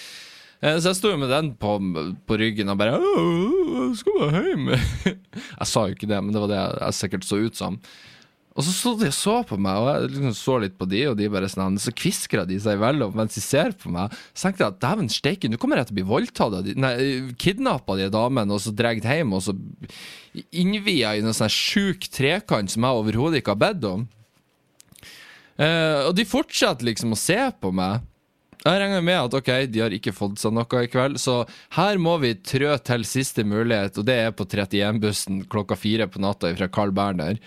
Eh, 0.61 0.75
Så 0.79 0.91
jeg 0.91 0.99
sto 0.99 1.15
med 1.17 1.31
den 1.31 1.53
på, 1.59 1.77
på 2.27 2.37
ryggen 2.41 2.69
og 2.73 2.77
bare 2.81 2.97
jeg 2.99 3.95
skal 4.01 4.19
bare 4.19 4.43
hjem. 4.45 4.69
Jeg 5.59 5.67
sa 5.71 5.87
jo 5.87 5.95
ikke 5.95 6.07
det, 6.09 6.19
men 6.23 6.35
det 6.35 6.41
var 6.43 6.49
det 6.51 6.57
jeg, 6.59 6.79
jeg 6.83 6.97
sikkert 6.97 7.25
så 7.27 7.37
ut 7.41 7.55
som. 7.57 7.77
Og 8.59 8.65
så 8.65 8.73
så 8.75 8.91
de 8.99 9.07
og 9.07 9.13
så 9.15 9.33
på 9.47 9.55
meg, 9.61 9.77
og 9.79 9.87
jeg 9.87 10.09
liksom 10.17 10.33
så 10.35 10.55
litt 10.59 10.73
på 10.75 10.87
de, 10.89 10.99
og 11.07 11.15
de 11.15 11.29
bare 11.31 11.47
sånn 11.47 11.77
Så 11.79 11.93
kviskra 11.95 12.43
de 12.49 12.57
seg 12.59 12.75
imellom 12.75 13.13
mens 13.15 13.37
de 13.37 13.43
ser 13.45 13.71
på 13.79 13.91
meg. 13.93 14.11
Så 14.33 14.47
tenkte 14.49 14.65
jeg 14.65 14.73
at 14.73 14.81
dæven 14.83 15.07
steike, 15.13 15.47
nå 15.51 15.59
kommer 15.61 15.79
jeg 15.79 15.87
til 15.89 15.95
å 15.95 15.99
bli 16.01 16.07
voldtatt 16.09 16.57
av 16.59 16.65
de 16.67 16.75
Nei, 16.75 16.93
kidnappa 17.39 17.95
de 18.01 18.09
damene 18.11 18.57
og 18.57 18.59
så 18.65 18.73
dratt 18.75 19.05
hjem 19.07 19.31
og 19.37 19.45
så 19.45 19.55
innvia 20.51 21.13
i 21.15 21.23
noen 21.23 21.37
sånn 21.37 21.53
sjuk 21.53 22.09
trekant 22.11 22.73
som 22.73 22.83
jeg 22.83 22.99
overhodet 23.05 23.39
ikke 23.39 23.55
har 23.55 23.63
bedt 23.63 23.87
om. 23.87 24.07
Eh, 25.59 26.01
og 26.09 26.13
de 26.19 26.27
fortsetter 26.27 26.87
liksom 26.89 27.15
å 27.15 27.19
se 27.19 27.39
på 27.61 27.71
meg. 27.75 28.03
Jeg 28.59 28.79
regner 28.81 29.03
med 29.05 29.15
at 29.15 29.35
ok, 29.37 29.49
de 29.71 29.79
har 29.79 29.93
ikke 29.95 30.11
fått 30.11 30.41
seg 30.41 30.51
noe 30.51 30.81
i 30.83 30.89
kveld, 30.91 31.15
så 31.21 31.45
her 31.77 31.99
må 32.01 32.17
vi 32.19 32.33
trø 32.43 32.73
til 32.83 33.05
siste 33.07 33.45
mulighet, 33.47 33.95
og 34.01 34.07
det 34.09 34.17
er 34.25 34.33
på 34.35 34.43
31-bussen 34.43 35.45
klokka 35.51 35.77
fire 35.79 36.09
på 36.11 36.19
natta 36.19 36.51
fra 36.57 36.67
Carl 36.67 36.91
Berner. 36.95 37.39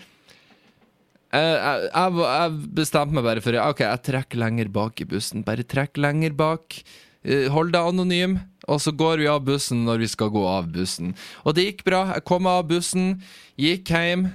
Jeg, 1.33 1.53
jeg, 1.61 2.17
jeg 2.21 2.57
bestemte 2.77 3.17
meg 3.17 3.25
bare 3.25 3.41
for 3.45 3.57
Ok, 3.65 3.79
jeg 3.85 4.05
trekker 4.05 4.41
lenger 4.41 4.69
bak 4.73 5.01
i 5.01 5.07
bussen. 5.09 5.45
Bare 5.47 5.65
trekk 5.65 5.97
lenger 6.01 6.35
bak. 6.37 6.77
Eh, 7.25 7.47
Hold 7.53 7.73
deg 7.73 7.89
anonym, 7.93 8.39
og 8.69 8.81
så 8.85 8.93
går 8.93 9.23
vi 9.23 9.31
av 9.33 9.45
bussen 9.47 9.85
når 9.87 10.03
vi 10.05 10.11
skal 10.13 10.33
gå 10.35 10.43
av 10.49 10.69
bussen. 10.75 11.15
Og 11.45 11.57
det 11.57 11.65
gikk 11.71 11.85
bra. 11.89 12.03
Jeg 12.17 12.27
kom 12.29 12.49
av 12.51 12.67
bussen, 12.69 13.15
gikk 13.61 13.93
hjem, 13.95 14.27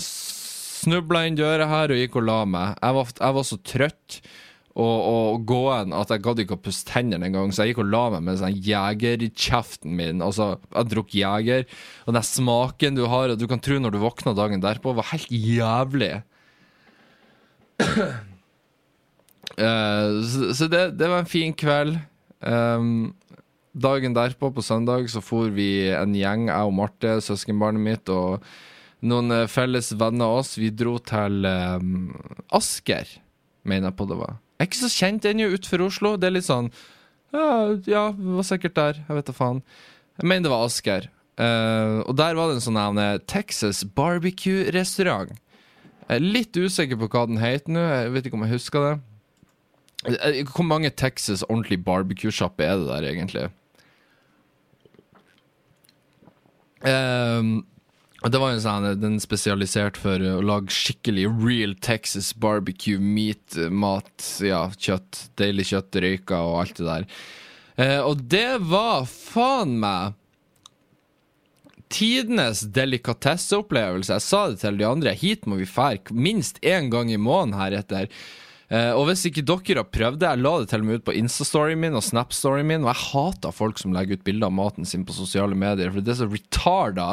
snubla 0.00 1.26
inn 1.28 1.36
døra 1.38 1.68
her 1.68 1.92
og 1.92 2.00
gikk 2.00 2.16
og 2.20 2.28
la 2.28 2.38
meg. 2.48 2.76
Jeg 2.80 2.96
var, 2.96 3.12
jeg 3.20 3.38
var 3.40 3.48
så 3.48 3.60
trøtt 3.72 4.20
og, 4.78 4.98
og 5.10 5.44
gåen 5.48 5.94
at 5.96 6.12
jeg 6.12 6.22
gadd 6.22 6.42
ikke 6.42 6.58
å 6.58 6.62
pusse 6.62 6.86
tennene 6.86 7.26
engang, 7.26 7.50
så 7.50 7.64
jeg 7.64 7.72
gikk 7.72 7.82
og 7.82 7.90
la 7.90 8.04
meg 8.14 8.26
med 8.26 8.38
sånn 8.40 8.58
jegerkjeften 8.62 9.96
min. 9.98 10.22
Altså, 10.24 10.52
jeg 10.70 10.90
drukk 10.92 11.16
jeger, 11.18 11.66
og 12.06 12.14
den 12.14 12.26
smaken 12.26 12.98
du 12.98 13.06
har, 13.10 13.32
og 13.32 13.40
du 13.40 13.46
kan 13.50 13.62
tro 13.64 13.80
når 13.80 13.96
du 13.96 14.00
våkna 14.02 14.36
dagen 14.38 14.62
derpå, 14.62 14.94
var 14.94 15.10
helt 15.10 15.32
jævlig. 15.32 16.12
Uh, 19.58 20.22
så 20.30 20.52
så 20.54 20.70
det, 20.70 20.84
det 21.00 21.10
var 21.10 21.24
en 21.24 21.30
fin 21.30 21.56
kveld. 21.56 21.98
Um, 22.38 23.14
dagen 23.74 24.14
derpå, 24.14 24.50
på 24.54 24.62
søndag, 24.62 25.10
så 25.10 25.22
for 25.24 25.50
vi 25.54 25.88
en 25.94 26.14
gjeng, 26.14 26.48
jeg 26.50 26.70
og 26.70 26.74
Marte, 26.74 27.18
søskenbarnet 27.24 27.82
mitt, 27.82 28.10
og 28.10 28.42
noen 29.06 29.30
eh, 29.34 29.46
felles 29.50 29.92
venner 29.94 30.26
av 30.26 30.40
oss. 30.40 30.56
Vi 30.58 30.70
dro 30.74 30.96
til 30.98 31.46
um, 31.46 32.10
Asker, 32.54 33.10
mener 33.62 33.90
jeg 33.90 33.98
på 33.98 34.08
det 34.10 34.18
var. 34.18 34.38
Er 34.58 34.66
ikke 34.66 34.80
så 34.80 34.90
kjent 34.90 35.26
ennå 35.28 35.52
utenfor 35.54 35.86
Oslo. 35.86 36.16
Det 36.18 36.28
er 36.28 36.34
litt 36.34 36.48
sånn 36.48 36.72
Ja, 37.34 37.76
ja 37.86 38.08
var 38.10 38.46
sikkert 38.46 38.74
der. 38.78 39.02
Jeg 39.04 39.18
vet 39.18 39.30
da 39.30 39.36
faen. 39.36 39.62
Jeg 40.18 40.26
mener 40.26 40.48
det 40.48 40.54
var 40.54 40.66
Asker. 40.66 41.10
Uh, 41.38 42.02
og 42.08 42.16
der 42.18 42.34
var 42.34 42.50
det 42.50 42.56
en 42.58 42.64
sånn 42.64 42.78
her, 42.80 42.96
eh, 42.98 43.20
Texas 43.30 43.84
barbecue-restaurant. 43.94 45.36
Er 46.10 46.24
litt 46.24 46.56
usikker 46.56 46.98
på 46.98 47.06
hva 47.12 47.28
den 47.28 47.38
heter 47.38 47.70
nå. 47.76 47.84
Jeg 47.84 48.10
vet 48.16 48.26
ikke 48.26 48.38
om 48.40 48.46
jeg 48.46 48.56
husker 48.56 48.86
det. 48.86 48.96
Eh, 50.16 50.40
Hvor 50.50 50.66
mange 50.66 50.90
Texas 50.90 51.44
ordentlig 51.46 51.84
barbecue-sjapper 51.84 52.64
er 52.64 52.80
det 52.80 52.88
der, 52.88 53.08
egentlig? 53.12 53.46
Og 56.88 57.62
det 58.32 58.40
var 58.42 58.54
jo 58.54 58.62
sånn, 58.62 58.86
Den 59.00 59.18
spesialisert 59.22 59.98
for 60.00 60.22
å 60.22 60.38
lage 60.44 60.74
skikkelig 60.74 61.26
real 61.38 61.74
Texas 61.84 62.32
barbecue 62.34 63.00
meat, 63.00 63.58
mat, 63.70 64.12
ja, 64.44 64.66
kjøtt. 64.76 65.28
Deilig 65.38 65.70
kjøtt, 65.72 66.00
røyka 66.02 66.40
og 66.46 66.56
alt 66.62 66.80
det 66.80 66.88
der. 66.88 67.06
Eh, 67.78 68.00
og 68.02 68.24
det 68.30 68.58
var 68.66 69.06
faen 69.10 69.76
meg 69.82 70.16
tidenes 71.88 72.64
delikatesseopplevelse. 72.76 74.18
Jeg 74.18 74.24
sa 74.24 74.42
det 74.50 74.60
til 74.62 74.80
de 74.80 74.86
andre. 74.88 75.14
Hit 75.16 75.46
må 75.48 75.60
vi 75.60 75.68
fære 75.68 76.12
minst 76.12 76.60
én 76.60 76.90
gang 76.92 77.10
i 77.12 77.20
måneden 77.20 77.56
heretter. 77.58 78.10
Eh, 78.68 78.90
og 78.92 79.06
hvis 79.08 79.22
ikke 79.30 79.44
dere 79.48 79.80
har 79.80 79.88
prøvd 79.88 80.18
det, 80.20 80.28
jeg 80.28 80.42
la 80.44 80.50
det 80.60 80.68
til 80.68 80.82
og 80.82 80.88
med 80.88 81.00
ut 81.00 81.04
på 81.06 81.14
Insta-storyen 81.16 81.80
min 81.80 81.96
og 81.96 82.04
Snap-storyen 82.04 82.68
min, 82.68 82.84
og 82.84 82.90
jeg 82.90 83.04
hater 83.06 83.54
folk 83.56 83.80
som 83.80 83.94
legger 83.96 84.18
ut 84.18 84.26
bilder 84.26 84.50
av 84.50 84.56
maten 84.58 84.88
sin 84.88 85.06
på 85.08 85.16
sosiale 85.16 85.56
medier, 85.56 85.88
for 85.94 86.04
det 86.04 86.12
er 86.12 86.18
så 86.20 86.28
retarda. 86.28 87.06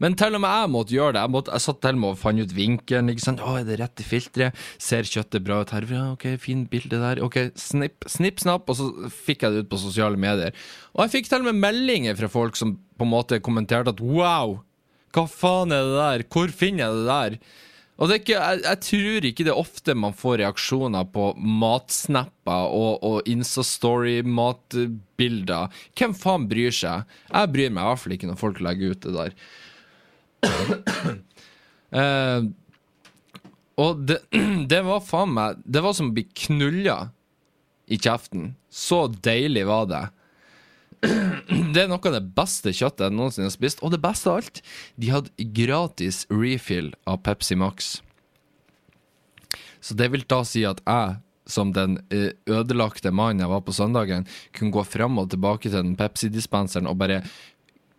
Men 0.00 0.16
til 0.20 0.38
og 0.38 0.44
med 0.44 0.54
jeg 0.54 0.72
måtte 0.72 0.96
gjøre 0.96 1.16
det. 1.16 1.24
Jeg, 1.26 1.34
måtte, 1.36 1.52
jeg 1.52 1.66
satt 1.66 1.80
til 1.84 1.98
og 1.98 2.00
med 2.00 2.10
og 2.14 2.20
fant 2.22 2.40
ut 2.40 2.56
vinkelen. 2.56 3.12
ikke 3.12 3.26
sant? 3.26 3.44
Å, 3.44 3.56
er 3.60 3.68
det 3.68 3.78
rett 3.82 4.00
i 4.00 4.08
filteret? 4.08 4.64
Ser 4.80 5.10
kjøttet 5.10 5.44
bra 5.44 5.60
ut 5.60 5.74
her? 5.76 5.88
Ja, 5.92 6.06
ok, 6.14 6.26
fin 6.40 6.64
bilde 6.72 7.02
der. 7.02 7.20
Ok, 7.26 7.40
snipp, 7.60 8.08
snipp, 8.08 8.40
snapp, 8.40 8.72
og 8.72 8.80
så 8.80 8.88
fikk 9.12 9.44
jeg 9.44 9.52
det 9.52 9.66
ut 9.66 9.72
på 9.74 9.82
sosiale 9.84 10.20
medier. 10.20 10.56
Og 10.96 11.04
jeg 11.04 11.18
fikk 11.18 11.28
til 11.32 11.44
og 11.44 11.50
med 11.50 11.60
meldinger 11.60 12.16
fra 12.16 12.32
folk 12.32 12.56
som 12.56 12.78
på 12.96 13.04
en 13.04 13.12
måte 13.12 13.42
kommenterte 13.44 13.92
at 13.92 14.00
wow, 14.00 14.56
hva 15.14 15.28
faen 15.30 15.74
er 15.74 15.84
det 15.84 16.00
der? 16.00 16.26
Hvor 16.32 16.50
finner 16.54 16.86
jeg 16.86 16.96
det 16.96 17.06
der? 17.10 17.38
Og 17.94 18.08
det 18.08 18.14
er 18.14 18.22
ikke, 18.22 18.40
jeg, 18.40 18.58
jeg 18.64 18.78
tror 18.88 19.26
ikke 19.28 19.44
det 19.46 19.52
er 19.52 19.60
ofte 19.60 19.94
man 19.94 20.14
får 20.18 20.40
reaksjoner 20.40 21.04
på 21.14 21.24
matsnapper 21.38 22.62
og, 22.74 22.98
og 23.06 23.22
Instastory-matbilder. 23.30 25.70
Hvem 25.94 26.14
faen 26.18 26.48
bryr 26.50 26.74
seg? 26.74 27.06
Jeg 27.30 27.52
bryr 27.54 27.70
meg 27.70 27.84
i 27.84 27.86
hvert 27.90 28.02
fall 28.02 28.14
ikke 28.16 28.30
når 28.32 28.40
folk 28.40 28.58
legger 28.66 28.90
ut 28.90 29.04
det 29.06 29.14
der. 29.14 29.30
Uh, 31.94 32.40
og 33.84 33.90
det, 34.10 34.18
det 34.72 34.82
var 34.84 35.00
faen 35.06 35.32
meg 35.32 35.56
Det 35.64 35.80
var 35.80 35.92
som 35.96 36.10
å 36.10 36.14
bli 36.16 36.24
knulla 36.44 36.98
i 37.86 37.96
kjeften. 38.00 38.54
Så 38.74 39.06
deilig 39.22 39.66
var 39.70 39.84
det. 39.92 40.04
Det 41.74 41.82
er 41.82 41.90
noe 41.90 42.00
av 42.00 42.14
det 42.16 42.24
beste 42.36 42.72
kjøttet 42.74 43.08
jeg 43.08 43.16
noensinne 43.16 43.48
har 43.48 43.54
spist. 43.54 43.82
Og 43.84 43.92
det 43.94 44.00
beste 44.02 44.30
av 44.30 44.40
alt, 44.40 44.60
de 45.00 45.12
hadde 45.12 45.48
gratis 45.56 46.24
refill 46.32 46.92
av 47.10 47.22
Pepsi 47.26 47.58
Max. 47.58 47.96
Så 49.84 49.96
det 49.98 50.10
vil 50.14 50.24
da 50.30 50.40
si 50.48 50.64
at 50.64 50.80
jeg, 50.86 51.16
som 51.50 51.74
den 51.76 51.98
eh, 52.14 52.30
ødelagte 52.48 53.12
mannen 53.12 53.42
jeg 53.44 53.52
var 53.52 53.64
på 53.66 53.74
søndagen, 53.76 54.28
kunne 54.56 54.72
gå 54.72 54.84
fram 54.88 55.18
og 55.20 55.32
tilbake 55.34 55.68
til 55.68 55.82
den 55.82 55.98
Pepsi-dispenseren 55.98 56.88
og 56.88 57.02
bare 57.02 57.24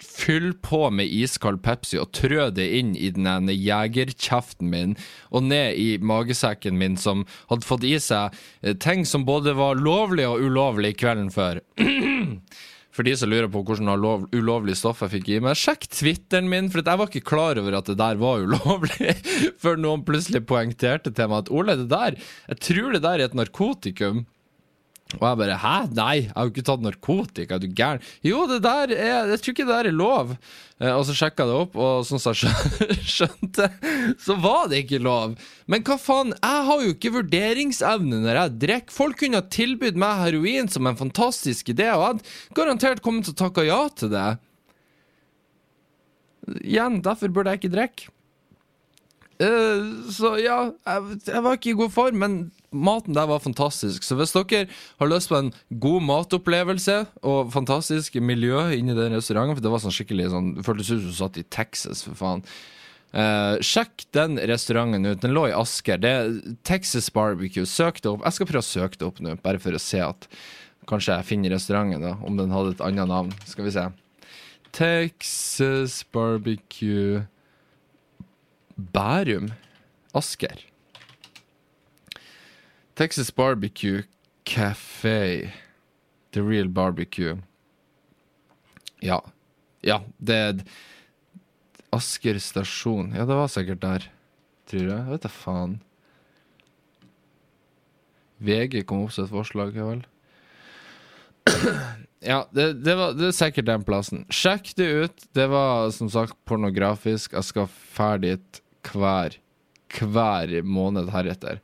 Fyll 0.03 0.49
på 0.59 0.89
med 0.91 1.07
iskald 1.07 1.61
Pepsi 1.63 1.95
og 2.01 2.09
trø 2.11 2.49
det 2.51 2.65
inn 2.77 2.89
i 2.99 3.13
den 3.15 3.47
jegerkjeften 3.47 4.67
min 4.67 4.97
og 5.31 5.45
ned 5.47 5.79
i 5.79 5.85
magesekken 6.03 6.75
min, 6.75 6.97
som 6.99 7.23
hadde 7.47 7.63
fått 7.63 7.85
i 7.87 7.93
seg 8.03 8.35
eh, 8.59 8.75
ting 8.75 9.05
som 9.07 9.23
både 9.27 9.55
var 9.55 9.79
lovlig 9.79 10.27
og 10.27 10.43
ulovlig 10.43 10.97
kvelden 10.99 11.31
før. 11.31 11.63
For 12.95 13.03
de 13.03 13.11
som 13.19 13.27
lurer 13.27 13.49
på 13.51 13.59
hvordan 13.67 13.91
lov, 13.99 14.27
ulovlig 14.31 14.77
stoff 14.79 15.01
jeg 15.03 15.17
fikk 15.17 15.31
i 15.33 15.39
meg, 15.43 15.57
sjekk 15.59 15.89
Twitteren 15.91 16.47
min, 16.51 16.69
for 16.71 16.79
jeg 16.79 17.01
var 17.01 17.11
ikke 17.11 17.27
klar 17.27 17.59
over 17.59 17.75
at 17.81 17.89
det 17.91 17.97
der 17.99 18.21
var 18.21 18.45
ulovlig, 18.45 19.17
før 19.61 19.81
noen 19.81 20.05
plutselig 20.07 20.45
poengterte 20.47 21.11
til 21.11 21.31
meg 21.31 21.43
at 21.43 21.51
Ole, 21.51 21.75
det 21.81 21.89
der, 21.91 22.15
jeg 22.53 22.61
tror 22.69 22.95
det 22.95 23.03
der 23.03 23.19
er 23.19 23.27
et 23.27 23.35
narkotikum. 23.35 24.23
Og 25.13 25.21
jeg 25.21 25.37
bare 25.37 25.55
hæ? 25.61 25.73
Nei, 25.93 26.13
jeg 26.23 26.31
har 26.33 26.47
jo 26.47 26.51
ikke 26.51 26.63
tatt 26.65 26.81
narkotika, 26.81 27.55
er 27.55 27.61
du 27.61 27.67
gæren? 27.77 28.01
Jo, 28.25 28.47
det 28.49 28.63
der 28.65 28.89
er 28.89 29.27
Jeg 29.29 29.41
tror 29.43 29.53
ikke 29.53 29.65
det 29.67 29.75
der 29.75 29.89
er 29.91 29.93
lov. 29.93 30.31
Eh, 30.81 30.89
og 30.89 31.03
så 31.05 31.13
sjekka 31.13 31.45
jeg 31.45 31.51
det 31.51 31.59
opp, 31.61 31.77
og 31.77 32.07
sånn 32.09 32.23
som 32.23 32.33
jeg 32.89 33.05
skjønte, 33.05 33.67
så 34.17 34.37
var 34.41 34.71
det 34.71 34.81
ikke 34.81 35.03
lov. 35.05 35.37
Men 35.69 35.85
hva 35.85 35.99
faen, 36.01 36.33
jeg 36.33 36.65
har 36.71 36.81
jo 36.81 36.95
ikke 36.95 37.13
vurderingsevne 37.19 38.23
når 38.25 38.41
jeg 38.41 38.55
drikker. 38.65 38.95
Folk 38.97 39.21
kunne 39.21 39.43
ha 39.43 39.45
tilbudt 39.45 40.01
meg 40.01 40.23
heroin 40.23 40.73
som 40.73 40.89
en 40.89 40.99
fantastisk 40.99 41.69
idé, 41.75 41.91
og 41.93 42.01
jeg 42.01 42.09
hadde 42.09 42.57
garantert 42.57 43.05
kommet 43.05 43.29
til 43.29 43.37
å 43.37 43.41
takke 43.45 43.69
ja 43.69 43.79
til 43.93 44.09
det. 44.15 44.27
Igjen, 46.65 46.99
derfor 47.05 47.29
burde 47.29 47.53
jeg 47.53 47.61
ikke 47.61 47.75
drikke. 47.77 48.11
Uh, 49.35 50.07
så 50.15 50.37
ja, 50.39 50.61
jeg, 50.87 51.17
jeg 51.27 51.43
var 51.43 51.57
ikke 51.57 51.73
i 51.73 51.77
god 51.77 51.91
form, 51.91 52.21
men 52.23 52.35
maten 52.71 53.15
der 53.17 53.27
var 53.29 53.43
fantastisk. 53.43 54.03
Så 54.03 54.17
hvis 54.19 54.33
dere 54.35 54.65
har 54.99 55.11
lyst 55.11 55.31
på 55.31 55.39
en 55.39 55.51
god 55.69 56.05
matopplevelse 56.07 56.97
og 57.25 57.51
fantastisk 57.53 58.17
miljø 58.21 58.67
inni 58.75 58.95
den 58.97 59.15
restauranten, 59.17 59.57
for 59.57 59.65
det 59.65 59.73
var 59.73 59.83
sånn 59.83 59.95
skikkelig 59.95 60.31
sånn 60.33 60.53
Det 60.57 60.65
føltes 60.67 60.91
ut 60.91 61.03
som 61.03 61.11
du 61.11 61.19
satt 61.19 61.39
i 61.41 61.45
Texas, 61.53 62.05
for 62.07 62.17
faen. 62.19 62.45
Uh, 63.15 63.55
sjekk 63.63 64.03
den 64.15 64.35
restauranten 64.43 65.07
ut. 65.07 65.21
Den 65.23 65.35
lå 65.35 65.45
i 65.47 65.55
Asker. 65.55 66.01
Det 66.03 66.11
er 66.11 66.35
Texas 66.67 67.07
Barbecue. 67.15 67.67
Søk 67.69 68.01
det 68.03 68.11
opp. 68.11 68.25
Jeg 68.27 68.37
skal 68.37 68.49
prøve 68.49 68.65
å 68.65 68.67
søke 68.67 68.99
det 68.99 69.07
opp 69.07 69.21
nå, 69.23 69.37
bare 69.45 69.61
for 69.63 69.75
å 69.75 69.81
se 69.81 70.03
at 70.03 70.29
Kanskje 70.85 71.15
jeg 71.15 71.25
finner 71.25 71.49
restauranten, 71.49 72.03
da, 72.03 72.11
om 72.21 72.35
den 72.37 72.51
hadde 72.53 72.75
et 72.75 72.81
annet 72.85 73.09
navn. 73.09 73.31
Skal 73.49 73.65
vi 73.65 73.71
se. 73.73 73.87
Texas 74.75 76.03
Barbecue 76.13 77.23
Bærum. 78.77 79.49
Asker. 80.13 80.61
Texas 82.95 83.35
Barbecue 83.35 84.03
Café. 84.45 85.51
The 86.31 86.41
Real 86.41 86.69
Barbecue. 86.69 87.37
Ja. 88.99 89.21
Ja, 89.81 90.01
det 90.17 90.35
er 90.35 90.61
Asker 91.95 92.39
stasjon. 92.39 93.13
Ja, 93.15 93.27
det 93.27 93.35
var 93.37 93.51
sikkert 93.51 93.83
der, 93.83 94.07
tror 94.67 94.87
jeg. 94.87 95.03
Vet 95.11 95.27
da 95.27 95.31
faen. 95.31 95.77
VG 98.43 98.81
kom 98.87 99.05
opp 99.05 99.13
som 99.15 99.27
et 99.27 99.31
forslag, 99.31 99.75
ja 99.77 99.91
vel. 99.91 100.03
Ja, 102.25 102.39
det, 102.57 102.79
det, 102.81 102.95
var, 102.97 103.11
det 103.13 103.27
er 103.27 103.35
sikkert 103.37 103.67
den 103.67 103.83
plassen. 103.85 104.23
Sjekk 104.33 104.71
det 104.79 104.85
ut. 104.89 105.25
Det 105.37 105.45
var 105.51 105.91
som 105.93 106.07
sagt 106.09 106.33
pornografisk. 106.49 107.35
Jeg 107.37 107.45
skal 107.45 107.67
ferdig 107.69 108.31
dit 108.39 108.61
hver, 108.95 109.35
hver 109.99 110.55
måned 110.65 111.11
heretter. 111.13 111.59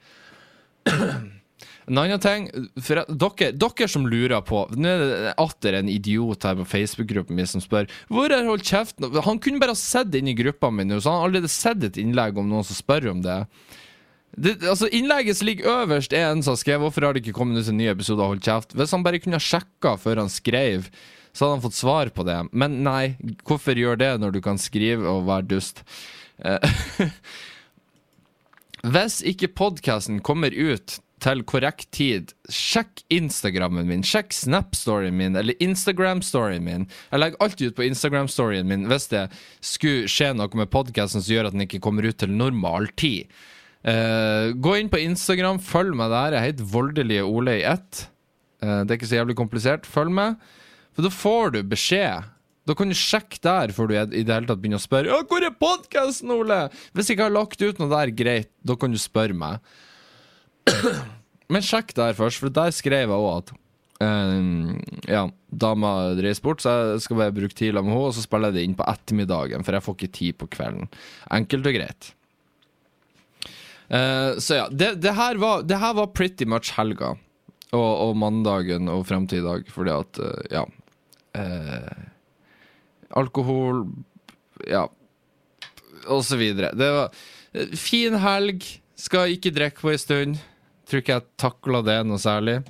En 1.91 1.97
annen 1.97 2.21
ting 2.21 2.47
for 2.79 3.01
dere, 3.01 3.51
dere 3.57 3.87
som 3.89 4.05
lurer 4.07 4.43
på 4.45 4.63
Nå 4.77 4.87
er 4.87 5.01
det 5.01 5.33
atter 5.41 5.79
en 5.79 5.89
idiot 5.91 6.45
her 6.45 6.55
på 6.59 6.67
Facebook-gruppen 6.75 7.35
min 7.35 7.49
som 7.49 7.63
spør 7.63 7.89
Hvor 8.07 8.31
er 8.31 8.47
holdt 8.47 8.69
kjeft? 8.69 9.01
Han 9.25 9.41
kunne 9.41 9.59
bare 9.61 9.75
ha 9.75 9.79
sett 9.79 10.13
inn 10.15 10.29
i 10.31 10.37
gruppa 10.37 10.69
mi 10.71 10.85
nå, 10.87 11.01
så 11.01 11.11
han 11.11 11.19
har 11.19 11.29
allerede 11.29 11.51
sett 11.51 11.83
et 11.87 11.99
innlegg 12.01 12.37
om 12.39 12.47
noen 12.47 12.67
som 12.67 12.77
spør 12.77 13.09
om 13.11 13.23
det. 13.25 13.39
Det, 14.31 14.53
altså 14.63 14.87
Innlegget 14.95 15.41
som 15.41 15.49
ligger 15.49 15.81
øverst, 15.81 16.13
er 16.15 16.29
en 16.29 16.43
som 16.43 16.53
har 16.53 16.61
skrevet 16.61 16.85
'Hvorfor 16.85 17.05
har 17.05 17.13
det 17.13 17.25
ikke 17.25 17.35
kommet 17.35 17.59
ut 17.59 17.67
en 17.67 17.77
ny 17.77 17.89
episode 17.91 18.21
av 18.23 18.31
Hold 18.31 18.45
kjeft?' 18.45 18.75
Hvis 18.77 18.91
han 18.95 19.03
bare 19.03 19.19
kunne 19.19 19.35
ha 19.35 19.43
sjekka 19.43 19.97
før 19.99 20.23
han 20.23 20.31
skrev, 20.31 20.87
så 21.33 21.45
hadde 21.45 21.59
han 21.59 21.65
fått 21.65 21.79
svar 21.79 22.11
på 22.15 22.23
det. 22.23 22.39
Men 22.51 22.83
nei, 22.83 23.17
hvorfor 23.43 23.75
gjør 23.75 23.99
det 23.99 24.19
når 24.19 24.31
du 24.31 24.41
kan 24.41 24.57
skrive 24.57 25.07
og 25.07 25.27
være 25.27 25.47
dust? 25.47 25.83
Hvis 28.81 29.19
ikke 29.27 29.51
podkasten 29.53 30.21
kommer 30.25 30.53
ut 30.53 30.97
til 31.21 31.43
korrekt 31.45 31.91
tid, 31.93 32.31
sjekk 32.49 33.03
Instagrammen 33.13 33.85
min, 33.85 34.01
sjekk 34.05 34.33
Snap-storyen 34.33 35.13
min 35.19 35.37
eller 35.37 35.57
Instagram-storyen 35.61 36.65
min. 36.65 36.87
Jeg 37.11 37.21
legger 37.21 37.43
alltid 37.45 37.71
ut 37.71 37.77
på 37.77 37.85
Instagram-storyen 37.85 38.69
min 38.69 38.87
hvis 38.89 39.05
det 39.11 39.27
skulle 39.61 40.09
skje 40.09 40.31
noe 40.33 40.49
med 40.57 40.71
podkasten 40.73 41.21
som 41.21 41.35
gjør 41.35 41.51
at 41.51 41.57
den 41.57 41.67
ikke 41.67 41.83
kommer 41.83 42.09
ut 42.09 42.17
til 42.21 42.33
normal 42.33 42.89
tid. 42.97 43.29
Uh, 43.85 44.53
gå 44.61 44.75
inn 44.77 44.89
på 44.93 45.01
Instagram, 45.01 45.61
følg 45.61 45.93
meg 45.97 46.09
der. 46.13 46.37
Jeg 46.37 46.51
heter 46.51 46.73
Voldelige 46.73 47.25
Ole 47.25 47.59
i 47.61 47.65
ett. 47.69 48.05
Uh, 48.61 48.81
det 48.81 48.93
er 48.93 48.97
ikke 48.97 49.13
så 49.13 49.21
jævlig 49.21 49.37
komplisert. 49.37 49.89
Følg 49.89 50.13
med, 50.17 50.41
for 50.93 51.05
da 51.05 51.13
får 51.13 51.53
du 51.53 51.61
beskjed. 51.69 52.29
Da 52.69 52.75
kan 52.77 52.91
du 52.91 52.97
sjekke 52.97 53.39
der 53.41 53.73
før 53.73 53.89
du 53.89 53.95
i 53.97 54.21
det 54.21 54.29
hele 54.29 54.49
tatt 54.49 54.61
begynner 54.61 54.81
å 54.81 54.83
spørre 54.83 55.09
Ja, 55.09 55.21
'Hvor 55.25 55.45
er 55.45 55.55
podkasten, 55.57 56.29
Ole?' 56.29 56.69
Hvis 56.93 57.09
jeg 57.09 57.17
ikke 57.17 57.29
har 57.29 57.33
lagt 57.33 57.61
ut 57.61 57.79
noe 57.81 57.89
der, 57.89 58.13
greit, 58.13 58.51
da 58.63 58.75
kan 58.77 58.93
du 58.93 58.99
spørre 59.01 59.33
meg. 59.33 59.57
Men 61.51 61.65
sjekk 61.65 61.95
der 61.97 62.13
først, 62.13 62.39
for 62.39 62.53
der 62.53 62.71
skrev 62.71 63.09
jeg 63.09 63.17
òg 63.17 63.31
at 63.39 63.51
uh, 64.05 64.77
ja, 65.09 65.25
dama 65.49 66.13
reiser 66.15 66.45
bort, 66.45 66.61
så 66.63 66.93
jeg 66.93 67.03
skal 67.05 67.19
bare 67.19 67.35
bruke 67.35 67.57
tid 67.57 67.73
med 67.73 67.89
henne, 67.89 67.97
og 67.97 68.13
så 68.15 68.23
spiller 68.23 68.51
jeg 68.51 68.59
det 68.59 68.65
inn 68.69 68.77
på 68.77 68.87
ettermiddagen, 68.87 69.65
for 69.65 69.75
jeg 69.75 69.85
får 69.87 69.97
ikke 69.97 70.17
tid 70.19 70.37
på 70.39 70.49
kvelden. 70.55 70.91
Enkelt 71.33 71.67
og 71.67 71.77
greit. 71.79 72.13
Uh, 73.91 74.37
så 74.39 74.61
ja, 74.61 74.69
det, 74.69 74.93
det, 75.03 75.17
her 75.17 75.41
var, 75.41 75.65
det, 75.67 75.81
her 75.81 75.97
var, 75.97 76.13
pretty 76.15 76.47
much 76.47 76.71
helga. 76.77 77.17
Og, 77.71 77.91
og 78.05 78.15
mandagen 78.19 78.87
og 78.91 79.05
frem 79.07 79.25
i 79.31 79.43
dag, 79.43 79.67
fordi 79.71 79.97
at 79.97 80.23
uh, 80.23 80.39
Ja. 80.51 80.65
Uh, 81.31 82.10
alkohol 83.17 83.85
Ja. 84.69 84.87
Og 86.07 86.23
så 86.25 86.37
videre. 86.37 86.71
Det 86.77 86.89
var 86.93 87.11
fin 87.77 88.15
helg. 88.21 88.65
Skal 88.97 89.33
ikke 89.35 89.53
drikke 89.53 89.81
på 89.81 89.91
ei 89.93 89.99
stund. 90.01 90.39
Tror 90.89 91.01
ikke 91.01 91.17
jeg 91.17 91.27
takla 91.39 91.81
det 91.85 91.99
noe 92.05 92.21
særlig. 92.21 92.61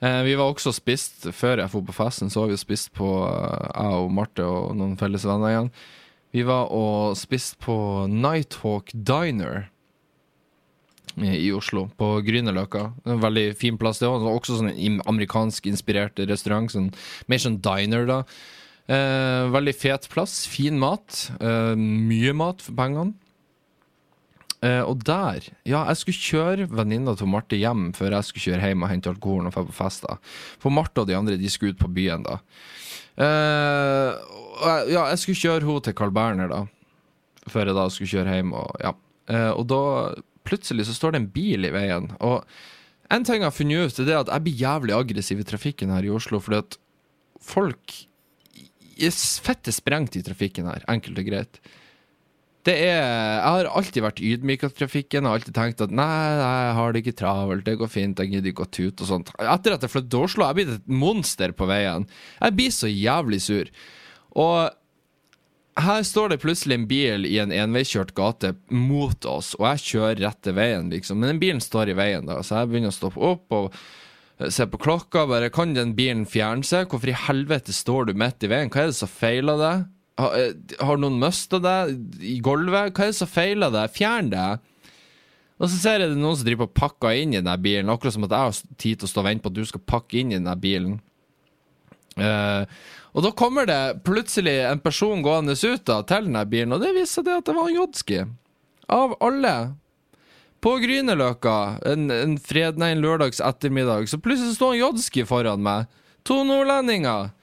vi 0.00 0.34
var 0.34 0.50
også 0.50 0.72
spist 0.74 1.28
Før 1.32 1.58
jeg 1.62 1.70
dro 1.70 1.80
på 1.80 1.94
festen, 1.96 2.30
så 2.30 2.40
var 2.40 2.48
vi 2.48 2.56
spist 2.56 2.92
på 2.92 3.08
jeg 3.24 4.00
og 4.00 4.10
Marte 4.12 4.44
og 4.44 4.74
noen 4.76 4.96
felles 4.96 5.24
venner 5.24 5.52
igjen. 5.52 5.70
Vi 6.34 6.42
var 6.42 6.72
og 6.74 7.14
spiste 7.16 7.56
på 7.62 7.76
Nighthawk 8.10 8.90
Diner 8.92 9.68
i 11.22 11.52
Oslo, 11.54 11.86
på 11.94 12.08
Grünerløkka. 12.26 12.88
Veldig 13.06 13.44
fin 13.54 13.78
plass, 13.78 14.00
det 14.02 14.08
òg. 14.10 14.24
Også 14.26 14.58
sånn 14.58 15.00
amerikansk 15.06 15.68
inspirert 15.70 16.18
restaurant. 16.26 16.72
Sånn, 16.72 16.90
mer 17.30 17.42
sånn 17.42 17.60
diner, 17.62 18.08
da. 18.08 18.22
Eh, 18.84 19.44
veldig 19.54 19.74
fet 19.76 20.08
plass. 20.12 20.44
Fin 20.50 20.78
mat. 20.80 21.30
Eh, 21.40 21.74
mye 21.78 22.34
mat 22.36 22.60
for 22.64 22.76
pengene. 22.76 23.14
Eh, 24.64 24.80
og 24.80 25.02
der 25.04 25.44
Ja, 25.68 25.84
jeg 25.90 25.96
skulle 26.00 26.24
kjøre 26.24 26.68
venninna 26.72 27.12
til 27.16 27.28
Marte 27.28 27.56
hjem 27.58 27.92
før 27.92 28.16
jeg 28.16 28.24
skulle 28.24 28.44
kjøre 28.46 28.68
hjem 28.70 28.84
og 28.84 28.88
hente 28.88 29.10
alkoholen 29.12 29.50
og 29.50 29.52
dra 29.52 29.64
på 29.66 29.76
fest. 29.76 30.06
da 30.08 30.16
For 30.62 30.70
Marte 30.72 31.02
og 31.02 31.08
de 31.08 31.16
andre 31.16 31.36
de 31.36 31.50
skulle 31.52 31.74
ut 31.74 31.82
på 31.82 31.92
byen 31.92 32.24
da. 32.24 32.38
Eh, 33.16 34.12
ja, 34.88 35.08
jeg 35.12 35.18
skulle 35.20 35.42
kjøre 35.42 35.66
henne 35.66 35.84
til 35.84 35.96
Carl 35.98 36.14
Berner, 36.14 36.48
da. 36.48 36.64
Før 37.48 37.68
jeg 37.68 37.76
da 37.76 37.88
skulle 37.92 38.12
kjøre 38.14 38.38
hjem. 38.38 38.54
Og, 38.56 38.70
ja. 38.80 38.94
Eh, 39.28 39.50
og 39.52 39.66
da 39.68 39.82
plutselig 40.44 40.86
så 40.88 40.96
står 40.96 41.12
det 41.12 41.20
en 41.22 41.32
bil 41.34 41.64
i 41.68 41.72
veien. 41.74 42.10
Og 42.20 42.44
en 43.12 43.24
ting 43.24 43.42
jeg 43.42 43.48
har 43.48 43.54
funnet 43.54 43.92
ut, 43.92 44.00
er 44.00 44.22
at 44.22 44.32
jeg 44.32 44.44
blir 44.44 44.60
jævlig 44.64 44.96
aggressiv 44.96 45.40
i 45.40 45.46
trafikken 45.48 45.92
her 45.92 46.04
i 46.04 46.12
Oslo. 46.12 46.40
Fordi 46.40 46.62
at 46.62 46.78
folk 47.40 48.00
fette 49.44 49.72
sprengt 49.74 50.18
i 50.18 50.22
trafikken 50.24 50.68
her, 50.70 50.84
enkelt 50.90 51.18
og 51.20 51.26
greit. 51.28 51.58
Det 52.64 52.74
er 52.80 52.96
Jeg 52.96 53.42
har 53.44 53.66
alltid 53.76 54.04
vært 54.06 54.22
ydmyk 54.24 54.62
av 54.64 54.76
trafikken 54.78 55.26
har 55.28 55.36
alltid 55.36 55.56
tenkt 55.56 55.82
at 55.84 55.92
nei, 55.92 56.06
jeg 56.40 56.76
har 56.78 56.94
det 56.94 57.02
ikke 57.02 57.18
travelt, 57.18 57.64
det 57.66 57.76
går 57.80 57.90
fint, 57.92 58.22
jeg 58.22 58.32
gidder 58.32 58.52
ikke 58.54 58.64
å 58.64 58.72
tute 58.72 59.04
og 59.04 59.10
sånt. 59.10 59.34
Etter 59.36 59.76
at 59.76 59.84
jeg 59.84 59.92
flyttet 59.92 60.14
til 60.14 60.24
Oslo, 60.24 60.46
jeg 60.46 60.58
blitt 60.60 60.72
et 60.78 60.88
monster 60.88 61.52
på 61.52 61.68
veien. 61.68 62.08
Jeg 62.38 62.56
blir 62.56 62.72
så 62.72 62.88
jævlig 62.88 63.42
sur. 63.44 63.68
Og 64.40 64.72
her 65.84 66.06
står 66.06 66.32
det 66.32 66.40
plutselig 66.40 66.78
en 66.78 66.88
bil 66.88 67.28
i 67.28 67.36
en 67.42 67.52
enveiskjørt 67.52 68.14
gate 68.16 68.54
mot 68.72 69.28
oss, 69.28 69.52
og 69.58 69.66
jeg 69.72 69.84
kjører 69.90 70.24
rett 70.24 70.40
til 70.46 70.56
veien, 70.56 70.88
liksom. 70.92 71.20
Men 71.20 71.34
den 71.34 71.42
bilen 71.42 71.62
står 71.62 71.92
i 71.92 71.98
veien, 71.98 72.30
da, 72.30 72.40
så 72.46 72.62
jeg 72.62 72.70
begynner 72.72 72.94
å 72.94 72.96
stoppe 72.96 73.20
opp 73.34 73.58
og 73.58 73.76
se 74.50 74.66
på 74.66 74.80
klokka. 74.82 75.26
Bare 75.30 75.50
kan 75.54 75.74
den 75.76 75.94
bilen 75.96 76.24
fjerne 76.28 76.66
seg? 76.66 76.88
Hvorfor 76.90 77.12
i 77.12 77.18
helvete 77.26 77.74
står 77.74 78.10
du 78.10 78.14
midt 78.18 78.44
i 78.44 78.50
veien? 78.50 78.70
Hva 78.72 78.84
er 78.84 78.92
det 78.92 78.98
som 78.98 79.10
feiler 79.10 79.60
deg? 79.60 79.88
Har, 80.18 80.36
eh, 80.38 80.52
har 80.78 81.00
noen 81.00 81.18
mista 81.18 81.58
deg 81.58 81.96
i 82.22 82.38
gulvet? 82.44 82.94
Hva 82.94 83.08
er 83.08 83.12
det 83.12 83.18
som 83.18 83.30
feiler 83.30 83.74
deg? 83.74 83.90
Fjern 83.94 84.30
det! 84.34 84.48
Og 85.62 85.70
så 85.70 85.78
ser 85.78 86.02
jeg 86.02 86.10
det 86.10 86.18
noen 86.18 86.36
som 86.36 86.46
driver 86.48 86.66
og 86.66 86.74
pakker 86.74 87.14
inn 87.14 87.34
i 87.36 87.42
den 87.42 87.62
bilen, 87.62 87.90
akkurat 87.90 88.16
som 88.16 88.26
at 88.26 88.34
jeg 88.34 88.48
har 88.48 88.76
tid 88.82 88.98
til 88.98 89.06
å 89.06 89.10
stå 89.10 89.22
og 89.22 89.28
vente 89.28 89.44
på 89.44 89.52
at 89.52 89.58
du 89.58 89.64
skal 89.68 89.82
pakke 89.86 90.18
inn 90.18 90.32
i 90.34 90.40
den 90.42 90.60
bilen. 90.60 90.96
Uh, 92.18 92.66
og 93.14 93.22
da 93.26 93.30
kommer 93.34 93.66
det 93.66 94.02
plutselig 94.06 94.56
en 94.66 94.82
person 94.82 95.22
gående 95.22 95.54
ut 95.54 95.84
da, 95.86 96.00
til 96.02 96.26
denne 96.26 96.42
bilen, 96.50 96.74
og 96.74 96.82
det 96.82 96.90
viser 96.96 97.22
seg 97.22 97.30
at 97.38 97.46
det 97.46 97.54
var 97.54 97.70
Jodski. 97.70 98.24
Av 98.90 99.14
alle. 99.24 99.54
På 100.64 100.78
Grünerløkka 100.80 101.56
en, 101.90 102.08
en, 102.08 102.38
fred, 102.40 102.78
nei, 102.80 102.94
en 102.94 103.02
lørdags 103.04 103.42
ettermiddag, 103.44 104.08
så 104.08 104.16
plutselig 104.22 104.56
står 104.56 104.78
Jodski 104.78 105.26
foran 105.28 105.60
meg. 105.64 105.90
To 106.24 106.38
nordlendinger. 106.48 107.34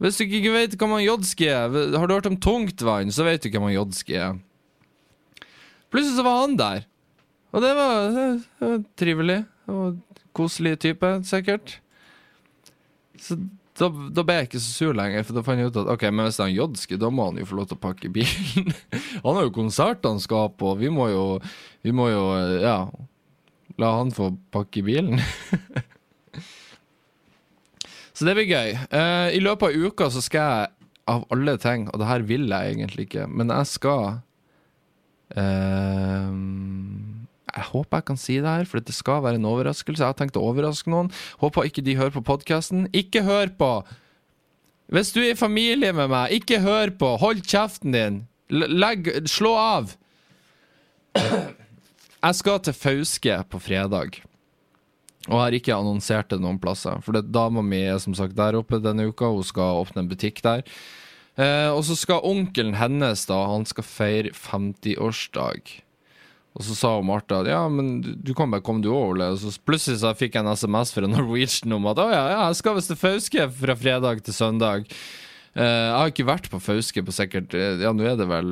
Hvis 0.00 0.16
du 0.16 0.24
ikke 0.24 0.54
vet 0.54 0.76
hva 0.80 0.88
man 0.88 1.04
Jodski 1.04 1.50
er, 1.52 1.68
har 1.68 2.08
du 2.08 2.14
hørt 2.16 2.28
om 2.30 2.38
tungtvann, 2.40 3.12
så 3.12 3.26
vet 3.28 3.44
du 3.44 3.50
hva 3.52 3.66
man 3.66 3.74
Jodski 3.74 4.16
er. 4.16 4.38
Plutselig 5.92 6.16
så 6.16 6.24
var 6.24 6.40
han 6.46 6.56
der. 6.56 6.86
Og 7.52 7.62
det 7.64 7.74
var, 7.76 8.08
det 8.16 8.70
var 8.72 8.80
trivelig. 9.00 9.38
Og 9.68 10.00
koselig 10.36 10.78
type, 10.80 11.12
sikkert. 11.28 11.78
Så 13.20 13.36
da, 13.78 13.88
da, 13.88 14.24
ble 14.26 14.38
jeg 14.38 14.48
ikke 14.48 14.62
så 14.62 14.72
sur 14.72 14.96
lenger, 14.96 15.26
for 15.26 15.36
da 15.36 15.44
fant 15.46 15.60
jeg 15.60 15.70
ut 15.70 15.80
at 15.82 15.90
ok, 15.94 16.06
men 16.10 16.26
hvis 16.26 16.38
det 16.38 16.44
er 16.44 16.52
en 16.52 16.56
Jodski, 16.56 17.00
da 17.00 17.10
må 17.12 17.28
han 17.28 17.40
jo 17.40 17.48
få 17.48 17.58
lov 17.58 17.68
til 17.70 17.78
å 17.78 17.82
pakke 17.82 18.12
bilen. 18.12 18.72
han 19.24 19.38
har 19.38 19.46
jo 19.46 19.56
konsert 19.56 20.08
han 20.08 20.22
skal 20.22 20.50
på, 20.56 20.72
vi 20.80 20.92
må 20.92 21.10
jo, 21.12 21.26
vi 21.86 21.94
må 21.96 22.08
jo 22.12 22.24
ja, 22.62 22.78
la 23.82 23.92
han 23.98 24.14
få 24.16 24.30
pakke 24.54 24.84
bilen. 24.86 25.20
så 28.16 28.28
det 28.28 28.36
blir 28.38 28.48
gøy. 28.48 28.70
Uh, 28.92 29.28
I 29.36 29.44
løpet 29.44 29.68
av 29.68 29.90
uka 29.90 30.04
så 30.14 30.24
skal 30.24 30.52
jeg, 30.52 30.72
av 31.06 31.20
alle 31.30 31.54
ting, 31.62 31.84
og 31.92 32.00
det 32.02 32.08
her 32.08 32.22
vil 32.26 32.48
jeg 32.50 32.72
egentlig 32.72 33.06
ikke, 33.06 33.28
men 33.30 33.52
jeg 33.54 33.74
skal 33.76 34.00
Eh, 35.34 36.30
jeg 37.56 37.68
håper 37.72 38.00
jeg 38.00 38.06
kan 38.10 38.18
si 38.20 38.38
det 38.38 38.52
her, 38.52 38.66
for 38.68 38.84
det 38.84 38.94
skal 38.94 39.22
være 39.24 39.40
en 39.40 39.48
overraskelse. 39.48 40.02
Jeg 40.02 40.12
har 40.12 40.18
tenkt 40.18 40.36
å 40.36 40.44
overraske 40.44 40.92
noen. 40.92 41.08
Håper 41.40 41.68
ikke 41.68 41.84
de 41.86 41.96
hører 41.96 42.14
på 42.18 42.24
podkasten. 42.26 42.86
Ikke 42.96 43.24
hør 43.26 43.52
på! 43.56 43.70
Hvis 44.92 45.10
du 45.10 45.18
er 45.24 45.32
i 45.32 45.38
familie 45.38 45.90
med 45.96 46.12
meg, 46.12 46.36
ikke 46.36 46.60
hør 46.62 46.92
på! 46.98 47.16
Hold 47.22 47.42
kjeften 47.48 47.96
din! 47.96 48.20
Legg 48.52 49.08
Slå 49.26 49.56
av! 49.58 49.96
Jeg 51.16 52.38
skal 52.38 52.60
til 52.62 52.76
Fauske 52.76 53.40
på 53.50 53.60
fredag. 53.62 54.20
Og 55.26 55.40
har 55.40 55.56
ikke 55.56 55.74
annonsert 55.74 56.30
det 56.30 56.38
noen 56.42 56.60
plasser. 56.62 57.00
For 57.02 57.16
det, 57.16 57.26
dama 57.34 57.64
mi 57.64 57.80
er 57.88 57.98
som 58.02 58.14
sagt 58.14 58.36
der 58.38 58.58
oppe 58.58 58.78
denne 58.82 59.08
uka. 59.10 59.32
Hun 59.32 59.46
skal 59.46 59.82
åpne 59.82 60.04
en 60.04 60.10
butikk 60.10 60.42
der. 60.44 60.62
Eh, 61.36 61.70
og 61.72 61.82
så 61.84 61.96
skal 61.98 62.24
onkelen 62.24 62.76
hennes 62.80 63.26
da, 63.28 63.42
han 63.50 63.66
skal 63.68 63.84
feire 63.84 64.32
50-årsdag. 64.32 65.74
Og 66.56 66.64
så 66.64 66.72
sa 66.72 66.94
Martha 67.04 67.42
at 67.42 67.50
ja, 67.50 67.60
men 67.68 67.98
du 68.00 68.32
kan 68.36 68.48
bare 68.52 68.64
komme 68.64 68.80
du 68.84 68.88
over. 68.88 69.20
Og 69.28 69.40
så 69.42 69.52
plutselig 69.68 70.00
så 70.00 70.14
fikk 70.16 70.38
jeg 70.38 70.44
en 70.44 70.56
SMS 70.56 70.94
fra 70.96 71.10
Norwegian 71.12 71.76
om 71.76 71.90
at 71.92 72.00
å 72.00 72.08
ja, 72.08 72.24
ja, 72.32 72.40
jeg 72.48 72.60
skal 72.62 72.78
visst 72.78 72.92
til 72.92 73.00
Fauske 73.00 73.48
fra 73.58 73.76
fredag 73.76 74.24
til 74.24 74.36
søndag. 74.36 74.88
Uh, 75.56 75.64
jeg 75.64 75.94
har 75.98 76.12
ikke 76.12 76.28
vært 76.28 76.50
på 76.52 76.60
Fauske 76.60 77.00
på 77.04 77.14
sikkert 77.16 77.54
eh, 77.56 77.78
Ja, 77.80 77.94
nå 77.96 78.04
er 78.04 78.18
det 78.20 78.26
vel 78.28 78.50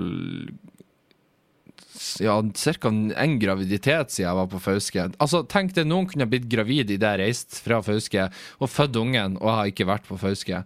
ja, 2.25 2.39
ca. 2.41 2.89
en 2.89 3.35
graviditet 3.41 4.13
siden 4.13 4.29
jeg 4.29 4.39
var 4.39 4.51
på 4.53 4.61
Fauske. 4.63 5.07
Altså, 5.23 5.43
Tenk 5.49 5.75
deg, 5.77 5.89
noen 5.89 6.09
kunne 6.11 6.29
blitt 6.31 6.49
gravid 6.53 6.93
idet 6.93 7.15
jeg 7.15 7.21
reiste 7.21 7.61
fra 7.65 7.81
Fauske 7.85 8.29
og 8.59 8.71
født 8.71 8.99
ungen, 9.01 9.39
og 9.41 9.49
jeg 9.49 9.59
har 9.59 9.73
ikke 9.73 9.89
vært 9.89 10.09
på 10.09 10.21
Fauske. 10.21 10.61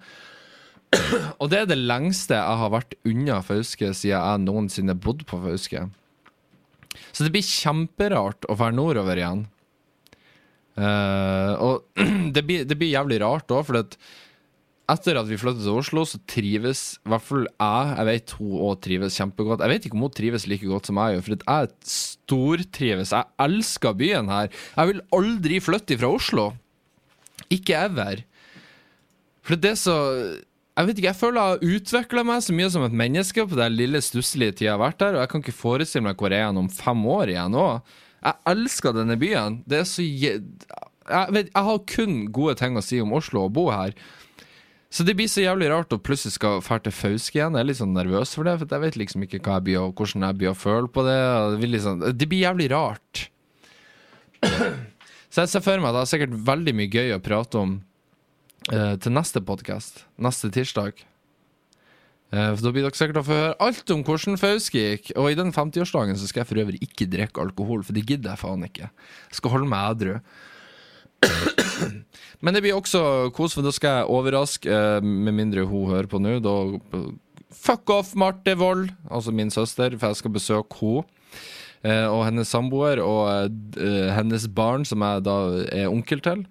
og 1.41 1.51
det 1.53 1.63
er 1.63 1.71
det 1.71 1.79
lengste 1.79 2.39
jeg 2.39 2.61
har 2.63 2.75
vært 2.75 2.99
unna 3.07 3.41
Fauske 3.45 3.93
siden 3.93 4.15
jeg 4.17 4.45
noensinne 4.47 4.99
bodde 4.99 5.27
på 5.29 5.41
Fauske. 5.43 5.87
Så 7.13 7.27
det 7.27 7.33
blir 7.35 7.47
kjemperart 7.47 8.49
å 8.49 8.57
være 8.59 8.77
nordover 8.77 9.21
igjen. 9.21 9.45
Uh, 10.79 11.53
og 11.59 12.01
det 12.35 12.45
blir, 12.47 12.65
det 12.69 12.79
blir, 12.79 12.95
jævlig 12.95 13.21
rart 13.25 13.51
òg, 13.51 13.65
for 13.67 13.81
etter 14.89 15.19
at 15.21 15.29
vi 15.29 15.37
flyttet 15.41 15.67
til 15.67 15.81
Oslo, 15.81 16.05
så 16.09 16.21
trives 16.31 16.83
i 17.03 17.11
hvert 17.13 17.27
fall 17.27 17.45
jeg. 17.49 17.91
Jeg 17.91 18.09
vet 18.09 18.37
hun 18.39 18.55
òg 18.69 18.79
trives 18.87 19.19
kjempegodt. 19.21 19.65
Jeg 19.65 19.75
vet 19.75 19.89
ikke 19.89 19.99
om 19.99 20.07
hun 20.07 20.15
trives 20.17 20.47
like 20.49 20.71
godt 20.71 20.89
som 20.89 21.01
jeg 21.03 21.17
gjør, 21.17 21.27
for 21.27 21.35
jeg 21.37 21.73
stortrives. 21.93 23.13
Jeg 23.13 23.49
elsker 23.49 23.99
byen 23.99 24.33
her. 24.33 24.49
Jeg 24.79 24.93
vil 24.93 25.05
aldri 25.19 25.61
flytte 25.65 25.99
fra 26.01 26.13
Oslo. 26.15 26.47
Ikke 27.53 27.83
ever. 27.89 28.25
For 29.45 29.61
det 29.61 29.75
er 29.75 29.81
så 29.81 29.99
jeg 30.79 30.87
vet 30.87 30.99
ikke, 31.01 31.09
jeg 31.09 31.19
føler 31.19 31.39
jeg 31.41 31.51
har 31.51 31.79
utvikla 31.79 32.23
meg 32.29 32.43
så 32.47 32.55
mye 32.55 32.69
som 32.71 32.85
et 32.87 32.99
menneske 33.01 33.45
på 33.51 33.57
den 33.59 33.75
lille 33.75 33.99
stusslige 34.05 34.55
tida 34.61 34.69
jeg 34.69 34.75
har 34.77 34.85
vært 34.85 35.01
der, 35.03 35.17
og 35.17 35.25
jeg 35.25 35.31
kan 35.33 35.43
ikke 35.43 35.57
forestille 35.59 36.07
meg 36.07 36.21
hvor 36.21 36.35
jeg 36.35 36.45
er 36.45 36.61
om 36.61 36.69
fem 36.71 37.01
år 37.11 37.33
igjen 37.33 37.57
òg. 37.59 37.97
Jeg 38.19 38.39
elsker 38.53 38.95
denne 38.95 39.17
byen. 39.19 39.59
Det 39.67 39.81
er 39.81 39.89
så 39.91 40.05
jeg, 40.07 40.39
vet, 41.35 41.51
jeg 41.51 41.67
har 41.71 41.83
kun 41.91 42.17
gode 42.35 42.55
ting 42.61 42.79
å 42.79 42.85
si 42.85 43.01
om 43.03 43.15
Oslo 43.19 43.47
og 43.49 43.57
bo 43.59 43.67
her. 43.73 43.97
Så 44.89 45.05
det 45.05 45.17
blir 45.19 45.29
så 45.29 45.43
jævlig 45.43 45.69
rart 45.73 45.93
å 45.93 45.99
plutselig 46.01 46.37
skal 46.39 46.63
dra 46.63 46.79
til 46.81 46.95
Fauske 46.95 47.37
igjen. 47.37 47.59
Jeg 47.59 47.65
er 47.65 47.69
litt 47.69 47.81
sånn 47.81 47.97
nervøs 47.97 48.37
for 48.39 48.47
det, 48.47 48.55
for 48.61 48.71
jeg 48.71 48.85
vet 48.87 49.01
liksom 49.03 49.27
ikke 49.27 49.43
jeg 49.43 49.67
blir, 49.67 49.91
hvordan 49.99 50.29
jeg 50.29 50.39
blir 50.39 50.53
å 50.53 50.57
føle 50.57 50.89
på 50.95 51.05
det. 51.05 51.19
Det, 51.59 51.73
liksom, 51.75 52.07
det 52.07 52.31
blir 52.31 52.47
jævlig 52.47 52.71
rart. 52.73 53.27
Så 55.29 55.43
jeg 55.43 55.53
ser 55.53 55.67
for 55.67 55.83
meg 55.83 55.91
at 55.91 55.99
det 55.99 56.07
er 56.07 56.13
sikkert 56.15 56.39
veldig 56.47 56.75
mye 56.79 56.93
gøy 56.95 57.17
å 57.19 57.23
prate 57.25 57.61
om 57.61 57.77
til 58.69 59.15
neste 59.15 59.41
podkast, 59.45 60.05
neste 60.21 60.51
tirsdag. 60.53 61.05
Uh, 62.29 62.53
for 62.53 62.67
Da 62.67 62.73
blir 62.75 62.85
dere 62.85 62.97
sikkert 62.97 63.23
å 63.23 63.25
få 63.25 63.37
høre 63.37 63.57
alt 63.65 63.91
om 63.95 64.03
hvordan 64.05 64.37
Fauske 64.41 64.83
gikk. 64.83 65.13
Og 65.17 65.31
i 65.31 65.39
den 65.39 65.53
50-årsdagen 65.55 66.19
så 66.21 66.29
skal 66.29 66.43
jeg 66.43 66.51
for 66.51 66.61
øvrig 66.61 66.83
ikke 66.85 67.09
drikke 67.09 67.41
alkohol, 67.41 67.85
for 67.87 67.97
det 67.97 68.05
gidder 68.09 68.35
jeg 68.35 68.43
faen 68.43 68.67
ikke. 68.67 68.91
Skal 69.33 69.55
holde 69.55 69.71
meg 69.71 69.95
edru. 69.95 70.19
Men 72.45 72.55
det 72.55 72.63
blir 72.63 72.77
også 72.77 73.01
kos, 73.35 73.57
for 73.57 73.65
da 73.65 73.73
skal 73.75 74.03
jeg 74.03 74.13
overraske, 74.19 74.69
uh, 74.69 75.01
med 75.01 75.39
mindre 75.39 75.65
hun 75.71 75.89
hører 75.95 76.11
på 76.11 76.21
nå. 76.21 76.37
Da 76.45 76.59
Fuck 77.59 77.89
off, 77.91 78.13
Marte 78.13 78.53
Wold, 78.61 78.93
altså 79.09 79.33
min 79.33 79.49
søster, 79.51 79.97
for 79.97 80.13
jeg 80.13 80.21
skal 80.21 80.35
besøke 80.35 80.79
henne. 80.83 81.09
og 82.13 82.25
hennes 82.27 82.51
samboer 82.51 83.01
og 83.01 83.51
hennes 84.13 84.45
barn, 84.53 84.85
som 84.85 85.01
jeg 85.03 85.25
da 85.25 85.37
er 85.73 85.89
onkel 85.89 86.21
til. 86.21 86.45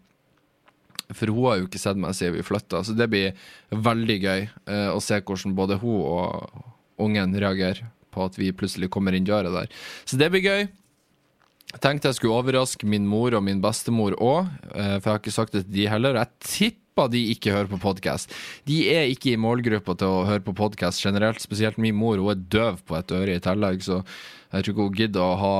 For 1.16 1.32
hun 1.32 1.46
har 1.48 1.62
jo 1.62 1.68
ikke 1.70 1.80
sett 1.82 2.00
meg 2.00 2.16
siden 2.18 2.36
vi 2.36 2.46
flytta, 2.46 2.82
så 2.84 2.96
det 2.96 3.08
blir 3.12 3.38
veldig 3.72 4.18
gøy 4.24 4.42
eh, 4.44 4.90
å 4.92 5.00
se 5.04 5.22
hvordan 5.22 5.56
både 5.56 5.80
hun 5.80 6.02
og 6.04 6.66
ungen 7.08 7.38
reagerer 7.40 7.86
på 8.12 8.26
at 8.26 8.38
vi 8.40 8.52
plutselig 8.56 8.90
kommer 8.92 9.16
inn 9.16 9.28
døra 9.28 9.54
der. 9.54 9.72
Så 10.06 10.20
det 10.20 10.30
blir 10.34 10.44
gøy. 10.44 10.68
Tenkte 11.84 12.10
jeg 12.10 12.18
skulle 12.20 12.40
overraske 12.40 12.88
min 12.88 13.08
mor 13.08 13.36
og 13.36 13.44
min 13.44 13.62
bestemor 13.64 14.16
òg, 14.24 14.48
eh, 14.74 14.98
for 14.98 15.10
jeg 15.10 15.14
har 15.14 15.24
ikke 15.24 15.36
sagt 15.36 15.56
det 15.56 15.66
til 15.68 15.76
de 15.78 15.90
heller. 15.92 16.20
Jeg 16.20 16.48
tipper 16.48 17.12
de 17.14 17.24
ikke 17.34 17.54
hører 17.54 17.72
på 17.72 17.82
podkast. 17.84 18.32
De 18.68 18.82
er 18.92 19.12
ikke 19.12 19.34
i 19.34 19.40
målgruppa 19.40 19.96
til 20.00 20.12
å 20.12 20.24
høre 20.28 20.44
på 20.44 20.56
podkast 20.58 21.04
generelt, 21.04 21.44
spesielt 21.44 21.78
min 21.80 21.96
mor. 21.96 22.18
Hun 22.18 22.34
er 22.34 22.48
døv 22.56 22.80
på 22.88 22.98
et 22.98 23.12
øre 23.14 23.36
i 23.36 23.44
tillegg, 23.44 23.84
så 23.86 24.02
jeg 24.02 24.64
tror 24.64 24.74
ikke 24.74 24.88
hun 24.88 24.98
gidder 25.04 25.24
å 25.28 25.42
ha 25.44 25.58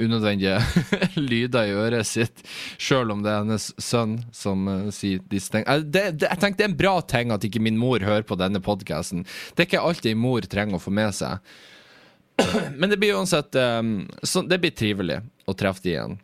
unødvendige 0.00 0.58
lyder 1.30 1.68
i 1.68 1.74
øret 1.78 2.08
sitt, 2.08 2.44
sjøl 2.80 3.12
om 3.14 3.24
det 3.24 3.32
er 3.32 3.42
hennes 3.44 3.70
sønn 3.80 4.18
som 4.36 4.68
uh, 4.68 4.88
sier 4.94 5.22
disse 5.30 5.52
ting. 5.54 5.66
Det, 5.86 6.06
det, 6.20 6.28
jeg 6.28 6.42
tenker 6.42 6.60
det 6.60 6.66
er 6.66 6.72
en 6.72 6.80
bra 6.80 6.94
ting 7.02 7.34
at 7.34 7.44
ikke 7.46 7.62
min 7.62 7.78
mor 7.80 8.02
hører 8.04 8.26
på 8.26 8.38
denne 8.40 8.62
podkasten. 8.64 9.26
Det 9.54 9.64
er 9.64 9.70
ikke 9.70 9.84
alltid 9.90 10.18
mor 10.18 10.46
trenger 10.46 10.78
å 10.78 10.82
få 10.82 10.94
med 10.94 11.14
seg. 11.16 11.38
Men 12.80 12.90
det 12.90 12.98
blir 13.00 13.18
uansett 13.18 13.54
um, 13.60 14.08
Det 14.48 14.58
blir 14.62 14.72
trivelig 14.72 15.20
å 15.44 15.54
treffe 15.56 15.84
de 15.84 15.94
igjen. 15.94 16.18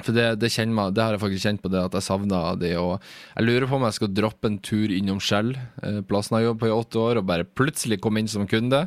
For 0.00 0.16
det, 0.16 0.40
det, 0.40 0.48
meg, 0.72 0.94
det, 0.96 1.04
har 1.04 1.14
jeg 1.14 1.20
faktisk 1.22 1.44
kjent 1.44 1.62
på 1.62 1.70
det 1.72 1.80
at 1.84 1.96
jeg 1.96 2.06
savna 2.06 2.40
de. 2.56 2.72
Og 2.80 2.94
jeg 3.34 3.46
lurer 3.46 3.68
på 3.68 3.76
om 3.76 3.84
jeg 3.84 3.98
skal 3.98 4.12
droppe 4.16 4.48
en 4.48 4.60
tur 4.64 4.92
innom 4.94 5.20
Skjell, 5.20 5.52
plassen 6.08 6.38
jeg 6.38 6.40
har 6.40 6.46
jobbet 6.50 6.62
på 6.62 6.70
i 6.70 6.76
åtte 6.76 7.02
år, 7.02 7.20
og 7.20 7.28
bare 7.28 7.44
plutselig 7.44 8.00
komme 8.00 8.22
inn 8.22 8.30
som 8.30 8.48
kunde. 8.48 8.86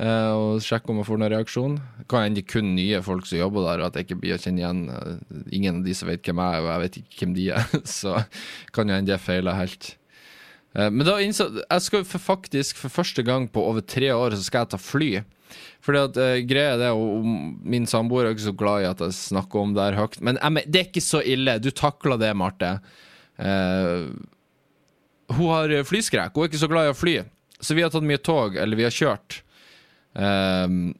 Uh, 0.00 0.32
og 0.32 0.62
sjekke 0.64 0.88
om 0.88 1.00
jeg 1.02 1.06
får 1.10 1.18
noen 1.20 1.32
reaksjon. 1.34 1.72
Kan 2.08 2.22
hende 2.24 2.44
kun 2.48 2.70
nye 2.72 3.02
folk 3.04 3.26
som 3.28 3.36
jobber 3.36 3.66
der, 3.66 3.82
og 3.82 3.90
at 3.90 3.98
jeg 3.98 4.06
ikke 4.06 4.20
blir 4.22 4.36
å 4.36 4.40
kjenne 4.40 4.62
igjen 4.62 4.78
uh, 4.88 5.18
ingen 5.52 5.82
av 5.82 5.88
de 5.88 5.96
som 5.96 6.08
vet 6.08 6.22
hvem 6.24 6.40
jeg 6.40 6.56
er, 6.56 6.62
og 6.62 6.70
jeg 6.70 6.82
vet 6.84 6.96
ikke 7.02 7.18
hvem 7.18 7.34
de 7.36 7.48
er. 7.52 7.74
Så 7.98 8.14
kan 8.72 8.88
jo 8.88 8.96
hende 8.96 9.12
det 9.12 9.18
feiler 9.20 9.58
helt. 9.58 9.90
Uh, 10.72 10.88
men 10.88 11.04
da 11.04 11.18
innså 11.20 11.50
jeg 11.58 11.84
skal 11.84 12.06
faktisk 12.08 12.80
for 12.80 12.94
første 12.94 13.24
gang 13.26 13.44
på 13.52 13.64
over 13.66 13.84
tre 13.84 14.08
år 14.14 14.38
så 14.38 14.46
skal 14.46 14.64
jeg 14.64 14.72
ta 14.72 14.80
fly. 14.80 15.10
Fordi 15.84 16.00
at 16.06 16.22
uh, 16.22 16.38
greia 16.48 16.80
det, 16.80 16.94
og 16.96 17.28
Min 17.74 17.90
samboer 17.90 18.30
er 18.30 18.38
ikke 18.38 18.46
så 18.46 18.56
glad 18.56 18.86
i 18.86 18.88
at 18.94 19.04
jeg 19.04 19.18
snakker 19.18 19.66
om 19.66 19.76
det 19.76 19.84
her 19.84 20.00
høyt. 20.00 20.16
Men 20.24 20.40
jeg, 20.40 20.64
det 20.70 20.80
er 20.80 20.88
ikke 20.88 21.04
så 21.04 21.20
ille. 21.20 21.58
Du 21.60 21.68
takla 21.74 22.16
det, 22.20 22.32
Marte. 22.40 22.72
hun 25.36 25.52
har 25.52 25.76
flyskrekk. 25.92 26.32
Hun 26.32 26.48
er 26.48 26.52
ikke 26.54 26.64
så 26.64 26.72
glad 26.72 26.88
i 26.88 26.96
å 26.96 26.98
fly. 27.02 27.18
Så 27.60 27.76
vi 27.76 27.84
har 27.84 27.92
tatt 27.92 28.08
mye 28.08 28.24
tog, 28.24 28.56
eller 28.56 28.80
vi 28.80 28.88
har 28.88 28.96
kjørt. 28.96 29.42
Um, 30.14 30.92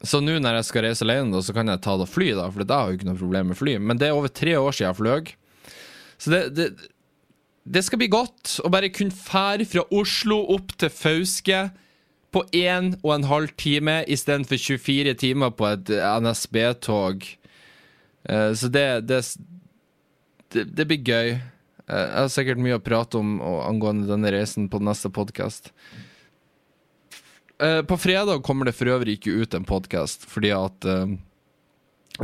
så 0.00 0.20
nå 0.24 0.38
når 0.40 0.60
jeg 0.60 0.68
skal 0.70 0.86
reise 0.86 1.04
alene, 1.04 1.42
så 1.44 1.52
kan 1.56 1.68
jeg 1.68 1.82
ta 1.84 1.96
da 2.00 2.06
fly, 2.08 2.30
da, 2.38 2.46
for 2.52 2.64
da 2.64 2.78
har 2.78 2.88
jeg 2.88 2.96
jo 2.96 3.00
ikke 3.00 3.10
noe 3.10 3.20
problem 3.20 3.52
med 3.52 3.58
fly. 3.58 3.76
Men 3.84 4.00
det 4.00 4.08
er 4.08 4.16
over 4.16 4.32
tre 4.32 4.56
år 4.56 4.72
siden 4.72 4.88
jeg 4.88 4.98
fløy. 5.00 5.34
Så 6.20 6.32
det, 6.32 6.40
det, 6.56 6.68
det, 7.64 7.84
skal 7.84 8.00
bli 8.00 8.08
godt 8.12 8.58
å 8.64 8.72
bare 8.72 8.92
kunne 8.92 9.16
fære 9.16 9.68
fra 9.68 9.84
Oslo 9.96 10.40
opp 10.56 10.72
til 10.80 10.92
Fauske 10.92 11.60
på 12.32 12.44
én 12.56 12.94
og 13.02 13.14
en 13.16 13.28
halv 13.28 13.52
time 13.60 14.00
istedenfor 14.08 14.60
24 14.60 15.16
timer 15.20 15.52
på 15.56 15.68
et 15.68 15.92
NSB-tog. 16.24 17.24
Uh, 18.24 18.52
så 18.56 18.72
det, 18.72 18.86
det, 19.08 19.22
det, 20.64 20.86
blir 20.88 21.00
gøy. 21.04 21.34
Uh, 21.84 22.04
jeg 22.06 22.20
har 22.22 22.32
sikkert 22.32 22.64
mye 22.64 22.80
å 22.80 22.84
prate 22.84 23.20
om 23.20 23.40
angående 23.66 24.08
denne 24.08 24.32
reisen 24.32 24.68
på 24.72 24.80
neste 24.80 25.12
podkast. 25.12 25.74
Uh, 27.60 27.82
på 27.82 27.96
fredag 28.00 28.42
kommer 28.42 28.64
det 28.64 28.72
for 28.72 28.88
øvrig 28.88 29.18
ikke 29.18 29.34
ut 29.42 29.54
en 29.54 29.66
podkast, 29.68 30.24
fordi 30.30 30.52
at 30.56 30.86
uh, 30.88 31.10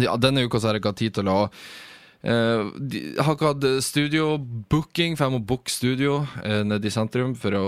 ja, 0.00 0.14
Denne 0.16 0.46
uka 0.46 0.60
så 0.60 0.70
har 0.70 0.76
jeg 0.76 0.80
ikke 0.80 0.92
hatt 0.94 1.02
tid 1.02 1.16
til 1.18 1.28
å 1.28 1.40
uh, 1.44 2.70
de, 2.80 3.02
har 3.20 3.36
ikke 3.36 3.50
hatt 3.50 3.66
studiobooking, 3.84 5.18
for 5.18 5.26
jeg 5.26 5.34
må 5.34 5.42
booke 5.44 5.72
studio 5.72 6.22
nede 6.40 6.88
i 6.88 6.94
sentrum 6.94 7.34
for 7.38 7.56
å 7.58 7.66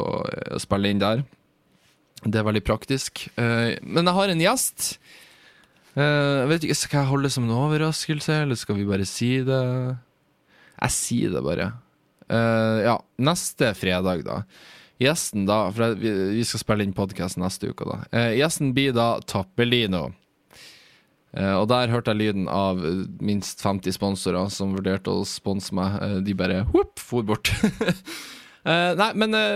spille 0.61 0.93
inn 0.93 1.03
der. 1.03 1.27
Det 2.25 2.41
er 2.41 2.47
veldig 2.49 2.65
praktisk. 2.67 3.29
men 3.37 4.09
jeg 4.09 4.17
har 4.17 4.33
en 4.33 4.41
gjest. 4.43 4.87
jeg 5.95 6.49
vet 6.51 6.65
ikke, 6.67 6.75
Skal 6.75 6.99
jeg 6.99 7.11
holde 7.13 7.29
det 7.29 7.35
som 7.37 7.45
en 7.47 7.55
overraskelse, 7.55 8.41
eller 8.43 8.59
skal 8.59 8.81
vi 8.81 8.89
bare 8.89 9.07
si 9.07 9.31
det? 9.47 9.61
Jeg 10.81 10.97
sier 10.97 11.37
det 11.37 11.45
bare. 11.47 11.69
ja, 12.83 12.97
neste 13.23 13.71
fredag, 13.79 14.27
da. 14.27 14.41
Gjesten 14.99 15.45
da, 15.47 15.69
for 15.71 15.95
vi 15.99 16.43
skal 16.47 16.63
spille 16.65 16.83
inn 16.87 16.95
podkast 16.97 17.39
neste 17.39 17.71
uke, 17.71 17.87
da. 17.87 18.01
Eh, 18.11 18.33
gjesten 18.41 18.73
blir 18.75 18.97
da 18.97 19.21
Tappelino. 19.23 20.09
Eh, 21.37 21.55
og 21.55 21.69
der 21.71 21.93
hørte 21.93 22.11
jeg 22.11 22.19
lyden 22.19 22.49
av 22.51 22.81
minst 23.23 23.63
50 23.63 23.95
sponsorer 23.95 24.51
som 24.51 24.75
vurderte 24.75 25.13
å 25.13 25.23
sponse 25.29 25.75
meg. 25.77 26.01
Eh, 26.03 26.19
de 26.27 26.35
bare 26.35 26.65
whoop, 26.73 26.99
for 26.99 27.27
bort. 27.27 27.53
Eh, 28.69 28.91
nei, 28.99 29.13
men 29.17 29.33
eh, 29.39 29.55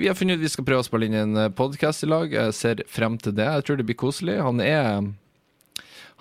vi 0.00 0.06
har 0.08 0.16
funnet 0.18 0.40
ut 0.40 0.42
vi 0.42 0.48
skal 0.50 0.64
prøve 0.66 0.82
å 0.82 0.86
spille 0.86 1.06
inn 1.06 1.14
en 1.14 1.52
podkast 1.54 2.02
i 2.02 2.08
lag. 2.08 2.32
Jeg 2.32 2.54
ser 2.56 2.80
frem 2.90 3.14
til 3.20 3.34
det. 3.36 3.44
Jeg 3.46 3.66
tror 3.66 3.78
det 3.78 3.84
blir 3.86 3.98
koselig. 4.00 4.38
Han 4.42 4.58
er 4.64 5.04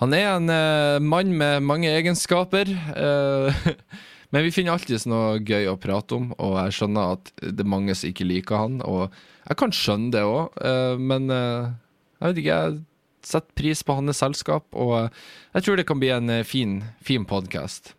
Han 0.03 0.13
er 0.13 0.27
en 0.35 0.51
eh, 0.53 0.99
mann 1.01 1.31
med 1.39 1.63
mange 1.65 1.89
egenskaper. 1.89 2.69
eh, 4.29 4.33
men 4.35 4.45
vi 4.45 4.53
finner 4.53 4.75
alltid 4.75 5.07
noe 5.09 5.39
gøy 5.41 5.71
å 5.71 5.79
prate 5.81 6.17
om, 6.17 6.31
og 6.37 6.57
jeg 6.61 6.77
skjønner 6.77 7.15
at 7.17 7.33
det 7.41 7.65
er 7.65 7.73
mange 7.73 7.95
som 7.97 8.11
ikke 8.11 8.27
liker 8.29 8.61
han. 8.61 8.79
Og 8.85 9.07
jeg 9.49 9.57
kan 9.57 9.73
skjønne 9.73 10.13
det 10.13 10.21
òg, 10.27 10.59
men 11.01 11.33
eh, 11.33 11.71
jeg 12.19 12.31
vet 12.31 12.41
ikke. 12.43 12.59
Jeg 12.59 12.79
setter 13.25 13.55
pris 13.57 13.83
på 13.83 13.95
hans 13.97 14.19
selskap, 14.21 14.67
og 14.71 15.09
jeg 15.53 15.65
tror 15.65 15.79
det 15.79 15.87
kan 15.87 15.99
bli 16.01 16.11
en 16.13 16.29
eh, 16.33 16.45
fin, 16.47 16.81
fin 17.05 17.25
podkast. 17.27 17.93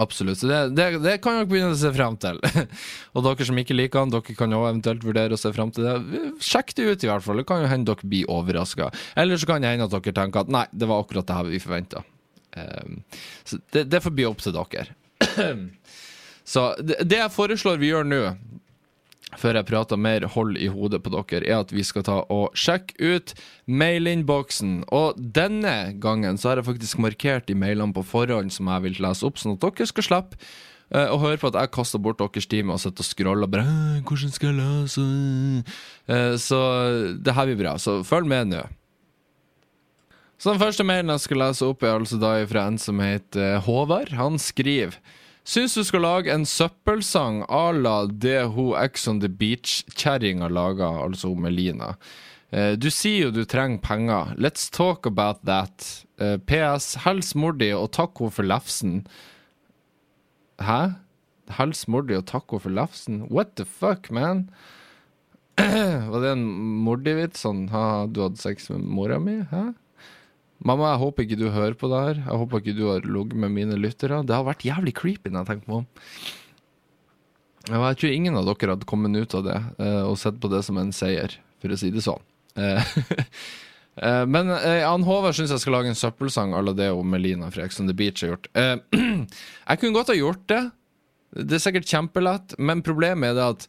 Absolutt. 0.00 0.38
Så 0.38 0.46
det, 0.46 0.60
det, 0.78 0.86
det 1.02 1.16
kan 1.24 1.40
dere 1.40 1.48
begynne 1.50 1.74
å 1.74 1.78
se 1.78 1.90
frem 1.92 2.16
til. 2.22 2.38
og 3.14 3.26
dere 3.26 3.46
som 3.48 3.58
ikke 3.58 3.76
liker 3.76 4.04
han, 4.04 4.12
dere 4.14 4.36
kan 4.38 4.54
jo 4.54 4.62
eventuelt 4.68 5.02
vurdere 5.04 5.36
å 5.36 5.40
se 5.40 5.50
frem 5.54 5.72
til 5.74 5.88
det. 5.88 6.22
Sjekk 6.46 6.72
det 6.78 6.86
ut, 6.86 7.04
i 7.04 7.10
hvert 7.10 7.26
fall. 7.26 7.42
Det 7.42 7.48
kan 7.50 7.64
jo 7.64 7.72
hende 7.72 7.90
dere 7.90 8.12
blir 8.12 8.30
overraska. 8.30 8.92
Eller 9.18 9.40
så 9.40 9.50
kan 9.50 9.66
det 9.66 9.74
hende 9.74 9.90
at 9.90 9.96
dere 9.96 10.16
tenker 10.16 10.46
at 10.46 10.54
nei, 10.54 10.64
det 10.72 10.88
var 10.90 11.02
akkurat 11.02 11.26
det 11.28 11.40
her 11.40 11.50
vi 11.50 11.62
forventa. 11.62 12.04
Um, 12.50 12.62
ehm, 12.62 12.96
så 13.46 13.60
det, 13.74 13.84
det 13.90 14.02
får 14.02 14.14
bli 14.14 14.30
opp 14.30 14.40
til 14.46 14.56
dere. 14.56 14.88
så 16.52 16.70
det, 16.80 17.02
jeg 17.16 17.34
foreslår 17.34 17.80
vi 17.80 17.92
gjør 17.92 18.08
nå, 18.08 18.22
før 19.38 19.60
jeg 19.60 19.68
prater 19.68 20.00
mer 20.00 20.26
hold 20.34 20.56
i 20.58 20.70
hodet 20.72 21.02
på 21.04 21.12
dere, 21.14 21.44
er 21.44 21.60
at 21.60 21.74
vi 21.74 21.84
skal 21.86 22.06
ta 22.06 22.16
og 22.32 22.56
sjekke 22.58 22.96
ut 22.98 23.34
mailinnboksen. 23.70 24.80
Og 24.90 25.20
denne 25.20 25.94
gangen 26.02 26.40
så 26.40 26.50
har 26.50 26.60
jeg 26.60 26.70
faktisk 26.72 26.98
markert 27.02 27.46
de 27.46 27.54
mailene 27.54 27.94
på 27.94 28.02
forhånd 28.06 28.50
som 28.54 28.72
jeg 28.72 28.88
vil 28.88 29.00
lese 29.04 29.28
opp, 29.28 29.38
sånn 29.38 29.54
at 29.56 29.64
dere 29.68 29.88
skal 29.92 30.08
slippe 30.08 30.50
og 30.90 31.12
å 31.14 31.18
høre 31.22 31.38
på 31.38 31.50
at 31.52 31.58
jeg 31.60 31.70
kaster 31.74 32.02
bort 32.02 32.18
deres 32.18 32.48
time 32.50 32.74
og 32.74 32.80
sitte 32.82 33.04
og 33.04 33.06
scroller 33.06 33.46
og 33.46 33.52
bare 33.52 34.02
'Hvordan 34.02 34.32
skal 34.34 34.48
jeg 34.50 34.58
lese?' 34.58 35.64
Uh, 36.10 36.34
så 36.36 36.58
det 37.22 37.34
her 37.34 37.46
blir 37.46 37.56
bra. 37.56 37.78
Så 37.78 38.02
følg 38.02 38.26
med 38.26 38.50
nå. 38.50 38.62
Så 40.40 40.54
den 40.54 40.60
første 40.62 40.84
mailen 40.88 41.12
jeg 41.12 41.20
skal 41.26 41.42
lese 41.42 41.66
opp, 41.68 41.82
er 41.84 41.98
altså 41.98 42.16
da 42.16 42.32
fra 42.48 42.62
en 42.70 42.78
som 42.80 43.00
heter 43.04 43.58
Håvard. 43.66 44.14
Han 44.16 44.38
skriver 44.40 44.96
Syns 45.44 45.74
du 45.76 45.82
skal 45.84 46.04
lage 46.04 46.32
en 46.32 46.46
søppelsang 46.48 47.42
à 47.48 47.72
la 47.76 48.06
det 48.06 48.46
hun 48.54 48.72
Ex 48.78 49.06
on 49.08 49.20
the 49.20 49.28
Beach-kjerringa 49.28 50.48
laga, 50.48 50.88
altså 51.04 51.34
Melina. 51.34 51.94
Uh, 52.52 52.72
du 52.72 52.88
sier 52.92 53.26
jo 53.26 53.34
du 53.34 53.44
trenger 53.44 53.82
penger. 53.84 54.32
Let's 54.38 54.70
talk 54.72 55.06
about 55.06 55.44
that. 55.44 56.06
Eh, 56.20 56.36
PS. 56.36 56.94
Hils 57.04 57.34
mor 57.34 57.52
di 57.56 57.70
og 57.76 57.90
takk 57.96 58.20
henne 58.20 58.32
for 58.36 58.48
lefsen. 58.48 59.04
Hæ? 60.60 60.80
Hils 61.58 61.86
mor 61.88 62.08
di 62.08 62.16
og 62.16 62.26
takk 62.28 62.48
henne 62.52 62.64
for 62.64 62.76
lefsen? 62.80 63.22
What 63.28 63.56
the 63.56 63.64
fuck, 63.68 64.10
man? 64.10 64.48
Var 65.60 66.20
det 66.24 66.32
en 66.32 66.48
mordi-vits? 66.84 67.44
Sånn 67.44 67.66
ha, 67.74 68.06
du 68.08 68.22
hadde 68.24 68.40
sex 68.40 68.70
med 68.72 68.88
mora 68.88 69.20
mi? 69.20 69.40
Hæ? 69.52 69.70
Mamma, 70.60 70.90
jeg 70.92 71.00
håper 71.00 71.24
ikke 71.24 71.38
du 71.40 71.46
hører 71.54 71.76
på 71.78 71.88
det 71.88 72.00
her. 72.04 72.18
Jeg 72.20 72.38
håper 72.42 72.60
ikke 72.60 72.76
du 72.76 72.84
har 72.90 73.06
ligget 73.06 73.38
med 73.40 73.52
mine 73.54 73.78
lyttere. 73.80 74.20
Det 74.28 74.36
har 74.36 74.44
vært 74.44 74.66
jævlig 74.66 74.92
creepy 74.98 75.32
når 75.32 75.40
jeg 75.40 75.48
tenker 75.54 75.70
på 75.70 75.78
Jeg 77.70 78.00
tror 78.00 78.12
ingen 78.12 78.36
av 78.36 78.48
dere 78.48 78.74
hadde 78.74 78.88
kommet 78.88 79.16
ut 79.16 79.36
av 79.38 79.46
det 79.46 79.56
uh, 79.80 80.04
og 80.10 80.18
sett 80.20 80.40
på 80.40 80.50
det 80.52 80.60
som 80.66 80.80
en 80.80 80.92
seier, 80.92 81.38
for 81.62 81.72
å 81.72 81.78
si 81.80 81.92
det 81.94 82.04
sånn. 82.04 82.20
Uh, 82.58 82.82
uh, 84.04 84.24
men 84.34 84.52
Ann 84.52 85.06
Håvard 85.06 85.38
syns 85.38 85.54
jeg 85.54 85.64
skal 85.64 85.78
lage 85.78 85.92
en 85.92 85.98
søppelsang 85.98 86.52
à 86.52 86.60
la 86.64 86.76
det 86.76 86.90
og 86.92 87.06
Melina 87.08 87.48
fra 87.54 87.64
Ex 87.64 87.80
on 87.80 87.88
the 87.88 87.96
Beach 87.96 88.20
har 88.24 88.34
gjort. 88.34 88.52
jeg 88.60 89.80
kunne 89.80 89.96
godt 89.96 90.12
ha 90.12 90.18
gjort 90.18 90.44
det. 90.52 90.62
Det 91.40 91.56
er 91.56 91.64
sikkert 91.64 91.88
kjempelett, 91.88 92.58
men 92.58 92.84
problemet 92.84 93.32
er 93.32 93.38
det 93.38 93.50
at 93.54 93.68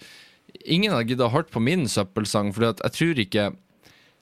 ingen 0.65 0.91
har 0.91 1.07
giddet 1.07 1.31
hørt 1.31 1.51
på 1.53 1.63
min 1.63 1.87
søppelsang, 1.87 2.51
for 2.51 2.67
jeg 2.67 2.95
tror 2.99 3.23
ikke 3.23 3.51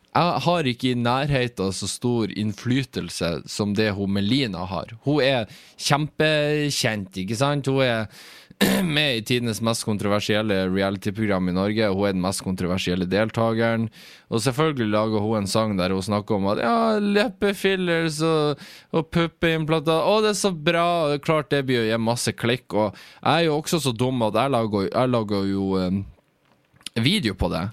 jeg 0.10 0.41
har 0.45 0.68
ikke 0.68 0.89
i 0.89 0.97
nærheten 0.97 1.74
så 1.76 1.88
stor 1.88 2.32
innflytelse 2.34 3.43
som 3.49 3.76
det 3.78 3.91
hun 3.93 4.16
Melina 4.18 4.66
har. 4.66 4.95
Hun 5.05 5.22
er 5.22 5.45
kjempekjent, 5.78 7.20
ikke 7.22 7.38
sant? 7.38 7.70
Hun 7.70 7.86
er 7.86 8.07
med 8.84 9.20
i 9.20 9.22
tidenes 9.24 9.62
mest 9.64 9.86
kontroversielle 9.88 10.66
reality-program 10.74 11.51
i 11.51 11.55
Norge. 11.55 11.91
Hun 11.93 12.10
er 12.10 12.18
den 12.18 12.26
mest 12.26 12.43
kontroversielle 12.43 13.05
deltakeren. 13.07 13.88
Og 14.34 14.41
selvfølgelig 14.43 14.89
lager 14.91 15.24
hun 15.24 15.43
en 15.43 15.47
sang 15.47 15.78
der 15.78 15.93
hun 15.93 16.03
snakker 16.03 16.39
om 16.39 16.49
at 16.51 16.66
ja, 16.66 16.76
leppefillers 16.99 18.20
og, 18.26 18.68
og 18.91 19.10
puppeimplanter 19.14 20.10
Å, 20.10 20.20
det 20.26 20.34
er 20.34 20.41
så 20.41 20.51
bra! 20.51 20.89
Klart 21.24 21.53
det 21.53 21.68
blir 21.70 21.86
å 21.86 21.89
gi 21.91 22.01
masse 22.01 22.34
klikk. 22.34 22.74
Og 22.74 22.97
jeg 22.97 23.30
er 23.30 23.47
jo 23.47 23.60
også 23.62 23.80
så 23.86 23.95
dum 23.95 24.26
at 24.28 24.41
jeg 24.41 24.57
lager, 24.57 24.89
jeg 24.89 25.14
lager 25.14 25.51
jo 25.53 25.74
um, 25.78 26.05
video 26.97 27.38
på 27.38 27.53
det. 27.53 27.70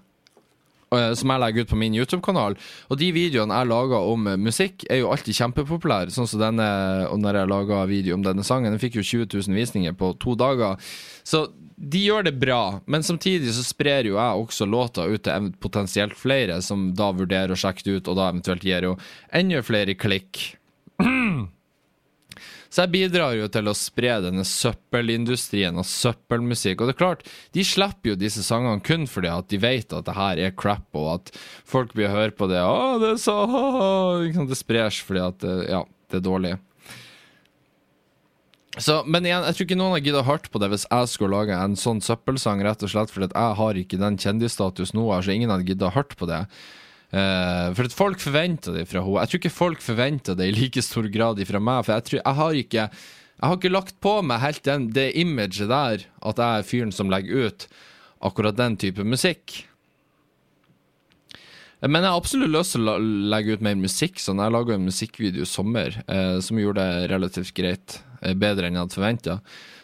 Eh, 0.94 1.12
som 1.18 1.32
jeg 1.32 1.42
legger 1.42 1.64
ut 1.64 1.70
på 1.72 1.78
min 1.80 1.94
YouTube-kanal. 1.98 2.54
Og 2.86 2.98
de 3.00 3.08
videoene 3.14 3.58
jeg 3.58 3.70
lager 3.72 4.10
om 4.12 4.28
eh, 4.30 4.38
musikk, 4.38 4.84
er 4.86 5.00
jo 5.00 5.10
alltid 5.10 5.34
kjempepopulære. 5.40 6.14
Sånn 6.14 6.28
som 6.30 6.42
denne, 6.42 6.66
og 7.10 7.18
når 7.22 7.40
jeg 7.40 7.50
laga 7.50 7.80
video 7.90 8.14
om 8.14 8.22
denne 8.22 8.46
sangen, 8.46 8.70
den 8.70 8.82
fikk 8.82 9.00
jo 9.00 9.06
20 9.06 9.26
000 9.34 9.58
visninger 9.58 9.96
på 9.98 10.12
to 10.22 10.36
dager. 10.38 10.78
Så 11.26 11.48
de 11.76 12.04
gjør 12.06 12.28
det 12.28 12.36
bra, 12.38 12.78
men 12.86 13.02
samtidig 13.04 13.50
så 13.52 13.64
sprer 13.66 14.06
jo 14.08 14.14
jeg 14.16 14.44
også 14.44 14.68
låta 14.70 15.08
ut 15.10 15.26
til 15.26 15.50
potensielt 15.60 16.14
flere, 16.16 16.62
som 16.64 16.92
da 16.96 17.10
vurderer 17.12 17.52
å 17.52 17.58
sjekke 17.58 17.84
det 17.84 17.98
ut, 17.98 18.12
og 18.12 18.20
da 18.20 18.30
eventuelt 18.30 18.64
gir 18.64 18.86
jo 18.86 18.94
enda 19.34 19.60
flere 19.66 19.98
klikk. 19.98 20.54
Så 22.68 22.84
jeg 22.84 22.92
bidrar 22.94 23.36
jo 23.38 23.48
til 23.52 23.70
å 23.70 23.76
spre 23.76 24.18
denne 24.24 24.44
søppelindustrien 24.46 25.78
og 25.78 25.86
søppelmusikk. 25.88 26.82
Og 26.82 26.90
det 26.90 26.96
er 26.96 27.00
klart, 27.00 27.26
de 27.56 27.64
slipper 27.66 28.12
jo 28.12 28.20
disse 28.20 28.44
sangene 28.46 28.82
kun 28.84 29.06
fordi 29.10 29.32
at 29.32 29.50
de 29.52 29.60
vet 29.62 29.96
at 29.96 30.08
det 30.08 30.16
her 30.16 30.42
er 30.48 30.54
crap, 30.56 30.86
og 30.98 31.10
at 31.16 31.34
folk 31.68 31.94
blir 31.96 32.10
å 32.10 32.16
høre 32.16 32.36
på 32.36 32.50
det. 32.50 32.62
Å, 32.62 32.96
det 33.02 33.14
er 33.14 33.20
så 33.22 33.36
Det 34.46 34.58
spres 34.58 35.02
fordi 35.06 35.22
at 35.24 35.46
eh, 35.46 35.66
ja, 35.72 35.84
det 36.10 36.20
er 36.20 36.26
dårlig. 36.26 36.56
Så, 38.76 38.98
men 39.08 39.24
igjen, 39.24 39.44
jeg 39.46 39.56
tror 39.56 39.64
ikke 39.64 39.78
noen 39.80 39.94
har 39.94 40.02
giddet 40.04 40.26
hørt 40.28 40.48
på 40.52 40.60
det 40.60 40.68
hvis 40.68 40.84
jeg 40.84 41.08
skulle 41.08 41.38
lage 41.38 41.56
en 41.56 41.78
sånn 41.80 42.02
søppelsang, 42.04 42.60
rett 42.64 42.82
og 42.84 42.92
slett 42.92 43.12
fordi 43.12 43.30
at 43.30 43.36
jeg 43.38 43.56
har 43.60 43.78
ikke 43.80 44.00
den 44.02 44.18
kjendisstatus 44.20 44.92
nå, 44.92 45.06
så 45.24 45.32
ingen 45.32 45.52
hadde 45.52 45.64
giddet 45.70 45.96
hørt 45.96 46.12
på 46.20 46.28
det. 46.28 46.42
Uh, 47.14 47.70
for 47.76 47.86
at 47.86 47.94
folk 47.94 48.18
forventer 48.18 48.74
det 48.74 48.88
fra 48.90 48.98
henne. 49.04 49.20
Jeg 49.22 49.30
tror 49.30 49.40
ikke 49.40 49.54
folk 49.54 49.84
forventer 49.84 50.34
det 50.38 50.48
i 50.50 50.56
like 50.56 50.82
stor 50.82 51.06
grad 51.12 51.38
fra 51.46 51.60
meg. 51.62 51.84
For 51.86 51.94
jeg, 51.94 52.06
tror, 52.08 52.20
jeg 52.22 52.38
har 52.40 52.58
ikke 52.62 52.88
Jeg 53.36 53.50
har 53.50 53.56
ikke 53.58 53.68
lagt 53.68 54.00
på 54.00 54.14
meg 54.24 54.40
helt 54.40 54.64
den, 54.64 54.88
det 54.96 55.10
imaget 55.20 55.68
der 55.68 56.06
at 56.24 56.38
jeg 56.40 56.58
er 56.58 56.64
fyren 56.64 56.92
som 56.92 57.10
legger 57.12 57.46
ut 57.46 57.66
akkurat 58.24 58.56
den 58.56 58.78
type 58.80 59.04
musikk. 59.04 59.66
Men 61.84 62.00
jeg 62.00 62.08
har 62.08 62.16
absolutt 62.16 62.50
lyst 62.50 62.72
til 62.72 62.88
å 62.88 62.96
legge 62.96 63.52
ut 63.54 63.62
mer 63.62 63.76
musikk. 63.76 64.16
Sånn. 64.18 64.40
Jeg 64.40 64.54
laga 64.54 64.74
en 64.74 64.88
musikkvideo 64.88 65.44
i 65.44 65.50
sommer 65.50 66.00
uh, 66.08 66.40
som 66.40 66.58
gjorde 66.58 66.80
det 66.80 67.10
relativt 67.12 67.52
greit. 67.54 67.98
Uh, 68.24 68.32
bedre 68.32 68.66
enn 68.66 68.80
jeg 68.80 68.86
hadde 68.86 68.96
forventa. 68.96 69.38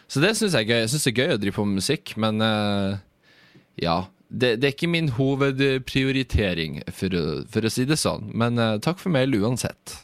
Så 0.09 0.19
det 0.19 0.33
syns 0.35 0.57
jeg 0.57 0.65
er 0.65 0.73
gøy. 0.73 0.81
Jeg 0.81 0.91
syns 0.91 1.05
det 1.05 1.13
er 1.13 1.21
gøy 1.21 1.35
å 1.37 1.41
drive 1.45 1.55
på 1.55 1.67
med 1.69 1.79
musikk, 1.79 2.17
men 2.19 2.41
ja 3.79 3.95
det, 4.33 4.55
det, 4.57 4.65
er 4.65 4.73
ikke 4.73 4.89
min 4.89 5.11
hovedprioritering, 5.13 6.81
for, 6.89 7.13
for, 7.53 7.67
å 7.67 7.71
si 7.71 7.85
det 7.85 7.99
sånn. 8.01 8.31
Men 8.33 8.57
uh, 8.57 8.79
takk 8.81 8.97
for 9.01 9.13
mail 9.13 9.35
uansett. 9.37 9.99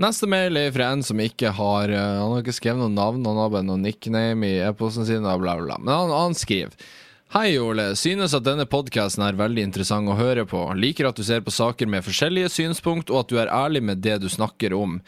Neste 0.00 0.28
mail 0.28 0.56
er 0.60 0.72
fra 0.72 0.90
en 0.92 1.04
som 1.04 1.20
ikke 1.20 1.54
har 1.56 1.88
uh, 1.88 2.18
Han 2.20 2.34
har 2.34 2.42
ikke 2.42 2.56
skrevet 2.56 2.80
noe 2.82 2.92
navn, 2.92 3.24
han 3.28 3.40
har 3.40 3.52
bare 3.52 3.68
noe 3.68 3.80
nickname 3.80 4.48
i 4.48 4.62
e-posten 4.64 5.08
sin, 5.08 5.24
bla, 5.24 5.36
bla, 5.40 5.58
bla. 5.60 5.76
Men 5.82 5.92
han, 5.94 6.14
han 6.16 6.36
skriver 6.36 6.72
Hei, 7.34 7.56
Ole. 7.58 7.88
Synes 7.98 8.36
at 8.38 8.44
denne 8.46 8.68
podkasten 8.70 9.24
er 9.26 9.34
veldig 9.34 9.64
interessant 9.66 10.06
å 10.06 10.14
høre 10.14 10.44
på. 10.46 10.60
Liker 10.78 11.08
at 11.08 11.18
du 11.18 11.24
ser 11.26 11.40
på 11.42 11.50
saker 11.50 11.88
med 11.90 12.04
forskjellige 12.06 12.52
synspunkt, 12.54 13.10
og 13.10 13.24
at 13.24 13.32
du 13.32 13.40
er 13.42 13.50
ærlig 13.50 13.82
med 13.82 13.98
det 14.04 14.20
du 14.22 14.28
snakker 14.30 14.70
om. 14.78 15.00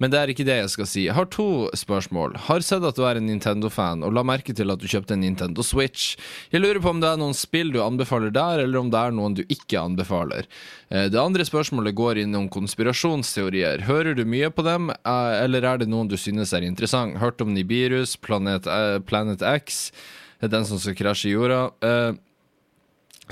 Men 0.00 0.14
det 0.14 0.22
er 0.22 0.32
ikke 0.32 0.46
det 0.48 0.56
jeg 0.56 0.72
skal 0.72 0.88
si. 0.88 1.04
Jeg 1.04 1.18
har 1.18 1.28
to 1.28 1.68
spørsmål. 1.76 2.38
Har 2.48 2.64
sett 2.64 2.80
at 2.88 2.96
du 2.96 3.04
er 3.04 3.20
en 3.20 3.28
Nintendo-fan, 3.28 4.06
og 4.08 4.16
la 4.16 4.24
merke 4.24 4.56
til 4.56 4.72
at 4.72 4.80
du 4.80 4.88
kjøpte 4.88 5.18
en 5.18 5.24
Nintendo 5.26 5.60
Switch. 5.60 6.16
Jeg 6.48 6.64
lurer 6.64 6.80
på 6.80 6.96
om 6.96 7.04
det 7.04 7.12
er 7.12 7.20
noen 7.20 7.36
spill 7.36 7.76
du 7.76 7.82
anbefaler 7.84 8.32
der, 8.32 8.64
eller 8.64 8.80
om 8.80 8.88
det 8.88 9.04
er 9.04 9.16
noen 9.20 9.36
du 9.36 9.44
ikke 9.44 9.84
anbefaler. 9.84 10.48
Eh, 10.88 11.10
det 11.12 11.20
andre 11.20 11.44
spørsmålet 11.44 12.00
går 12.00 12.24
innom 12.24 12.48
konspirasjonsteorier. 12.56 13.84
Hører 13.84 14.16
du 14.16 14.24
mye 14.24 14.48
på 14.48 14.64
dem, 14.64 14.94
eh, 14.96 15.40
eller 15.44 15.74
er 15.74 15.84
det 15.84 15.92
noen 15.92 16.08
du 16.08 16.16
synes 16.16 16.56
er 16.56 16.64
interessant? 16.64 17.20
Hørt 17.20 17.44
om 17.44 17.52
Nibirus, 17.52 18.16
Planet, 18.16 18.64
eh, 18.64 19.02
Planet 19.04 19.44
X? 19.44 19.90
Det 20.36 20.48
er 20.48 20.52
den 20.52 20.66
som 20.68 20.80
skal 20.80 20.96
krasje 20.98 21.30
i 21.30 21.34
jorda. 21.34 21.60
Uh, 21.80 22.16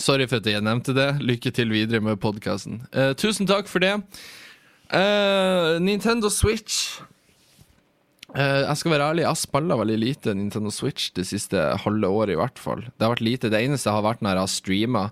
sorry 0.01 0.27
for 0.29 0.41
at 0.41 0.49
jeg 0.49 0.65
nevnte 0.65 0.95
det. 0.97 1.11
Lykke 1.21 1.53
til 1.55 1.73
videre 1.75 2.01
med 2.05 2.21
podkasten. 2.23 2.81
Uh, 2.95 3.11
eh, 3.11 3.17
tusen 3.21 3.49
takk 3.49 3.69
for 3.69 3.85
det. 3.85 3.99
Uh, 4.89 5.77
Nintendo 5.83 6.31
Switch. 6.33 7.01
jeg 8.35 8.77
skal 8.77 8.91
være 8.91 9.07
ærlig, 9.13 9.23
jeg 9.23 9.31
har 9.31 9.39
spilla 9.39 9.77
veldig 9.79 9.97
lite 10.01 10.33
Nintendo 10.35 10.71
Switch 10.75 11.13
det 11.15 11.23
siste 11.29 11.61
halve 11.85 12.09
året, 12.09 12.33
i 12.35 12.39
hvert 12.41 12.59
fall. 12.59 12.81
Det 12.83 13.05
har 13.05 13.13
vært 13.13 13.23
lite. 13.23 13.51
Det 13.53 13.61
eneste 13.63 13.93
har 13.95 14.03
vært 14.03 14.25
når 14.25 14.35
jeg 14.35 14.43
har 14.43 14.51
streama. 14.51 15.03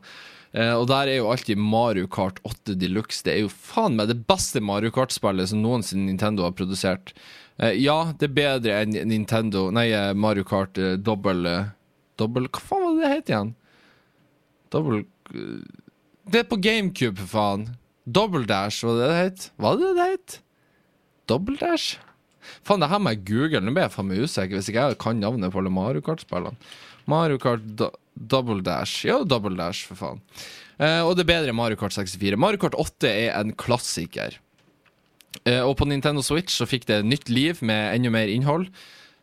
Og 0.53 0.89
der 0.91 1.09
er 1.09 1.21
jo 1.21 1.29
alltid 1.31 1.57
Mario 1.57 2.09
Kart 2.11 2.41
8 2.43 2.75
Deluxe. 2.81 3.23
Det 3.25 3.37
er 3.37 3.45
jo 3.45 3.53
faen 3.53 3.95
meg 3.97 4.11
det 4.11 4.19
beste 4.27 4.61
Mario 4.61 4.91
Kart-spillet 4.93 5.53
som 5.53 5.63
noensinne 5.63 6.11
Nintendo 6.11 6.49
har 6.49 6.57
produsert. 6.59 7.15
Ja, 7.79 8.11
det 8.19 8.33
er 8.33 8.35
bedre 8.41 8.81
enn 8.83 8.99
Nintendo 9.07 9.69
Nei, 9.71 9.87
Mario 10.19 10.43
Kart 10.49 10.81
uh, 10.83 10.97
dobbel 10.99 11.47
Dobbel 12.23 12.49
Hva 12.49 12.63
faen 12.63 12.87
var 12.87 12.95
det 12.97 13.03
det 13.03 13.13
het 13.13 13.33
igjen? 13.33 13.53
Double 14.73 15.03
Det 16.33 16.41
er 16.43 16.49
på 16.49 16.61
GameCube, 16.63 17.19
for 17.21 17.33
faen. 17.35 17.67
Double 18.07 18.47
Dash, 18.49 18.83
var 18.87 18.99
det 18.99 19.11
det 19.11 19.19
het? 19.21 19.51
Var 19.63 19.77
det 19.79 19.91
det 19.99 20.09
het? 20.15 20.39
Double 21.31 21.59
Dash? 21.61 21.99
Faen, 22.67 22.83
det 22.83 22.91
her 22.91 23.03
må 23.03 23.13
jeg 23.15 23.25
google. 23.29 23.63
Nå 23.63 23.75
blir 23.75 23.87
jeg 23.87 23.95
faen 23.95 24.09
meg 24.09 24.23
usikker 24.25 24.59
hvis 24.59 24.71
ikke 24.73 24.87
jeg 24.91 25.01
kan 25.03 25.21
navnet 25.23 25.53
på 25.55 25.61
alle 25.63 25.73
Mario 25.75 26.03
Kart-spillene. 26.05 26.59
Mario 27.11 27.39
Kart 27.43 27.65
do 27.79 27.91
Double 28.15 28.63
Dash. 28.65 29.07
Ja, 29.09 29.23
Double 29.25 29.57
Dash, 29.59 29.87
for 29.89 29.99
faen. 29.99 30.23
Eh, 30.79 31.01
og 31.05 31.15
det 31.17 31.25
er 31.25 31.31
bedre 31.33 31.55
Mario 31.57 31.79
Kart 31.81 31.95
64. 31.95 32.39
Mario 32.41 32.61
Kart 32.63 32.77
8 32.79 33.09
er 33.11 33.31
en 33.39 33.55
klassiker. 33.59 34.39
Eh, 35.47 35.63
og 35.63 35.77
på 35.79 35.89
Nintendo 35.89 36.23
Switch 36.25 36.55
så 36.59 36.69
fikk 36.69 36.87
det 36.91 37.03
nytt 37.07 37.31
liv 37.33 37.63
med 37.65 37.97
enda 37.97 38.13
mer 38.13 38.31
innhold. 38.31 38.69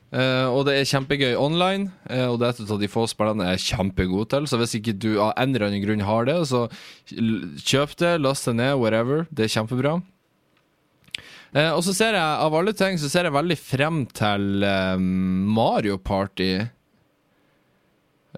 Eh, 0.10 0.47
og 0.49 0.64
det 0.66 0.74
er 0.74 0.88
kjempegøy 0.89 1.36
online, 1.38 1.91
uh, 2.10 2.32
og 2.32 2.39
det 2.41 2.47
er 2.47 2.55
et 2.64 2.72
av 2.74 2.80
de 2.82 2.89
få 2.89 3.03
spillene 3.12 3.45
jeg 3.45 3.60
er 3.60 3.66
kjempegod 3.66 4.32
til. 4.32 4.47
Så 4.49 4.57
hvis 4.57 4.74
ikke 4.80 4.95
du 4.97 5.12
av 5.22 5.36
en 5.38 5.53
eller 5.53 5.68
annen 5.68 5.84
grunn 5.84 6.05
har 6.07 6.26
det, 6.30 6.38
så 6.49 6.66
kjøp 7.10 7.93
det, 8.01 8.16
last 8.24 8.49
det 8.49 8.55
ned, 8.57 8.74
whatever. 8.82 9.28
Det 9.30 9.45
er 9.45 9.53
kjempebra. 9.60 9.99
Uh, 11.53 11.72
og 11.76 11.84
så 11.86 11.93
ser 11.93 12.18
jeg, 12.18 12.26
av 12.26 12.57
alle 12.57 12.74
ting, 12.78 12.97
så 13.01 13.12
ser 13.12 13.30
jeg 13.30 13.38
veldig 13.38 13.60
frem 13.62 14.03
til 14.18 14.66
Mario 15.60 16.01
Party. 16.01 16.51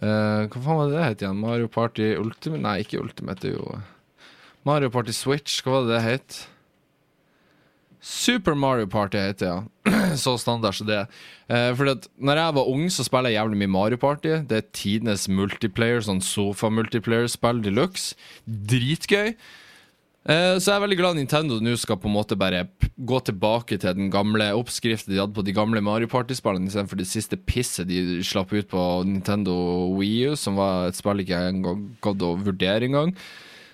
Hva 0.02 0.48
faen 0.56 0.78
var 0.80 0.88
det 0.88 0.96
det 0.96 1.04
het 1.04 1.24
igjen? 1.24 1.42
Mario 1.44 1.68
Party 1.70 2.14
Ultimate? 2.16 2.64
Nei, 2.64 2.78
ikke 2.82 3.02
Ultimate, 3.02 3.44
det 3.44 3.52
er 3.52 3.58
jo 3.60 3.82
Mario 4.66 4.90
Party 4.94 5.14
Switch, 5.14 5.60
hva 5.62 5.76
var 5.76 5.86
det 5.86 5.92
det 5.92 6.06
het? 6.06 6.38
Super 8.02 8.56
Mario 8.58 8.88
Party 8.90 9.20
heter 9.22 9.46
det, 9.46 9.50
ja. 9.52 10.16
så 10.24 10.34
standard 10.42 10.74
som 10.74 10.88
det. 10.90 11.04
Eh, 11.54 11.70
fordi 11.78 11.94
at 11.94 12.08
når 12.18 12.40
jeg 12.42 12.56
var 12.58 12.70
ung, 12.74 12.86
så 12.90 13.06
spiller 13.06 13.30
jeg 13.30 13.38
jævlig 13.38 13.60
mye 13.62 13.74
Mario 13.78 14.00
Party. 14.02 14.40
Det 14.50 14.58
er 14.58 14.70
tidenes 14.74 15.28
multiplayer, 15.30 16.02
sånn 16.02 16.24
sofa-multiplayer-spill 16.26 17.62
de 17.62 17.76
luxe. 17.78 18.18
Dritgøy. 18.46 19.36
Eh, 20.22 20.56
så 20.58 20.66
jeg 20.66 20.74
er 20.76 20.84
veldig 20.84 20.98
glad 20.98 21.18
Nintendo 21.18 21.56
nå 21.62 21.76
skal 21.82 21.98
på 22.02 22.10
en 22.10 22.14
måte 22.14 22.38
bare 22.38 22.68
gå 22.98 23.22
tilbake 23.26 23.80
til 23.82 23.96
den 23.98 24.12
gamle 24.14 24.52
oppskriften 24.54 25.14
de 25.14 25.22
hadde 25.22 25.34
på 25.34 25.46
de 25.46 25.56
gamle 25.58 25.82
Mario 25.82 26.10
Party-spillene, 26.10 26.70
istedenfor 26.70 26.98
det 26.98 27.10
siste 27.10 27.38
pisset 27.38 27.90
de 27.90 28.22
slapp 28.26 28.54
ut 28.54 28.70
på 28.70 28.84
Nintendo 29.10 29.56
Wii 29.98 30.34
U, 30.34 30.36
som 30.38 30.58
var 30.62 30.90
et 30.90 30.98
spill 30.98 31.22
ikke 31.22 31.46
jeg 31.46 31.64
gadd 32.06 32.26
å 32.26 32.36
vurdere 32.50 32.90
engang. 32.90 33.16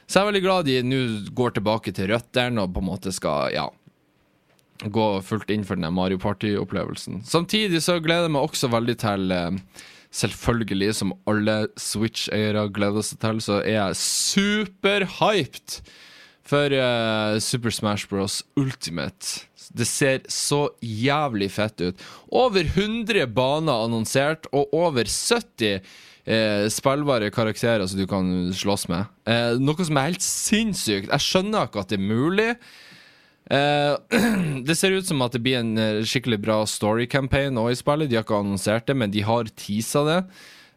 Så 0.08 0.20
jeg 0.20 0.24
er 0.24 0.32
veldig 0.32 0.46
glad 0.46 0.68
de 0.68 0.80
nå 0.88 1.04
går 1.36 1.58
tilbake 1.58 1.92
til 1.96 2.14
røttene 2.14 2.64
og 2.64 2.72
på 2.76 2.84
en 2.84 2.92
måte 2.96 3.12
skal, 3.16 3.52
ja 3.56 3.68
Gå 4.84 5.06
fullt 5.26 5.50
inn 5.54 5.66
for 5.66 5.80
den 5.80 5.94
Mario 5.94 6.20
Party-opplevelsen. 6.22 7.24
Samtidig 7.26 7.82
så 7.86 7.98
gleder 8.04 8.28
jeg 8.28 8.36
meg 8.36 8.50
også 8.50 8.70
veldig 8.70 8.98
til 9.02 9.32
eh, 9.34 9.86
Selvfølgelig, 10.18 10.94
som 10.96 11.12
alle 11.28 11.68
Switch-eiere 11.78 12.64
gleder 12.74 13.04
seg 13.06 13.20
til, 13.22 13.42
så 13.44 13.60
er 13.60 13.76
jeg 13.76 13.98
superhyped 14.00 15.82
for 16.48 16.74
eh, 16.74 17.40
Super 17.44 17.74
Smash 17.76 18.08
Bros. 18.10 18.40
Ultimate. 18.58 19.44
Det 19.76 19.88
ser 19.88 20.24
så 20.32 20.70
jævlig 20.82 21.52
fett 21.52 21.84
ut. 21.84 22.06
Over 22.32 22.64
100 22.64 23.28
baner 23.36 23.84
annonsert, 23.86 24.48
og 24.56 24.74
over 24.74 25.10
70 25.12 25.82
eh, 26.28 26.66
spillbare 26.72 27.32
karakterer 27.36 27.86
som 27.88 28.00
du 28.00 28.08
kan 28.10 28.54
slåss 28.56 28.88
med. 28.92 29.12
Eh, 29.28 29.60
noe 29.60 29.88
som 29.88 30.00
er 30.00 30.14
helt 30.14 30.26
sinnssykt. 30.26 31.12
Jeg 31.12 31.26
skjønner 31.28 31.68
ikke 31.68 31.84
at 31.84 31.92
det 31.92 32.00
er 32.00 32.08
mulig. 32.16 32.52
Eh, 33.50 33.96
det 34.68 34.76
ser 34.76 34.98
ut 34.98 35.08
som 35.08 35.24
at 35.24 35.36
det 35.36 35.44
blir 35.46 35.62
en 35.62 35.78
eh, 35.80 36.04
skikkelig 36.08 36.42
bra 36.44 36.60
story 36.68 37.08
campaign 37.10 37.60
også 37.60 37.78
i 37.78 37.82
spillet. 37.82 38.12
De 38.12 38.20
har 38.20 38.28
ikke 38.28 38.44
annonsert 38.44 38.88
det, 38.90 38.98
men 39.00 39.14
de 39.14 39.26
har 39.28 39.52
teasa 39.56 40.06
det. 40.08 40.22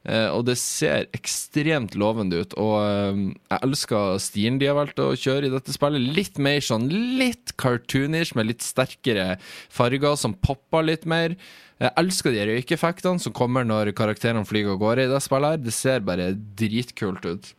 Uh, 0.00 0.32
og 0.32 0.46
det 0.48 0.54
ser 0.56 1.10
ekstremt 1.12 1.92
lovende 2.00 2.38
ut. 2.40 2.54
Og 2.56 2.76
uh, 2.80 3.18
jeg 3.36 3.60
elsker 3.66 4.22
stilen 4.24 4.56
de 4.56 4.70
har 4.70 4.78
valgt 4.78 5.02
å 5.02 5.10
kjøre 5.12 5.50
i 5.50 5.52
dette 5.52 5.74
spillet. 5.74 6.06
Litt 6.16 6.40
mer 6.40 6.64
sånn 6.64 6.86
litt 7.20 7.52
cartoonish, 7.60 8.32
med 8.38 8.48
litt 8.48 8.64
sterkere 8.64 9.34
farger 9.68 10.16
som 10.16 10.38
popper 10.40 10.88
litt 10.88 11.04
mer. 11.04 11.36
Jeg 11.80 11.92
elsker 12.00 12.32
de 12.32 12.48
røykeffektene 12.48 13.20
som 13.20 13.36
kommer 13.36 13.64
når 13.68 13.92
karakterene 13.96 14.48
flyr 14.48 14.72
av 14.72 14.80
gårde 14.80 15.04
i 15.04 15.12
det 15.12 15.20
spillet. 15.24 15.52
her 15.52 15.64
Det 15.68 15.76
ser 15.76 16.08
bare 16.08 16.32
dritkult 16.32 17.28
ut. 17.28 17.52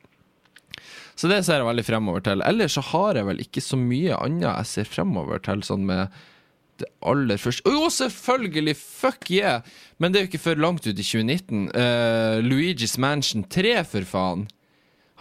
Så 1.20 1.30
det 1.32 1.42
ser 1.46 1.62
jeg 1.62 1.68
veldig 1.68 1.86
fremover 1.88 2.24
til. 2.26 2.44
Ellers 2.48 2.78
så 2.78 2.84
har 2.92 3.20
jeg 3.20 3.28
vel 3.28 3.42
ikke 3.44 3.64
så 3.64 3.80
mye 3.80 4.18
annet 4.18 4.48
jeg 4.48 4.70
ser 4.72 4.90
fremover 4.90 5.42
til, 5.44 5.64
sånn 5.66 5.88
med 5.90 6.22
det 6.82 6.88
aller 7.06 7.38
første 7.38 7.70
Jo, 7.70 7.90
selvfølgelig! 7.94 8.76
Fuck 8.80 9.30
yeah! 9.34 9.62
Men 10.02 10.12
det 10.12 10.20
er 10.20 10.26
jo 10.26 10.32
ikke 10.32 10.46
før 10.48 10.64
langt 10.66 10.88
ut 10.88 10.96
i 10.96 11.06
2019. 11.06 11.68
Uh, 11.76 12.40
Luigi's 12.42 12.98
Mansion 13.02 13.46
3, 13.46 13.76
for 13.92 14.08
faen. 14.08 14.48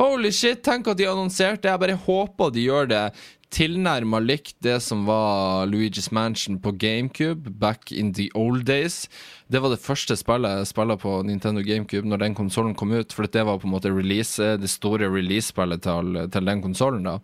Holy 0.01 0.31
shit, 0.33 0.63
tenk 0.65 0.89
at 0.89 0.97
de 0.97 1.05
annonserte. 1.11 1.69
Jeg 1.69 1.81
bare 1.83 1.99
håper 2.07 2.55
de 2.55 2.63
gjør 2.65 2.87
det 2.89 3.05
tilnærma 3.53 4.21
likt 4.23 4.55
det 4.65 4.79
som 4.81 5.03
var 5.09 5.67
Luigi's 5.69 6.09
Mansion 6.15 6.57
på 6.63 6.73
GameCube 6.73 7.51
back 7.61 7.93
in 7.93 8.15
the 8.15 8.31
old 8.39 8.65
days. 8.65 9.11
Det 9.53 9.61
var 9.61 9.75
det 9.75 9.83
første 9.83 10.17
spillet 10.17 10.63
jeg 10.63 10.71
spilte 10.71 10.97
på 11.03 11.19
Nintendo 11.27 11.61
GameCube 11.67 12.09
når 12.09 12.23
den 12.23 12.39
konsollen 12.39 12.77
kom 12.79 12.95
ut, 12.95 13.13
for 13.13 13.27
det 13.27 13.45
var 13.45 13.61
på 13.61 13.69
en 13.69 13.75
måte 13.75 13.93
release, 13.93 14.41
det 14.41 14.71
store 14.71 15.11
release-spillet 15.11 15.83
til, 15.85 16.23
til 16.33 16.49
den 16.49 16.63
konsollen, 16.65 17.05
da. 17.11 17.19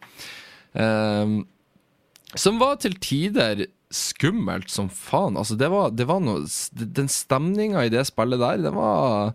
Um, 0.77 1.39
som 2.37 2.59
var 2.61 2.77
til 2.83 2.99
tider 3.01 3.69
skummelt 3.95 4.69
som 4.69 4.91
faen. 4.93 5.39
Altså, 5.39 5.57
det 5.57 5.71
var, 5.73 5.95
det 5.95 6.05
var 6.11 6.19
noe 6.21 6.43
Den 6.75 7.09
stemninga 7.09 7.87
i 7.87 7.93
det 7.95 8.03
spillet 8.11 8.43
der, 8.43 8.67
det 8.67 8.75
var 8.77 9.33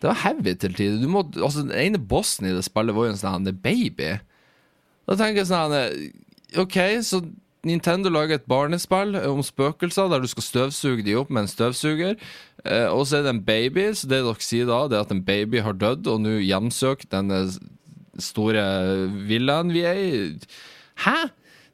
Det 0.00 0.08
var 0.08 0.22
heavy 0.22 0.54
til 0.56 0.74
tider. 0.76 1.04
Må, 1.12 1.26
altså, 1.36 1.66
den 1.66 1.76
ene 1.76 2.00
bossen 2.00 2.48
i 2.48 2.54
det 2.56 2.64
spillet 2.66 2.96
var 2.96 3.08
jo 3.08 3.14
en 3.14 3.20
sånn 3.20 3.50
baby. 3.60 4.14
Da 5.08 5.16
tenker 5.18 5.42
jeg 5.42 5.50
sånn 5.50 5.76
OK, 6.60 6.78
så 7.06 7.20
Nintendo 7.66 8.08
lager 8.08 8.38
et 8.38 8.46
barnespill 8.48 9.18
om 9.28 9.42
spøkelser 9.44 10.08
der 10.08 10.22
du 10.22 10.28
skal 10.30 10.46
støvsuge 10.46 11.04
de 11.04 11.16
opp 11.20 11.32
med 11.32 11.44
en 11.44 11.50
støvsuger. 11.52 12.14
Eh, 12.64 12.86
og 12.88 13.04
så 13.06 13.18
er 13.18 13.26
det 13.26 13.34
en 13.34 13.42
baby, 13.44 13.90
så 13.92 14.08
det 14.08 14.22
dere 14.24 14.44
sier 14.44 14.70
da, 14.70 14.80
det 14.88 14.96
er 14.96 15.04
at 15.04 15.12
en 15.12 15.24
baby 15.26 15.60
har 15.64 15.76
dødd, 15.76 16.08
og 16.08 16.22
nå 16.24 16.38
hjemsøkt 16.40 17.10
denne 17.12 17.42
store 18.20 18.64
villaen 19.28 19.72
vi 19.74 19.84
er 19.88 20.00
i. 20.00 20.22
Hæ? 21.04 21.18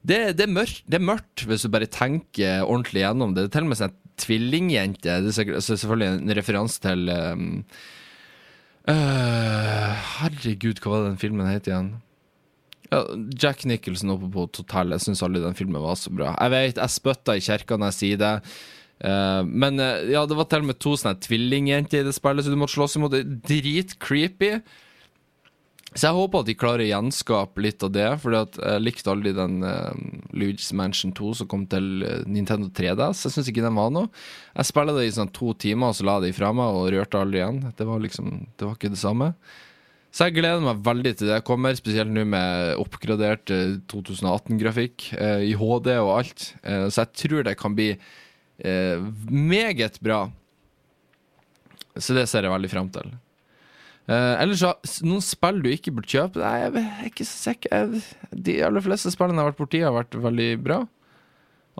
Det, 0.06 0.18
det, 0.38 0.46
er 0.46 0.54
mørkt, 0.54 0.84
det 0.86 1.00
er 1.00 1.06
mørkt 1.06 1.46
hvis 1.48 1.64
du 1.66 1.70
bare 1.74 1.90
tenker 1.90 2.66
ordentlig 2.66 3.02
gjennom 3.02 3.34
det. 3.34 3.46
Det 3.46 3.50
er 3.50 3.54
til 3.56 3.66
og 3.66 3.72
med 3.72 3.84
en 3.86 3.96
tvillingjente. 4.22 5.16
Det 5.24 5.32
er 5.34 5.62
selvfølgelig 5.66 6.10
en 6.12 6.34
referanse 6.38 6.82
til 6.82 7.10
um, 7.10 7.48
øh, 8.92 9.92
Herregud, 10.16 10.80
hva 10.82 10.92
var 10.92 11.04
det 11.04 11.12
den 11.14 11.22
filmen 11.22 11.48
het 11.50 11.70
igjen? 11.70 11.94
Ja, 12.92 13.02
Jack 13.42 13.64
Nicholson 13.66 14.14
oppe 14.14 14.30
på 14.32 14.46
et 14.46 14.60
hotell. 14.62 14.94
Jeg 14.94 15.04
syns 15.06 15.22
aldri 15.26 15.42
den 15.42 15.58
filmen 15.58 15.82
var 15.82 15.98
så 15.98 16.12
bra. 16.14 16.32
Jeg 16.38 16.52
vet, 16.54 16.80
jeg 16.80 16.94
spytter 16.94 17.38
i 17.38 17.44
kirka 17.44 17.78
når 17.78 17.92
jeg 17.92 17.98
sier 18.00 18.20
det. 18.22 18.34
Uh, 18.96 19.42
men 19.44 19.80
uh, 19.82 20.06
ja, 20.08 20.22
det 20.24 20.36
var 20.38 20.46
til 20.48 20.62
og 20.64 20.70
med 20.70 20.78
to 20.80 20.94
sånne 20.96 21.18
tvillingjenter 21.20 22.00
i 22.00 22.06
det 22.06 22.14
spillet, 22.16 22.46
så 22.46 22.52
du 22.52 22.60
måtte 22.60 22.76
slåss 22.76 22.96
imot. 23.00 23.16
Det 23.16 23.40
Dritcreepy. 23.48 24.52
Så 25.96 26.10
jeg 26.10 26.16
håper 26.18 26.42
at 26.42 26.48
de 26.48 26.54
klarer 26.60 26.84
å 26.84 26.88
gjenskape 26.90 27.62
litt 27.64 27.84
av 27.86 27.92
det, 27.94 28.08
for 28.20 28.34
jeg 28.36 28.80
likte 28.82 29.12
aldri 29.12 29.32
den 29.32 29.62
uh, 29.64 29.94
Luigi's 30.36 30.74
Mansion 30.76 31.14
2 31.16 31.30
som 31.40 31.48
kom 31.48 31.64
til 31.72 32.04
eh, 32.04 32.18
Nintendo 32.28 32.68
3DS. 32.68 33.22
Jeg 33.24 33.32
syns 33.32 33.48
ikke 33.48 33.64
den 33.64 33.78
var 33.78 33.88
noe. 33.94 34.10
Jeg 34.52 34.68
spilte 34.68 34.96
det 34.98 35.06
i 35.08 35.14
sånn 35.16 35.32
to 35.32 35.54
timer, 35.56 35.94
og 35.94 35.96
så 35.96 36.04
la 36.04 36.18
jeg 36.18 36.28
det 36.28 36.36
fra 36.36 36.52
meg 36.56 36.76
og 36.76 36.90
rørte 36.92 37.22
aldri 37.22 37.40
igjen. 37.40 37.62
Det 37.78 37.88
var 37.88 38.04
liksom, 38.04 38.34
det 38.52 38.68
var 38.68 38.76
ikke 38.76 38.92
det 38.92 39.00
samme. 39.00 39.30
Så 40.16 40.30
jeg 40.30 40.38
gleder 40.38 40.62
meg 40.64 40.84
veldig 40.84 41.12
til 41.18 41.28
det 41.28 41.42
kommer, 41.44 41.76
spesielt 41.76 42.12
nå 42.12 42.22
med 42.28 42.78
oppgradert 42.80 43.52
eh, 43.52 43.74
2018-grafikk 43.92 45.10
uh, 45.16 45.42
i 45.44 45.52
HD 45.60 45.90
og 45.98 46.12
alt. 46.14 46.46
Uh, 46.62 46.86
så 46.88 47.02
jeg 47.02 47.12
tror 47.20 47.44
det 47.44 47.56
kan 47.60 47.76
bli 47.76 47.90
eh, 47.92 49.04
meget 49.28 50.00
bra. 50.00 50.26
Så 51.96 52.16
det 52.16 52.26
ser 52.30 52.44
jeg 52.44 52.52
veldig 52.52 52.72
frem 52.72 52.88
til. 52.92 53.12
Eh, 54.06 54.34
ellers 54.42 54.62
så, 54.62 54.72
noen 55.02 55.24
spill 55.24 55.58
du 55.64 55.70
ikke 55.72 55.90
burde 55.90 56.06
kjøpe 56.12 56.38
Nei, 56.38 56.60
jeg 56.62 56.82
er 56.84 57.08
ikke 57.08 57.26
så 57.26 57.50
sikker. 57.50 57.96
De 58.30 58.60
aller 58.62 58.84
fleste 58.84 59.10
spillene 59.10 59.40
jeg 59.40 59.42
har 59.42 59.50
vært 59.50 59.62
borti, 59.62 59.82
har 59.82 59.96
vært 59.96 60.18
veldig 60.26 60.50
bra. 60.62 60.80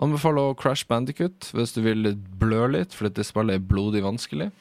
Anbefaler 0.03 0.51
å 0.51 0.57
Crash 0.57 0.85
Bandicut 0.89 1.49
hvis 1.55 1.73
du 1.73 1.81
vil 1.85 2.11
blø 2.37 2.67
litt, 2.75 2.93
for 2.93 3.09
det 3.09 3.25
spillet 3.25 3.57
er 3.57 3.69
blodig 3.69 4.03
vanskelig. 4.05 4.51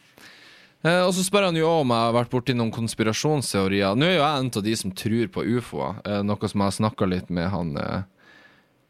Eh, 0.87 1.03
og 1.03 1.13
så 1.17 1.25
spør 1.27 1.49
han 1.49 1.59
jo 1.59 1.69
om 1.81 1.93
jeg 1.93 2.07
har 2.07 2.15
vært 2.15 2.33
borti 2.33 2.55
noen 2.57 2.75
konspirasjonsteorier. 2.75 3.97
Nå 3.99 4.07
er 4.07 4.17
jo 4.17 4.23
jeg 4.23 4.43
en 4.43 4.51
av 4.61 4.67
de 4.67 4.75
som 4.79 4.93
tror 4.95 5.33
på 5.35 5.47
ufoer, 5.57 5.99
eh, 6.07 6.21
noe 6.27 6.51
som 6.51 6.63
jeg 6.63 6.71
har 6.71 6.77
snakka 6.79 7.09
litt 7.11 7.33
med 7.33 7.51
han 7.53 7.75
eh, 7.81 8.05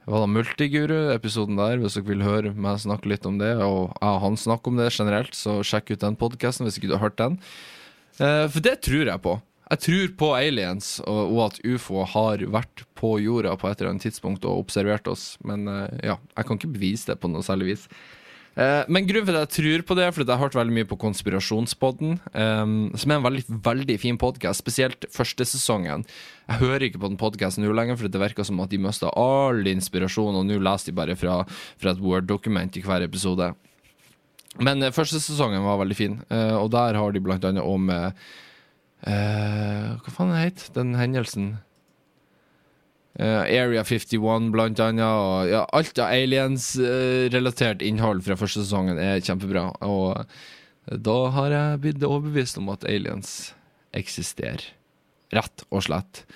Var 0.07 0.23
da, 0.23 0.27
Multiguru-episoden 0.31 1.57
der, 1.59 1.81
hvis 1.83 1.97
dere 1.97 2.07
vil 2.07 2.21
høre 2.23 2.53
meg 2.55 2.79
snakke 2.79 3.11
litt 3.11 3.25
om 3.27 3.41
det, 3.41 3.57
og 3.59 3.89
jeg 3.97 4.07
og 4.07 4.21
han 4.23 4.37
snakker 4.39 4.71
om 4.71 4.77
det 4.79 4.93
generelt, 4.95 5.35
så 5.35 5.57
sjekk 5.67 5.97
ut 5.97 6.05
den 6.05 6.19
podkasten 6.21 6.63
hvis 6.63 6.79
ikke 6.79 6.93
du 6.93 6.95
har 6.95 7.09
hørt 7.09 7.19
den. 7.19 7.41
Eh, 8.23 8.47
for 8.49 8.65
det 8.65 8.79
tror 8.87 9.11
jeg 9.11 9.23
på. 9.25 9.37
Jeg 9.67 9.83
tror 9.83 10.13
på 10.21 10.29
aliens, 10.37 10.91
og, 11.03 11.23
og 11.35 11.41
at 11.49 11.57
ufo 11.67 12.05
har 12.07 12.45
vært 12.55 12.85
på 12.99 13.17
jorda 13.19 13.57
på 13.59 13.67
et 13.67 13.81
eller 13.81 13.97
annet 13.97 14.07
tidspunkt 14.07 14.47
og 14.47 14.63
observert 14.63 15.09
oss, 15.11 15.33
men 15.47 15.67
eh, 15.67 16.13
ja, 16.13 16.21
jeg 16.37 16.47
kan 16.47 16.61
ikke 16.61 16.77
bevise 16.77 17.11
det 17.11 17.19
på 17.23 17.33
noe 17.33 17.43
særlig 17.47 17.73
vis. 17.73 17.89
Eh, 18.57 18.87
men 18.89 19.05
grunnen 19.05 19.27
for 19.27 19.37
at 19.37 19.51
jeg 19.51 19.57
tror 19.59 19.83
på 19.89 19.97
det, 19.99 20.07
er 20.07 20.15
fordi 20.15 20.31
jeg 20.31 20.39
har 20.39 20.47
hørt 20.47 20.57
veldig 20.57 20.77
mye 20.79 20.89
på 20.89 21.01
Konspirasjonspodden, 21.03 22.15
um, 22.33 22.77
som 22.97 23.13
er 23.13 23.19
en 23.19 23.27
veldig, 23.27 23.45
veldig 23.67 23.99
fin 24.01 24.21
podkast, 24.23 24.63
spesielt 24.63 25.05
første 25.13 25.45
sesongen. 25.45 26.07
Jeg 26.47 26.63
hører 26.63 26.87
ikke 26.87 27.03
på 27.03 27.11
den 27.11 27.21
podkasten 27.21 27.67
nå 27.67 27.75
lenger, 27.77 27.99
for 27.99 28.09
det 28.09 28.23
virker 28.23 28.47
som 28.49 28.63
at 28.65 28.73
de 28.73 28.81
mista 28.81 29.11
all 29.19 29.67
inspirasjon, 29.69 30.39
og 30.41 30.47
nå 30.49 30.57
leser 30.63 30.93
de 30.93 30.97
bare 31.03 31.19
fra, 31.19 31.43
fra 31.77 31.93
et 31.93 32.01
Word-dokument 32.01 32.79
i 32.79 32.87
hver 32.87 33.05
episode. 33.05 33.51
Men 34.63 34.83
uh, 34.83 34.93
første 34.95 35.21
sesongen 35.23 35.65
var 35.67 35.81
veldig 35.83 35.99
fin, 35.99 36.19
uh, 36.33 36.57
og 36.61 36.71
der 36.75 36.99
har 36.99 37.15
de 37.15 37.23
blant 37.23 37.45
annet 37.49 37.65
om 37.67 37.91
uh, 37.93 38.11
Hva 39.07 40.13
faen 40.13 40.35
het 40.37 40.69
den 40.77 40.97
hendelsen? 40.99 41.57
Area 43.17 43.81
51, 43.81 44.51
blant 44.53 44.81
annet. 44.83 45.05
Og 45.07 45.49
ja, 45.49 45.63
alt 45.73 46.01
av 46.03 46.11
aliens-relatert 46.13 47.85
innhold 47.87 48.21
fra 48.27 48.37
første 48.37 48.61
sesongen 48.61 48.99
er 49.01 49.23
kjempebra. 49.25 49.71
Og 49.87 50.99
da 51.07 51.15
har 51.33 51.55
jeg 51.55 51.81
blitt 51.85 52.05
overbevist 52.05 52.61
om 52.61 52.69
at 52.75 52.85
aliens 52.85 53.55
eksisterer. 53.97 54.67
Rett 55.33 55.65
og 55.71 55.87
slett. 55.87 56.27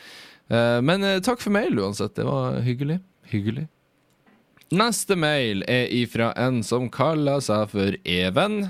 Men 0.49 1.05
takk 1.27 1.45
for 1.45 1.53
mail 1.53 1.77
uansett. 1.83 2.15
Det 2.17 2.25
var 2.25 2.63
hyggelig. 2.65 3.01
Hyggelig. 3.35 3.67
Neste 4.71 5.17
mail 5.19 5.65
er 5.67 5.89
ifra 5.91 6.29
en 6.39 6.61
som 6.63 6.85
kaller 6.95 7.41
seg 7.43 7.73
for 7.73 7.97
Even. 8.07 8.69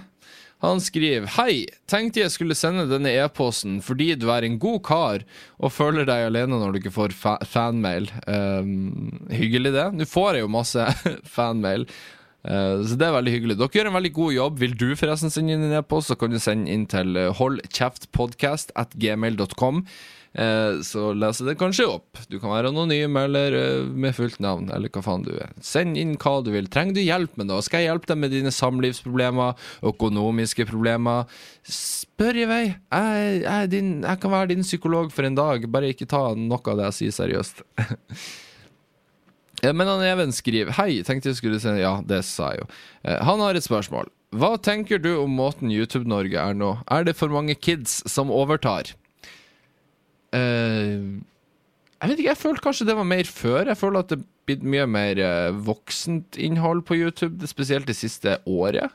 Han 0.64 0.80
skriver 0.80 1.28
Hei, 1.34 1.66
tenkte 1.88 2.22
jeg 2.22 2.32
skulle 2.32 2.56
sende 2.56 2.86
denne 2.88 3.12
e-posten 3.20 3.82
fordi 3.84 4.14
du 4.16 4.30
er 4.32 4.46
en 4.46 4.56
god 4.60 4.80
kar 4.84 5.24
og 5.60 5.72
føler 5.72 6.08
deg 6.08 6.30
alene 6.30 6.56
når 6.56 6.72
du 6.72 6.78
ikke 6.80 6.94
får 6.94 7.16
fa 7.16 7.34
fanmail. 7.44 8.08
Um, 8.24 9.12
hyggelig, 9.28 9.74
det. 9.76 9.86
Nå 9.96 10.08
får 10.08 10.38
jeg 10.38 10.46
jo 10.46 10.54
masse 10.56 10.86
fanmail. 11.36 11.84
Uh, 12.48 12.80
så 12.88 12.96
det 12.96 13.04
er 13.04 13.16
veldig 13.18 13.34
hyggelig. 13.36 13.58
Dere 13.60 13.80
gjør 13.80 13.90
en 13.92 13.98
veldig 13.98 14.14
god 14.22 14.36
jobb. 14.38 14.58
Vil 14.64 14.78
du 14.80 14.86
forresten 14.96 15.32
sende 15.32 15.52
inn 15.52 15.68
en 15.68 15.76
e-post, 15.82 16.08
så 16.08 16.16
kan 16.16 16.32
du 16.32 16.40
sende 16.40 16.72
inn 16.72 16.88
til 16.88 17.20
holdkjeftpodcast 17.40 18.72
at 18.80 18.96
gmail.com. 18.96 19.84
Eh, 20.30 20.78
så 20.86 21.08
leser 21.16 21.48
det 21.48 21.56
kanskje 21.58 21.88
opp. 21.90 22.18
Du 22.30 22.36
kan 22.38 22.52
være 22.52 22.70
anonym 22.70 23.16
eller 23.18 23.54
eh, 23.56 23.82
med 23.82 24.14
fullt 24.14 24.38
navn, 24.42 24.68
eller 24.70 24.92
hva 24.92 25.02
faen 25.02 25.24
du 25.26 25.32
er. 25.34 25.50
Send 25.64 25.98
inn 25.98 26.14
hva 26.20 26.36
du 26.46 26.52
vil. 26.54 26.68
Trenger 26.70 26.94
du 26.94 27.02
hjelp 27.02 27.34
med 27.40 27.50
noe? 27.50 27.64
Skal 27.66 27.82
jeg 27.82 27.90
hjelpe 27.90 28.12
deg 28.12 28.20
med 28.22 28.34
dine 28.34 28.52
samlivsproblemer, 28.54 29.58
økonomiske 29.90 30.68
problemer? 30.70 31.26
Spør 31.66 32.38
i 32.38 32.46
vei. 32.50 32.62
Jeg, 32.70 33.40
jeg, 33.42 33.72
din, 33.74 33.90
jeg 34.06 34.22
kan 34.22 34.34
være 34.36 34.52
din 34.52 34.62
psykolog 34.66 35.10
for 35.14 35.26
en 35.26 35.38
dag, 35.38 35.66
bare 35.72 35.90
ikke 35.90 36.08
ta 36.10 36.28
noe 36.38 36.62
av 36.62 36.78
det 36.78 36.92
jeg 36.92 36.98
sier, 37.00 37.18
seriøst. 37.18 37.64
Men 39.60 39.90
han 39.90 40.00
Even 40.06 40.30
skriver 40.32 40.72
Hei, 40.78 41.02
tenkte 41.04 41.28
jeg 41.28 41.36
skulle 41.36 41.58
si 41.60 41.74
Ja, 41.82 41.98
det 42.00 42.22
sa 42.24 42.54
jeg 42.54 42.62
jo. 42.62 42.70
Eh, 43.04 43.18
han 43.26 43.42
har 43.44 43.58
et 43.58 43.66
spørsmål. 43.66 44.08
Hva 44.30 44.54
tenker 44.62 45.02
du 45.02 45.10
om 45.18 45.34
måten 45.34 45.72
YouTube-Norge 45.74 46.38
er 46.38 46.54
nå? 46.54 46.76
Er 46.86 47.02
det 47.04 47.16
for 47.18 47.34
mange 47.34 47.58
kids 47.58 47.98
som 48.08 48.30
overtar? 48.30 48.94
Uh, 50.34 51.20
jeg 52.00 52.08
vet 52.08 52.20
ikke, 52.20 52.30
jeg 52.30 52.40
følte 52.40 52.64
kanskje 52.64 52.86
det 52.88 52.96
var 52.96 53.08
mer 53.08 53.28
før. 53.28 53.68
Jeg 53.68 53.80
føler 53.80 54.00
at 54.00 54.12
det 54.12 54.20
er 54.20 54.26
blitt 54.48 54.64
mye 54.64 54.86
mer 54.88 55.20
uh, 55.20 55.58
voksent 55.66 56.38
innhold 56.40 56.84
på 56.88 56.96
YouTube, 56.96 57.46
spesielt 57.50 57.88
det 57.90 57.98
siste 57.98 58.38
året. 58.48 58.94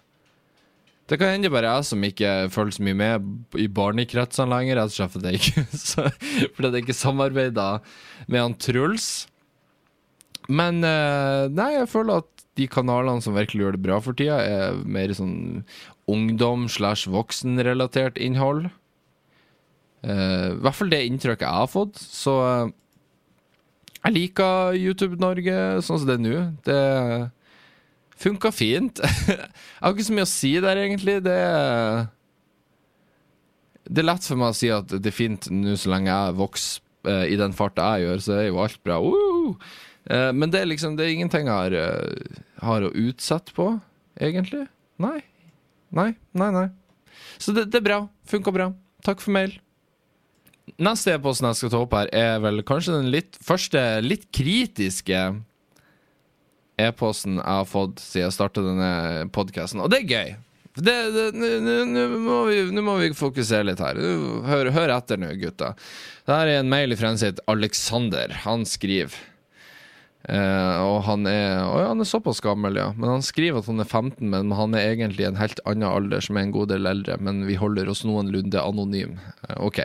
Det 1.06 1.20
kan 1.22 1.36
hende 1.36 1.52
bare 1.54 1.70
jeg 1.70 1.86
som 1.86 2.06
ikke 2.08 2.30
følger 2.50 2.80
så 2.80 2.86
mye 2.88 2.98
med 2.98 3.60
i 3.62 3.68
barnekretsene 3.70 4.50
lenger, 4.50 4.80
rett 4.80 4.90
og 4.90 4.96
slett 4.96 5.14
fordi 5.14 5.36
jeg 5.36 5.42
ikke, 5.44 5.66
fordi 6.58 6.72
jeg 6.72 6.86
ikke 6.88 6.98
samarbeider 6.98 7.84
med 8.26 8.42
han 8.42 8.58
Truls. 8.58 9.10
Men 10.50 10.82
uh, 10.82 11.46
nei, 11.54 11.76
jeg 11.78 11.92
føler 11.92 12.24
at 12.24 12.46
de 12.58 12.66
kanalene 12.72 13.22
som 13.22 13.36
virkelig 13.36 13.62
gjør 13.62 13.78
det 13.78 13.84
bra 13.86 14.00
for 14.02 14.18
tida, 14.18 14.40
er 14.42 14.82
mer 14.82 15.14
sånn 15.14 15.62
ungdom 16.10 16.66
slash 16.72 17.10
voksenrelatert 17.12 18.18
innhold. 18.22 18.70
Uh, 20.06 20.54
I 20.54 20.62
hvert 20.62 20.78
fall 20.78 20.92
det 20.92 21.06
inntrykket 21.08 21.48
jeg 21.48 21.62
har 21.62 21.72
fått. 21.72 21.98
Så 21.98 22.36
uh, 22.38 22.74
jeg 24.04 24.14
liker 24.14 24.78
YouTube 24.78 25.18
Norge 25.22 25.56
sånn 25.86 26.02
som 26.02 26.10
det 26.10 26.18
er 26.20 26.26
nå. 26.26 26.44
Det 26.68 26.82
funka 28.22 28.52
fint. 28.56 29.02
jeg 29.30 29.82
har 29.82 29.96
ikke 29.96 30.08
så 30.08 30.16
mye 30.16 30.28
å 30.28 30.30
si 30.30 30.54
der, 30.62 30.84
egentlig. 30.84 31.18
Det 31.26 31.40
Det 33.86 34.02
er 34.02 34.10
lett 34.10 34.26
for 34.26 34.42
meg 34.42 34.54
å 34.54 34.58
si 34.58 34.70
at 34.74 34.94
det 34.94 35.10
er 35.10 35.18
fint 35.18 35.50
nå 35.52 35.76
så 35.78 35.92
lenge 35.94 36.14
jeg 36.14 36.38
vokser 36.38 36.86
uh, 37.10 37.26
i 37.26 37.38
den 37.42 37.58
farta 37.58 37.96
jeg 37.96 38.08
gjør, 38.08 38.24
så 38.28 38.38
er 38.38 38.48
jo 38.50 38.64
alt 38.64 38.82
bra. 38.86 39.02
Uh! 39.02 39.58
men 40.06 40.52
det 40.54 40.60
er 40.60 40.68
liksom 40.70 40.94
Det 41.00 41.02
er 41.02 41.16
ingenting 41.16 41.48
jeg 41.50 41.72
har, 41.74 41.74
har 42.62 42.84
å 42.86 42.92
utsette 42.94 43.56
på, 43.58 43.72
egentlig. 44.22 44.68
Nei. 45.02 45.18
Nei, 45.90 46.12
nei, 46.38 46.52
nei. 46.54 46.68
Så 47.42 47.56
det, 47.58 47.72
det 47.74 47.82
er 47.82 47.88
bra. 47.88 48.00
Funka 48.30 48.54
bra. 48.54 48.70
Takk 49.02 49.24
for 49.24 49.34
mail. 49.34 49.56
Neste 50.82 51.14
e-posten 51.16 51.48
jeg 51.52 51.58
skal 51.60 51.72
ta 51.72 51.80
opp 51.84 51.94
her, 51.96 52.08
er 52.16 52.40
vel 52.44 52.64
kanskje 52.66 52.98
den 52.98 53.12
litt, 53.14 53.38
første 53.44 53.80
litt 54.04 54.26
kritiske 54.34 55.20
e-posten 56.82 57.38
jeg 57.38 57.46
har 57.46 57.66
fått 57.70 58.00
siden 58.04 58.26
jeg 58.26 58.36
startet 58.36 58.68
denne 58.68 59.30
podkasten, 59.36 59.82
og 59.84 59.90
det 59.94 60.00
er 60.02 60.10
gøy. 60.10 60.30
Nå 60.76 62.82
må, 62.84 62.98
vi 63.00 63.14
fokusere 63.16 63.64
litt 63.70 63.80
her. 63.80 63.96
Hør, 64.50 64.66
hør 64.76 64.90
etter 64.98 65.18
nå, 65.22 65.30
gutta. 65.40 65.68
Dette 66.26 66.42
er 66.42 66.48
en 66.58 66.74
mail 66.74 66.92
fra 67.00 67.08
en 67.14 67.22
sitt 67.22 67.40
Alexander. 67.52 68.28
Han 68.44 68.68
skriver 68.68 69.16
Uh, 70.26 70.82
og 70.82 71.04
han 71.06 71.28
er, 71.30 71.60
oh 71.70 71.76
ja, 71.78 71.92
han 71.92 72.02
er 72.02 72.08
såpass 72.10 72.40
gammel, 72.42 72.80
ja. 72.80 72.88
Men 72.98 73.12
han 73.12 73.26
skriver 73.26 73.62
at 73.62 73.68
han 73.70 73.84
er 73.84 73.86
15, 73.86 74.24
men 74.32 74.56
han 74.58 74.74
er 74.74 74.96
egentlig 74.96 75.28
en 75.28 75.38
helt 75.38 75.60
annen 75.70 75.86
alder, 75.86 76.24
som 76.26 76.40
er 76.40 76.48
en 76.48 76.54
god 76.56 76.72
del 76.74 76.90
eldre. 76.90 77.20
Men 77.22 77.44
vi 77.46 77.60
holder 77.62 77.92
oss 77.92 78.02
noenlunde 78.08 78.58
anonym. 78.58 79.20
Uh, 79.46 79.68
ok. 79.68 79.84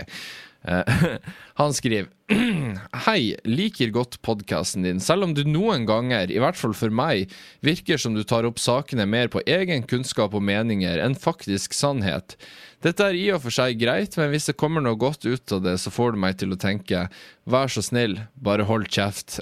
Eh, 0.62 0.82
han 1.54 1.74
skriver 1.74 2.08
Hei, 3.06 3.34
liker 3.48 3.90
godt 3.94 4.18
podkasten 4.22 4.84
din, 4.84 5.00
selv 5.00 5.24
om 5.24 5.32
du 5.34 5.42
noen 5.48 5.86
ganger, 5.88 6.30
i 6.30 6.40
hvert 6.42 6.58
fall 6.58 6.74
for 6.76 6.92
meg, 6.92 7.32
virker 7.64 8.00
som 8.00 8.14
du 8.14 8.22
tar 8.28 8.46
opp 8.48 8.60
sakene 8.60 9.06
mer 9.08 9.30
på 9.32 9.42
egen 9.48 9.86
kunnskap 9.88 10.36
og 10.36 10.44
meninger 10.44 11.00
enn 11.02 11.16
faktisk 11.18 11.74
sannhet. 11.76 12.36
Dette 12.84 13.08
er 13.08 13.18
i 13.18 13.26
og 13.34 13.42
for 13.46 13.56
seg 13.56 13.80
greit, 13.80 14.14
men 14.20 14.30
hvis 14.32 14.50
det 14.50 14.58
kommer 14.60 14.84
noe 14.84 15.00
godt 15.00 15.26
ut 15.26 15.56
av 15.56 15.64
det, 15.64 15.76
så 15.80 15.92
får 15.92 16.14
du 16.14 16.22
meg 16.22 16.38
til 16.40 16.54
å 16.54 16.60
tenke 16.60 17.08
vær 17.50 17.72
så 17.72 17.82
snill, 17.84 18.20
bare 18.36 18.68
hold 18.68 18.86
kjeft. 18.92 19.40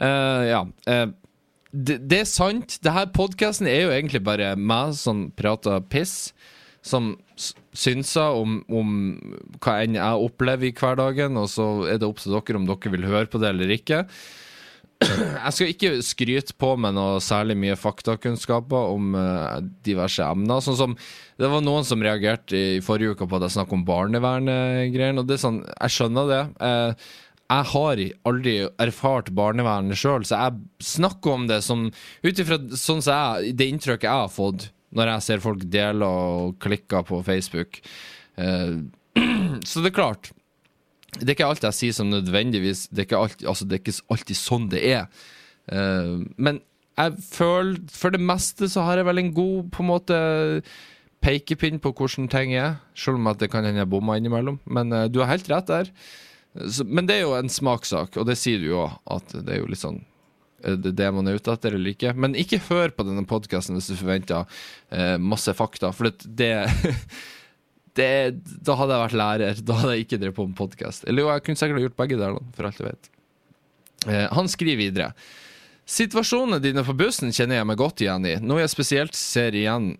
uh, 0.00 0.42
ja. 0.52 0.64
Uh, 0.88 1.14
det, 1.76 2.00
det, 2.08 2.22
er 2.24 2.28
sant. 2.28 2.78
Denne 2.84 3.06
podkasten 3.12 3.68
er 3.68 3.86
jo 3.86 3.94
egentlig 3.94 4.22
bare 4.24 4.54
meg 4.56 4.94
som 4.96 5.28
prater 5.36 5.82
piss 5.92 6.32
som 6.86 7.12
synser 7.76 8.38
om, 8.38 8.60
om, 8.70 8.96
hva 9.60 9.80
enn 9.82 9.98
jeg 9.98 10.26
opplever 10.26 10.70
i 10.70 10.74
hverdagen, 10.76 11.38
og 11.40 11.50
så 11.50 11.68
er 11.90 12.00
det 12.00 12.08
opp 12.08 12.22
til 12.22 12.36
dere 12.36 12.60
om 12.60 12.68
dere 12.68 12.92
vil 12.94 13.08
høre 13.10 13.30
på 13.30 13.42
det 13.42 13.52
eller 13.52 13.72
ikke. 13.76 14.04
Jeg 15.04 15.52
skal 15.52 15.70
ikke 15.74 15.90
skryte 16.00 16.54
på 16.56 16.70
meg 16.80 16.94
noe 16.96 17.18
særlig 17.20 17.52
mye 17.60 17.74
faktakunnskaper 17.76 18.94
om 18.94 19.10
uh, 19.12 19.58
diverse 19.84 20.24
emner. 20.24 20.62
Sånn 20.64 20.78
som 20.78 20.94
Det 21.36 21.50
var 21.52 21.60
noen 21.60 21.84
som 21.84 22.00
reagerte 22.00 22.56
i, 22.56 22.80
forrige 22.80 23.12
uke 23.12 23.28
på 23.28 23.36
at 23.36 23.44
jeg 23.44 23.58
snakket 23.58 23.76
om 23.76 23.84
barnevernegreier. 23.84 25.18
Og 25.20 25.28
det 25.28 25.36
er 25.36 25.42
sånn, 25.42 25.58
jeg 25.68 25.94
skjønner 25.98 26.32
det. 26.32 26.40
Uh, 26.64 27.12
jeg 27.46 27.68
har 27.74 28.02
aldri 28.26 28.54
erfart 28.82 29.28
barnevernet 29.36 30.00
sjøl, 30.00 30.24
så 30.26 30.40
jeg 30.40 30.88
snakker 30.96 31.36
om 31.36 31.44
det 31.50 31.60
som 31.62 31.84
ut 32.24 32.40
ifra 32.42 32.58
sånn 32.74 33.04
det 33.52 33.68
inntrykket 33.70 34.08
jeg 34.08 34.24
har 34.24 34.32
fått 34.32 34.70
når 34.96 35.12
jeg 35.12 35.26
ser 35.26 35.44
folk 35.44 35.64
dele 35.70 36.08
og 36.08 36.56
klikke 36.62 37.02
på 37.06 37.20
Facebook. 37.26 37.80
Uh, 38.40 38.86
så 39.68 39.82
det 39.82 39.92
er 39.92 39.98
klart. 39.98 40.32
Det 41.16 41.30
er 41.30 41.36
ikke 41.36 41.48
alt 41.48 41.64
jeg 41.64 41.76
sier 41.76 41.94
som 41.96 42.10
nødvendigvis 42.12 42.90
Det 42.90 43.00
er 43.00 43.06
ikke 43.06 43.20
alltid, 43.22 43.46
altså 43.48 43.64
det 43.64 43.76
er 43.76 43.80
ikke 43.80 43.94
alltid 44.12 44.38
sånn 44.40 44.66
det 44.72 44.82
er. 44.90 45.06
Uh, 45.72 46.26
men 46.36 46.60
jeg 46.96 47.16
føler 47.24 47.80
For 47.92 48.12
det 48.14 48.20
meste 48.22 48.68
så 48.72 48.84
har 48.86 49.00
jeg 49.00 49.08
vel 49.08 49.20
en 49.22 49.32
god 49.36 49.70
på 49.74 49.82
en 49.82 49.90
måte 49.90 50.18
pekepinn 51.24 51.80
på 51.82 51.90
hvordan 51.96 52.28
ting 52.30 52.52
er. 52.54 52.76
Selv 52.94 53.20
om 53.20 53.32
at 53.32 53.40
det 53.40 53.50
kan 53.52 53.64
hende 53.66 53.82
jeg 53.82 53.90
bommer 53.90 54.20
innimellom. 54.20 54.60
Men 54.64 54.92
uh, 54.94 55.06
du 55.08 55.22
har 55.22 55.32
helt 55.32 55.48
rett 55.52 55.72
der. 55.72 55.90
Men 56.84 57.08
det 57.08 57.18
er 57.18 57.26
jo 57.26 57.34
en 57.36 57.52
smakssak, 57.52 58.16
og 58.16 58.28
det 58.28 58.38
sier 58.40 58.62
du 58.62 58.70
jo 58.70 58.84
òg. 58.86 58.94
At 59.18 59.34
det 59.36 59.56
er 59.56 59.60
jo 59.60 59.70
litt 59.72 59.82
sånn 59.82 60.04
det 60.74 60.94
det 60.98 61.08
man 61.14 61.28
er 61.30 61.38
ute 61.38 61.52
etter 61.54 61.76
eller 61.76 61.94
ikke? 61.94 62.12
Men 62.18 62.36
ikke 62.38 62.60
hør 62.68 62.92
på 62.96 63.06
denne 63.06 63.26
podkasten 63.28 63.78
hvis 63.78 63.92
du 63.92 63.96
forventer 64.00 64.44
eh, 64.90 65.16
masse 65.22 65.54
fakta, 65.56 65.92
for 65.94 66.10
det, 66.10 66.52
det, 67.98 68.10
Da 68.66 68.78
hadde 68.80 68.96
jeg 68.96 69.04
vært 69.04 69.18
lærer. 69.22 69.62
Da 69.62 69.80
hadde 69.80 69.96
jeg 69.96 70.06
ikke 70.06 70.20
drevet 70.22 70.38
på 70.38 70.48
med 70.50 70.58
podkast. 70.58 71.06
Eller 71.06 71.24
jo, 71.24 71.32
jeg 71.32 71.46
kunne 71.46 71.62
sikkert 71.62 71.86
gjort 71.86 72.00
begge 72.02 72.20
deler, 72.20 72.52
for 72.56 72.68
alt 72.68 72.82
jeg 72.82 72.90
vet. 72.90 73.10
Eh, 74.06 74.26
han 74.34 74.50
skriver 74.50 74.82
videre. 74.82 75.10
Situasjonene 75.86 76.58
dine 76.58 76.82
på 76.82 76.96
bussen 76.98 77.30
kjenner 77.30 77.60
jeg 77.60 77.70
meg 77.70 77.78
godt 77.78 78.02
igjen 78.02 78.26
i. 78.26 78.34
Noe 78.42 78.64
jeg 78.64 78.72
spesielt 78.72 79.14
ser 79.14 79.54
igjen 79.54 79.92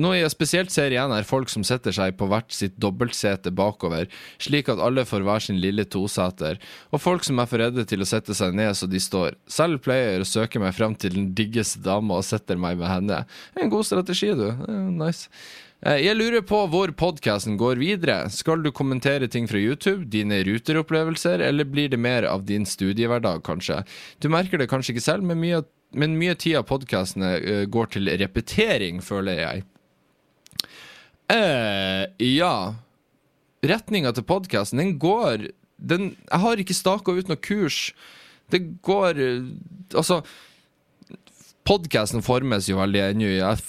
noe 0.00 0.16
jeg 0.18 0.32
spesielt 0.32 0.72
ser 0.74 0.94
igjen, 0.94 1.12
er 1.14 1.28
folk 1.28 1.50
som 1.52 1.64
setter 1.66 1.94
seg 1.94 2.16
på 2.18 2.28
hvert 2.30 2.54
sitt 2.54 2.76
dobbeltsete 2.80 3.52
bakover, 3.54 4.08
slik 4.42 4.70
at 4.72 4.82
alle 4.82 5.04
får 5.08 5.26
hver 5.26 5.44
sin 5.44 5.60
lille 5.62 5.86
toseter, 5.90 6.60
og 6.92 7.02
folk 7.02 7.26
som 7.26 7.42
er 7.42 7.50
for 7.50 7.62
redde 7.62 7.84
til 7.88 8.04
å 8.04 8.08
sette 8.08 8.36
seg 8.38 8.56
ned 8.58 8.74
så 8.78 8.88
de 8.90 9.00
står. 9.02 9.38
Selv 9.50 9.82
pleier 9.84 10.14
jeg 10.14 10.26
å 10.26 10.32
søke 10.32 10.62
meg 10.62 10.76
frem 10.76 10.96
til 10.98 11.16
den 11.16 11.32
diggeste 11.38 11.82
dama 11.84 12.20
og 12.20 12.26
setter 12.26 12.60
meg 12.60 12.80
med 12.80 12.90
henne. 12.90 13.24
En 13.58 13.72
god 13.72 13.86
strategi, 13.88 14.34
du. 14.38 14.48
Nice. 14.98 15.28
Eh, 15.86 16.00
jeg 16.02 16.18
lurer 16.18 16.42
på 16.42 16.58
hvor 16.72 16.90
podkasten 16.98 17.58
går 17.60 17.78
videre. 17.78 18.18
Skal 18.34 18.64
du 18.64 18.72
kommentere 18.74 19.28
ting 19.30 19.46
fra 19.50 19.60
YouTube, 19.60 20.08
dine 20.10 20.40
ruteropplevelser, 20.46 21.42
eller 21.44 21.68
blir 21.68 21.90
det 21.92 22.00
mer 22.02 22.26
av 22.26 22.46
din 22.48 22.66
studiehverdag, 22.66 23.44
kanskje? 23.46 23.84
Du 24.18 24.30
merker 24.32 24.58
det 24.58 24.70
kanskje 24.70 24.96
ikke 24.96 25.06
selv, 25.06 25.26
men 25.28 25.38
mye, 25.42 25.62
men 25.94 26.18
mye 26.18 26.34
tid 26.34 26.58
av 26.58 26.66
podkastene 26.70 27.34
eh, 27.38 27.64
går 27.70 27.94
til 27.94 28.10
repetering, 28.18 29.02
føler 29.04 29.42
jeg. 29.44 29.66
Eh, 31.28 32.04
ja. 32.38 32.54
Retninga 33.68 34.14
til 34.16 34.24
podkasten, 34.24 34.80
den 34.80 34.98
går 35.00 35.50
den, 35.78 36.16
Jeg 36.30 36.40
har 36.42 36.58
ikke 36.58 36.74
staka 36.74 37.12
ut 37.12 37.28
noe 37.28 37.38
kurs. 37.38 37.92
Det 38.50 38.80
går 38.82 39.20
Altså 39.94 40.22
Podkasten 41.68 42.24
formes 42.24 42.68
jo 42.70 42.78
veldig 42.78 43.02
ennå. 43.10 43.28
Jeg 43.28 43.60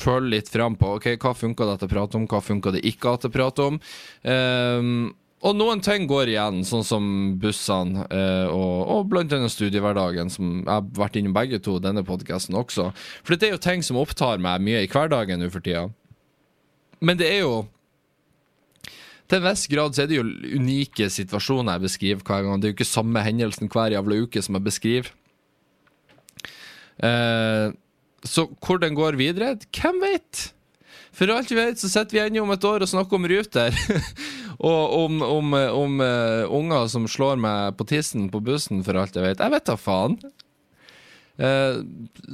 føler 0.00 0.38
litt 0.38 0.48
fram 0.48 0.76
på 0.80 0.94
ok, 0.96 1.10
hva 1.20 1.34
funka 1.36 1.66
det 1.68 1.74
til 1.82 1.90
å 1.90 1.92
prate 1.92 2.16
om, 2.16 2.24
hva 2.30 2.40
funka 2.40 2.72
det 2.72 2.80
ikke 2.88 3.12
til 3.20 3.28
å 3.28 3.34
prate 3.34 3.66
om. 3.66 3.76
Um, 4.24 5.10
og 5.44 5.58
noen 5.58 5.82
ting 5.84 6.06
går 6.08 6.32
igjen, 6.32 6.62
sånn 6.64 6.86
som 6.86 7.10
bussene 7.42 8.06
uh, 8.08 8.48
og, 8.48 8.78
og 8.94 9.10
blant 9.12 9.36
annet 9.36 9.52
studiehverdagen, 9.52 10.32
som 10.32 10.62
jeg 10.62 10.70
har 10.70 10.88
vært 10.96 11.20
innom 11.20 11.36
begge 11.36 11.60
to, 11.60 11.76
denne 11.82 12.06
podkasten 12.08 12.56
også. 12.56 12.88
For 13.20 13.36
det 13.36 13.50
er 13.50 13.54
jo 13.58 13.64
ting 13.68 13.84
som 13.84 14.00
opptar 14.00 14.40
meg 14.40 14.64
mye 14.64 14.86
i 14.86 14.90
hverdagen 14.90 15.44
nå 15.44 15.52
for 15.52 15.60
tida. 15.60 15.90
Men 17.00 17.18
det 17.20 17.30
er 17.32 17.42
jo 17.44 17.56
til 19.26 19.40
en 19.40 19.46
viss 19.48 19.66
grad 19.70 19.94
så 19.94 20.04
er 20.04 20.10
det 20.10 20.20
jo 20.20 20.26
unike 20.54 21.08
situasjoner 21.10 21.76
jeg 21.76 21.86
beskriver 21.88 22.26
hver 22.26 22.44
gang. 22.46 22.60
Det 22.60 22.68
er 22.68 22.72
jo 22.72 22.76
ikke 22.78 22.88
samme 22.88 23.22
hendelsen 23.26 23.70
hver 23.72 23.94
jævla 23.96 24.20
uke 24.22 24.42
som 24.42 24.58
jeg 24.58 24.66
beskriver. 24.68 25.08
Eh, 27.02 27.74
så 28.26 28.46
hvor 28.62 28.78
den 28.82 28.94
går 28.94 29.18
videre, 29.18 29.56
hvem 29.74 29.98
vet? 30.04 30.52
For 31.16 31.32
alt 31.32 31.50
vi 31.50 31.56
vet, 31.58 31.80
så 31.80 31.88
sitter 31.88 32.12
vi 32.12 32.22
ennå 32.22 32.44
om 32.44 32.52
et 32.52 32.64
år 32.68 32.84
og 32.84 32.90
snakker 32.90 33.16
om 33.16 33.26
Ruter. 33.30 33.76
og 34.70 34.96
om, 35.00 35.22
om, 35.24 35.54
om 35.56 36.02
uh, 36.04 36.44
unger 36.52 36.90
som 36.92 37.06
slår 37.08 37.40
meg 37.40 37.76
på 37.78 37.86
tissen 37.88 38.28
på 38.32 38.42
bussen, 38.44 38.82
for 38.84 39.00
alt 39.00 39.16
jeg 39.16 39.24
vet. 39.24 39.40
Jeg 39.40 39.54
vet 39.54 39.68
da 39.70 39.78
faen. 39.80 40.18
Uh, 41.36 41.82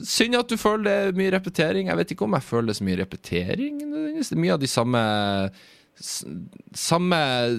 synd 0.07 0.39
at 0.39 0.51
du 0.51 0.59
føler 0.61 0.85
det 0.87 0.97
er 0.97 1.17
mye 1.19 1.35
repetering. 1.35 1.91
Jeg 1.91 1.99
vet 1.99 2.15
ikke 2.15 2.27
om 2.27 2.37
jeg 2.39 2.47
føler 2.47 2.71
det 2.71 2.79
så 2.79 2.87
mye 2.87 3.01
repetering. 3.03 3.81
Det 3.83 4.27
er 4.29 4.43
mye 4.45 4.57
av 4.57 4.63
de 4.63 4.71
samme 4.71 5.05
samme 6.03 7.17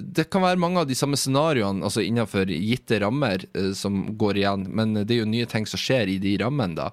Det 0.09 0.25
kan 0.33 0.41
være 0.41 0.57
mange 0.59 0.81
av 0.81 0.87
de 0.89 0.95
samme 0.97 1.15
scenarioene 1.21 1.85
altså 1.85 2.01
innenfor 2.01 2.49
gitte 2.49 2.97
rammer 3.03 3.45
uh, 3.53 3.71
som 3.77 4.07
går 4.19 4.41
igjen, 4.41 4.65
men 4.73 4.97
det 5.03 5.13
er 5.13 5.21
jo 5.21 5.29
nye 5.29 5.49
ting 5.49 5.69
som 5.69 5.79
skjer 5.79 6.15
i 6.15 6.17
de 6.23 6.33
rammene, 6.41 6.75
da. 6.79 6.89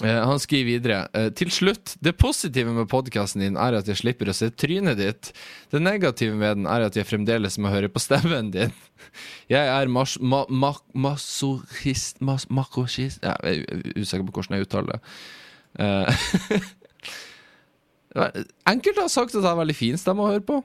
Uh, 0.00 0.08
han 0.24 0.40
skriver 0.40 0.66
videre 0.70 1.00
uh, 1.12 1.28
Til 1.36 1.50
slutt, 1.52 1.92
det 2.02 2.14
positive 2.18 2.72
med 2.72 2.88
podkasten 2.90 3.44
din 3.44 3.58
er 3.60 3.76
at 3.76 3.90
jeg 3.90 4.00
slipper 4.00 4.30
å 4.32 4.34
se 4.34 4.48
trynet 4.50 4.96
ditt. 4.98 5.30
Det 5.70 5.82
negative 5.82 6.34
med 6.38 6.62
den 6.62 6.70
er 6.70 6.86
at 6.86 6.96
jeg 6.96 7.06
fremdeles 7.06 7.58
må 7.60 7.70
høre 7.72 7.92
på 7.92 8.02
stemmen 8.02 8.50
din. 8.54 8.72
Jeg 9.52 9.66
er 9.66 9.90
mas 9.90 10.14
ma 10.22 10.44
ma 10.48 10.70
masochist 10.94 12.20
mas 12.22 12.44
makochist 12.48 13.18
Jeg 13.26 13.34
er 13.66 13.82
usikker 13.98 14.22
på 14.28 14.36
hvordan 14.36 14.56
jeg 14.56 14.68
uttaler 14.68 14.94
det. 14.94 15.02
Uh, 18.12 18.28
Enkelte 18.68 19.00
har 19.00 19.08
sagt 19.08 19.32
at 19.32 19.40
det 19.40 19.48
er 19.48 19.56
veldig 19.56 19.72
fin 19.72 19.96
stemme 19.96 20.20
å 20.20 20.28
høre 20.28 20.42
på. 20.44 20.58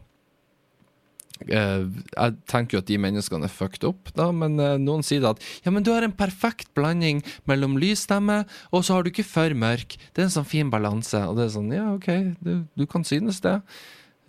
Uh, 1.45 1.85
jeg 2.09 2.33
tenker 2.49 2.77
jo 2.77 2.81
at 2.81 2.89
de 2.89 2.97
menneskene 3.01 3.45
er 3.45 3.53
fucked 3.53 3.85
up, 3.85 4.09
da, 4.17 4.31
men 4.33 4.57
uh, 4.57 4.73
noen 4.81 5.03
sier 5.05 5.25
at 5.29 5.41
ja, 5.61 5.73
men 5.73 5.85
du 5.85 5.91
har 5.93 6.05
en 6.05 6.15
perfekt 6.17 6.71
blanding 6.77 7.21
mellom 7.49 7.77
lys 7.77 8.07
stemme, 8.07 8.39
og 8.71 8.85
så 8.85 8.97
har 8.97 9.05
du 9.05 9.11
ikke 9.11 9.27
for 9.27 9.53
mørk. 9.53 9.97
Det 10.11 10.23
er 10.23 10.27
en 10.27 10.33
sånn 10.33 10.49
fin 10.49 10.71
balanse. 10.73 11.21
Og 11.29 11.37
det 11.37 11.45
er 11.45 11.53
sånn, 11.53 11.69
ja, 11.75 11.85
OK, 11.93 12.09
du, 12.41 12.53
du 12.73 12.85
kan 12.89 13.05
synes 13.07 13.43
det. 13.45 13.59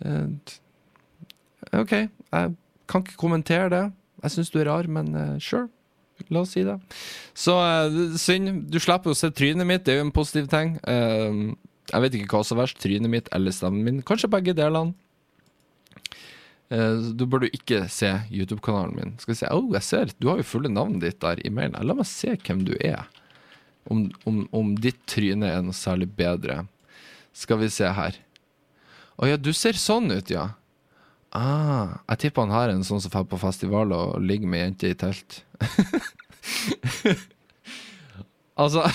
Uh, 0.05 0.29
OK, 1.81 1.95
jeg 1.97 2.53
kan 2.89 3.05
ikke 3.05 3.19
kommentere 3.19 3.73
det. 3.73 3.83
Jeg 4.23 4.35
syns 4.35 4.53
du 4.53 4.61
er 4.61 4.69
rar, 4.69 4.87
men 4.91 5.11
sure. 5.43 5.67
La 6.27 6.41
oss 6.43 6.51
si 6.51 6.65
det. 6.67 6.75
Så 7.37 7.53
synd. 8.19 8.65
Du 8.67 8.75
slipper 8.83 9.13
å 9.13 9.15
se 9.15 9.29
trynet 9.31 9.67
mitt, 9.67 9.85
det 9.87 9.93
er 9.93 10.01
jo 10.01 10.07
en 10.09 10.15
positiv 10.15 10.49
ting. 10.51 10.73
Jeg 10.83 12.03
vet 12.03 12.17
ikke 12.17 12.33
hva 12.35 12.41
som 12.43 12.57
er 12.57 12.65
verst, 12.65 12.81
trynet 12.83 13.11
mitt 13.11 13.29
eller 13.35 13.55
stemmen 13.55 13.85
min. 13.85 14.01
Kanskje 14.05 14.27
begge 14.33 14.55
delene. 14.57 14.91
Uh, 16.69 17.01
du 17.17 17.25
burde 17.25 17.49
ikke 17.55 17.87
se 17.89 18.11
YouTube-kanalen 18.29 18.95
min. 18.95 19.15
Skal 19.21 19.33
vi 19.33 19.39
se, 19.39 19.49
oh, 19.53 19.71
jeg 19.73 19.85
ser, 19.85 20.11
Du 20.21 20.29
har 20.29 20.37
jo 20.37 20.45
fulle 20.45 20.69
navnet 20.69 21.01
ditt 21.01 21.21
der 21.23 21.41
i 21.41 21.49
mailen. 21.53 21.79
La 21.81 21.95
meg 21.97 22.07
se 22.09 22.35
hvem 22.35 22.61
du 22.67 22.75
er. 22.77 23.07
Om, 23.89 24.05
om, 24.29 24.43
om 24.53 24.75
ditt 24.77 24.99
tryne 25.09 25.49
er 25.49 25.63
noe 25.65 25.73
særlig 25.73 26.11
bedre. 26.17 26.65
Skal 27.33 27.63
vi 27.63 27.71
se 27.73 27.89
her. 27.89 28.19
Å 29.17 29.23
oh, 29.23 29.29
ja, 29.29 29.39
du 29.39 29.51
ser 29.55 29.79
sånn 29.79 30.11
ut, 30.13 30.29
ja. 30.31 30.51
Ah, 31.35 31.99
jeg 32.09 32.23
tipper 32.23 32.47
han 32.47 32.53
har 32.53 32.71
en 32.71 32.85
sånn 32.85 33.01
som 33.03 33.11
drar 33.13 33.25
på 33.29 33.37
festival 33.41 33.91
og 33.93 34.21
ligger 34.23 34.49
med 34.49 34.63
jenter 34.63 34.93
i 34.93 34.97
telt. 34.97 35.43
altså 38.61 38.85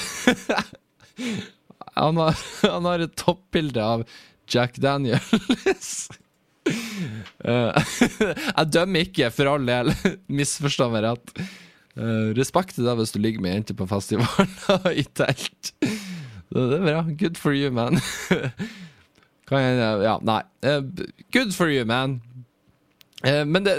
Han 1.94 2.16
har, 2.18 2.34
han 2.62 2.86
har 2.88 2.98
et 3.04 3.12
toppbilde 3.14 3.78
av 3.78 4.02
Jack 4.50 4.80
Daniels. 4.82 6.08
Uh, 6.64 7.76
jeg 8.58 8.70
dømmer 8.72 9.04
ikke, 9.04 9.30
for 9.34 9.50
all 9.52 9.68
del. 9.68 9.92
Misforstå 10.38 10.88
meg 10.92 11.06
rett. 11.06 11.34
Uh, 11.94 12.32
respekt 12.38 12.74
til 12.78 12.88
deg 12.88 12.98
hvis 12.98 13.14
du 13.14 13.20
ligger 13.22 13.44
med 13.44 13.58
jenter 13.58 13.78
på 13.78 13.88
festivaler 13.90 14.90
i 15.02 15.06
telt. 15.14 15.74
Det 15.84 16.66
er 16.78 16.84
bra. 16.84 17.04
Good 17.20 17.40
for 17.40 17.56
you, 17.56 17.70
man. 17.74 18.00
kan 19.48 19.64
jeg 19.64 20.04
Ja, 20.06 20.18
nei. 20.24 20.42
Uh, 20.64 20.82
good 21.34 21.54
for 21.56 21.72
you, 21.72 21.86
man. 21.88 22.20
men 23.24 23.64
det 23.64 23.78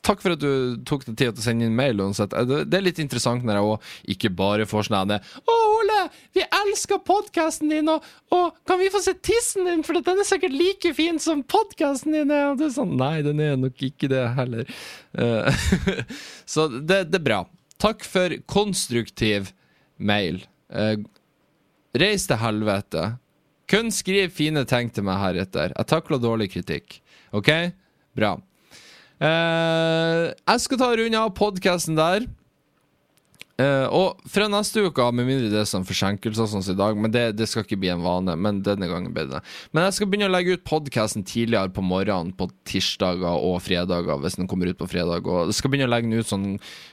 Takk 0.00 0.22
for 0.24 0.32
at 0.32 0.40
du 0.40 0.78
tok 0.88 1.02
deg 1.04 1.12
tid 1.12 1.34
til 1.34 1.42
å 1.42 1.44
sende 1.44 1.66
inn 1.66 1.74
mail. 1.76 1.98
Det 2.00 2.78
er 2.78 2.84
litt 2.86 3.00
interessant 3.02 3.44
når 3.44 3.58
jeg 3.58 4.14
ikke 4.14 4.30
bare 4.32 4.64
får 4.64 4.88
sånn 4.88 5.12
'Å, 5.12 5.56
vi 6.36 6.44
elsker 6.44 7.00
podkasten 7.06 7.72
din, 7.72 7.88
og, 7.92 8.04
og, 8.34 8.58
kan 8.68 8.80
vi 8.80 8.90
få 8.92 9.02
se 9.04 9.14
tissen 9.24 9.68
din, 9.68 9.84
for 9.86 9.98
den 9.98 10.22
er 10.22 10.28
sikkert 10.28 10.56
like 10.56 10.92
fin 10.98 11.20
som 11.22 11.44
podkasten 11.44 12.16
din 12.16 12.34
er.' 12.34 12.52
Og 12.52 12.60
det 12.60 12.68
er 12.68 12.76
sånn 12.76 12.96
Nei, 12.98 13.16
den 13.26 13.40
er 13.42 13.56
nok 13.60 13.82
ikke 13.82 14.10
det 14.12 14.22
heller. 14.36 14.68
Uh, 15.16 15.48
så 16.52 16.68
det, 16.72 17.04
det, 17.12 17.20
er 17.20 17.26
bra. 17.26 17.40
Takk 17.82 18.06
for 18.06 18.34
konstruktiv 18.50 19.52
mail. 19.98 20.42
Uh, 20.72 21.00
reis 21.98 22.26
til 22.28 22.40
helvete. 22.42 23.12
Kun 23.70 23.92
skriv 23.94 24.32
fine 24.36 24.64
ting 24.68 24.90
til 24.92 25.06
meg 25.06 25.20
heretter. 25.22 25.72
Jeg 25.76 25.90
takler 25.90 26.20
dårlig 26.20 26.50
kritikk. 26.52 27.00
OK? 27.32 27.50
Bra. 28.16 28.36
Uh, 29.22 30.32
jeg 30.34 30.62
skal 30.64 30.80
ta 30.80 30.92
runde 30.98 31.18
av 31.18 31.34
podkasten 31.38 31.98
der. 31.98 32.26
Uh, 33.62 33.86
og 33.94 34.22
fra 34.32 34.48
neste 34.50 34.82
uke, 34.82 35.04
med 35.14 35.28
mindre 35.28 35.50
det 35.52 35.60
er 35.60 35.68
sånn 35.68 35.86
forsinkelser 35.86 36.48
sånn 36.50 36.64
som 36.64 36.74
i 36.74 36.78
dag, 36.78 36.98
men 36.98 37.12
det, 37.14 37.24
det, 37.38 37.46
skal 37.50 37.66
ikke 37.66 37.78
bli 37.78 37.92
en 37.92 38.02
vane. 38.02 38.34
Men 38.34 38.62
denne 38.66 38.88
gangen 38.90 39.14
bedre. 39.14 39.42
Men 39.70 39.86
jeg 39.86 39.98
skal 39.98 40.10
begynne 40.10 40.30
å 40.30 40.34
legge 40.34 40.56
ut 40.56 40.64
podkasten 40.66 41.26
tidligere 41.28 41.70
på 41.74 41.84
morgenen 41.86 42.34
på 42.38 42.48
tirsdager 42.68 43.38
og 43.38 43.60
fredager, 43.62 44.18
hvis 44.24 44.40
den 44.40 44.50
kommer 44.50 44.72
ut 44.72 44.80
på 44.80 44.90
fredag. 44.90 45.28
Og 45.28 45.52
jeg 45.52 45.60
skal 45.60 45.72
begynne 45.72 45.90
å 45.90 45.94
legge 45.94 46.10
den 46.10 46.24
ut 46.24 46.32
sånn 46.32 46.48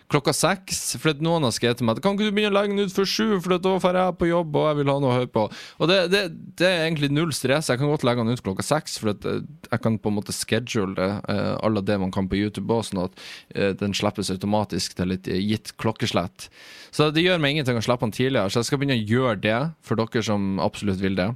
klokka 0.10 0.34
seks. 0.36 0.82
For 1.00 1.18
noen 1.24 1.46
har 1.46 1.54
skrevet 1.56 1.80
til 1.80 1.88
meg 1.88 2.02
Kan 2.04 2.18
ikke 2.18 2.30
du 2.30 2.36
begynne 2.36 2.52
å 2.52 2.58
legge 2.58 2.74
den 2.74 2.90
ut 2.90 2.96
før 2.96 3.10
sju, 3.10 3.28
for 3.44 3.56
da 3.56 3.60
drar 3.62 4.00
jeg 4.00 4.18
på 4.20 4.30
jobb 4.30 4.58
og 4.60 4.68
jeg 4.70 4.80
vil 4.80 4.92
ha 4.92 4.98
noe 5.02 5.12
å 5.12 5.18
høre 5.20 5.32
på. 5.34 5.46
Og 5.80 5.92
det, 5.92 6.00
det, 6.14 6.24
det, 6.60 6.68
er 6.68 6.86
egentlig 6.88 7.12
null 7.14 7.34
stress. 7.36 7.72
Jeg 7.72 7.82
kan 7.82 7.92
godt 7.92 8.06
legge 8.08 8.26
den 8.26 8.38
ut 8.38 8.46
klokka 8.46 8.66
seks, 8.66 8.98
for 9.02 9.14
eh, 9.14 9.44
jeg 9.70 9.84
kan 9.84 10.00
på 10.02 10.12
en 10.12 10.18
måte 10.18 10.36
schedule 10.36 10.98
det, 10.98 11.10
uh, 11.30 11.56
alle 11.66 11.84
det 11.86 12.00
man 12.02 12.14
kan 12.16 12.30
på 12.30 12.40
YouTube 12.40 12.74
òg, 12.74 12.88
sånn 12.90 13.04
at 13.06 13.20
uh, 13.56 13.72
den 13.80 13.96
slippes 13.98 14.32
automatisk 14.34 14.98
til 14.98 15.16
et 15.16 15.30
gitt 15.30 15.76
klokkeslett. 15.82 16.50
Så 16.96 17.12
det 17.14 17.26
gjør 17.26 17.42
meg 17.42 17.58
ingenting 17.58 17.78
å 17.80 17.86
slippe 17.86 18.08
den 18.08 18.16
tidligere, 18.16 18.50
så 18.50 18.62
jeg 18.62 18.72
skal 18.72 18.82
begynne 18.82 18.98
å 18.98 19.10
gjøre 19.14 19.38
det 19.44 19.60
for 19.86 20.00
dere 20.00 20.26
som 20.26 20.58
absolutt 20.64 21.02
vil 21.04 21.18
det. 21.20 21.32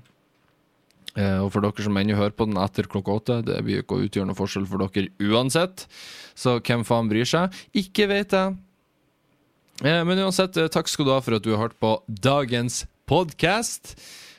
Uh, 1.14 1.46
og 1.46 1.52
for 1.54 1.62
dere 1.62 1.86
som 1.86 1.98
ennå 2.00 2.18
hører 2.18 2.34
på 2.34 2.48
den 2.50 2.58
etter 2.58 2.88
klokka 2.90 3.18
åtte, 3.20 3.36
det 3.46 3.60
vil 3.66 3.84
ikke 3.84 4.00
utgjøre 4.08 4.30
noe 4.30 4.38
forskjell 4.38 4.66
for 4.70 4.82
dere 4.82 5.12
uansett. 5.22 5.86
Så 6.34 6.58
hvem 6.58 6.86
faen 6.88 7.12
bryr 7.12 7.30
seg? 7.30 7.54
Ikke 7.78 8.10
vet 8.10 8.34
jeg. 8.34 8.58
Uh, 9.84 10.02
men 10.08 10.24
uansett, 10.26 10.58
uh, 10.58 10.72
takk 10.74 10.90
skal 10.90 11.06
du 11.06 11.14
ha 11.14 11.20
for 11.22 11.38
at 11.38 11.46
du 11.46 11.52
har 11.54 11.68
hørt 11.68 11.78
på 11.82 11.96
dagens 12.08 12.84
podkast. 13.10 13.96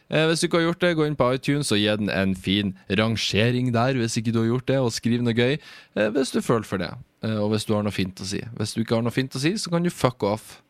hvis 0.08 0.40
du 0.40 0.46
ikke 0.46 0.58
har 0.60 0.66
gjort 0.68 0.82
det, 0.82 0.92
gå 0.96 1.06
inn 1.06 1.16
på 1.18 1.28
iTunes 1.36 1.70
og 1.72 1.78
gi 1.78 1.94
den 2.00 2.10
en 2.10 2.34
fin 2.34 2.74
rangering 2.88 3.72
der. 3.74 3.94
Hvis 3.98 4.16
ikke 4.18 4.32
du 4.32 4.40
har 4.42 4.50
gjort 4.50 4.68
det, 4.68 4.78
og 4.80 4.92
skriv 4.92 5.22
noe 5.22 5.36
gøy 5.36 5.56
hvis 5.94 6.32
du 6.32 6.40
føler 6.40 6.64
for 6.64 6.80
det. 6.80 6.90
og 7.22 7.52
hvis 7.52 7.68
du 7.68 7.74
har 7.74 7.84
noe 7.84 7.94
fint 7.94 8.20
å 8.20 8.28
si. 8.28 8.40
Hvis 8.56 8.74
du 8.74 8.82
ikke 8.82 8.96
har 8.96 9.04
noe 9.04 9.14
fint 9.14 9.36
å 9.36 9.42
si, 9.42 9.54
så 9.60 9.72
kan 9.72 9.84
du 9.84 9.92
fuck 9.92 10.22
off. 10.24 10.62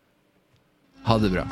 Ha 1.07 1.18
det 1.22 1.30
bra. 1.34 1.46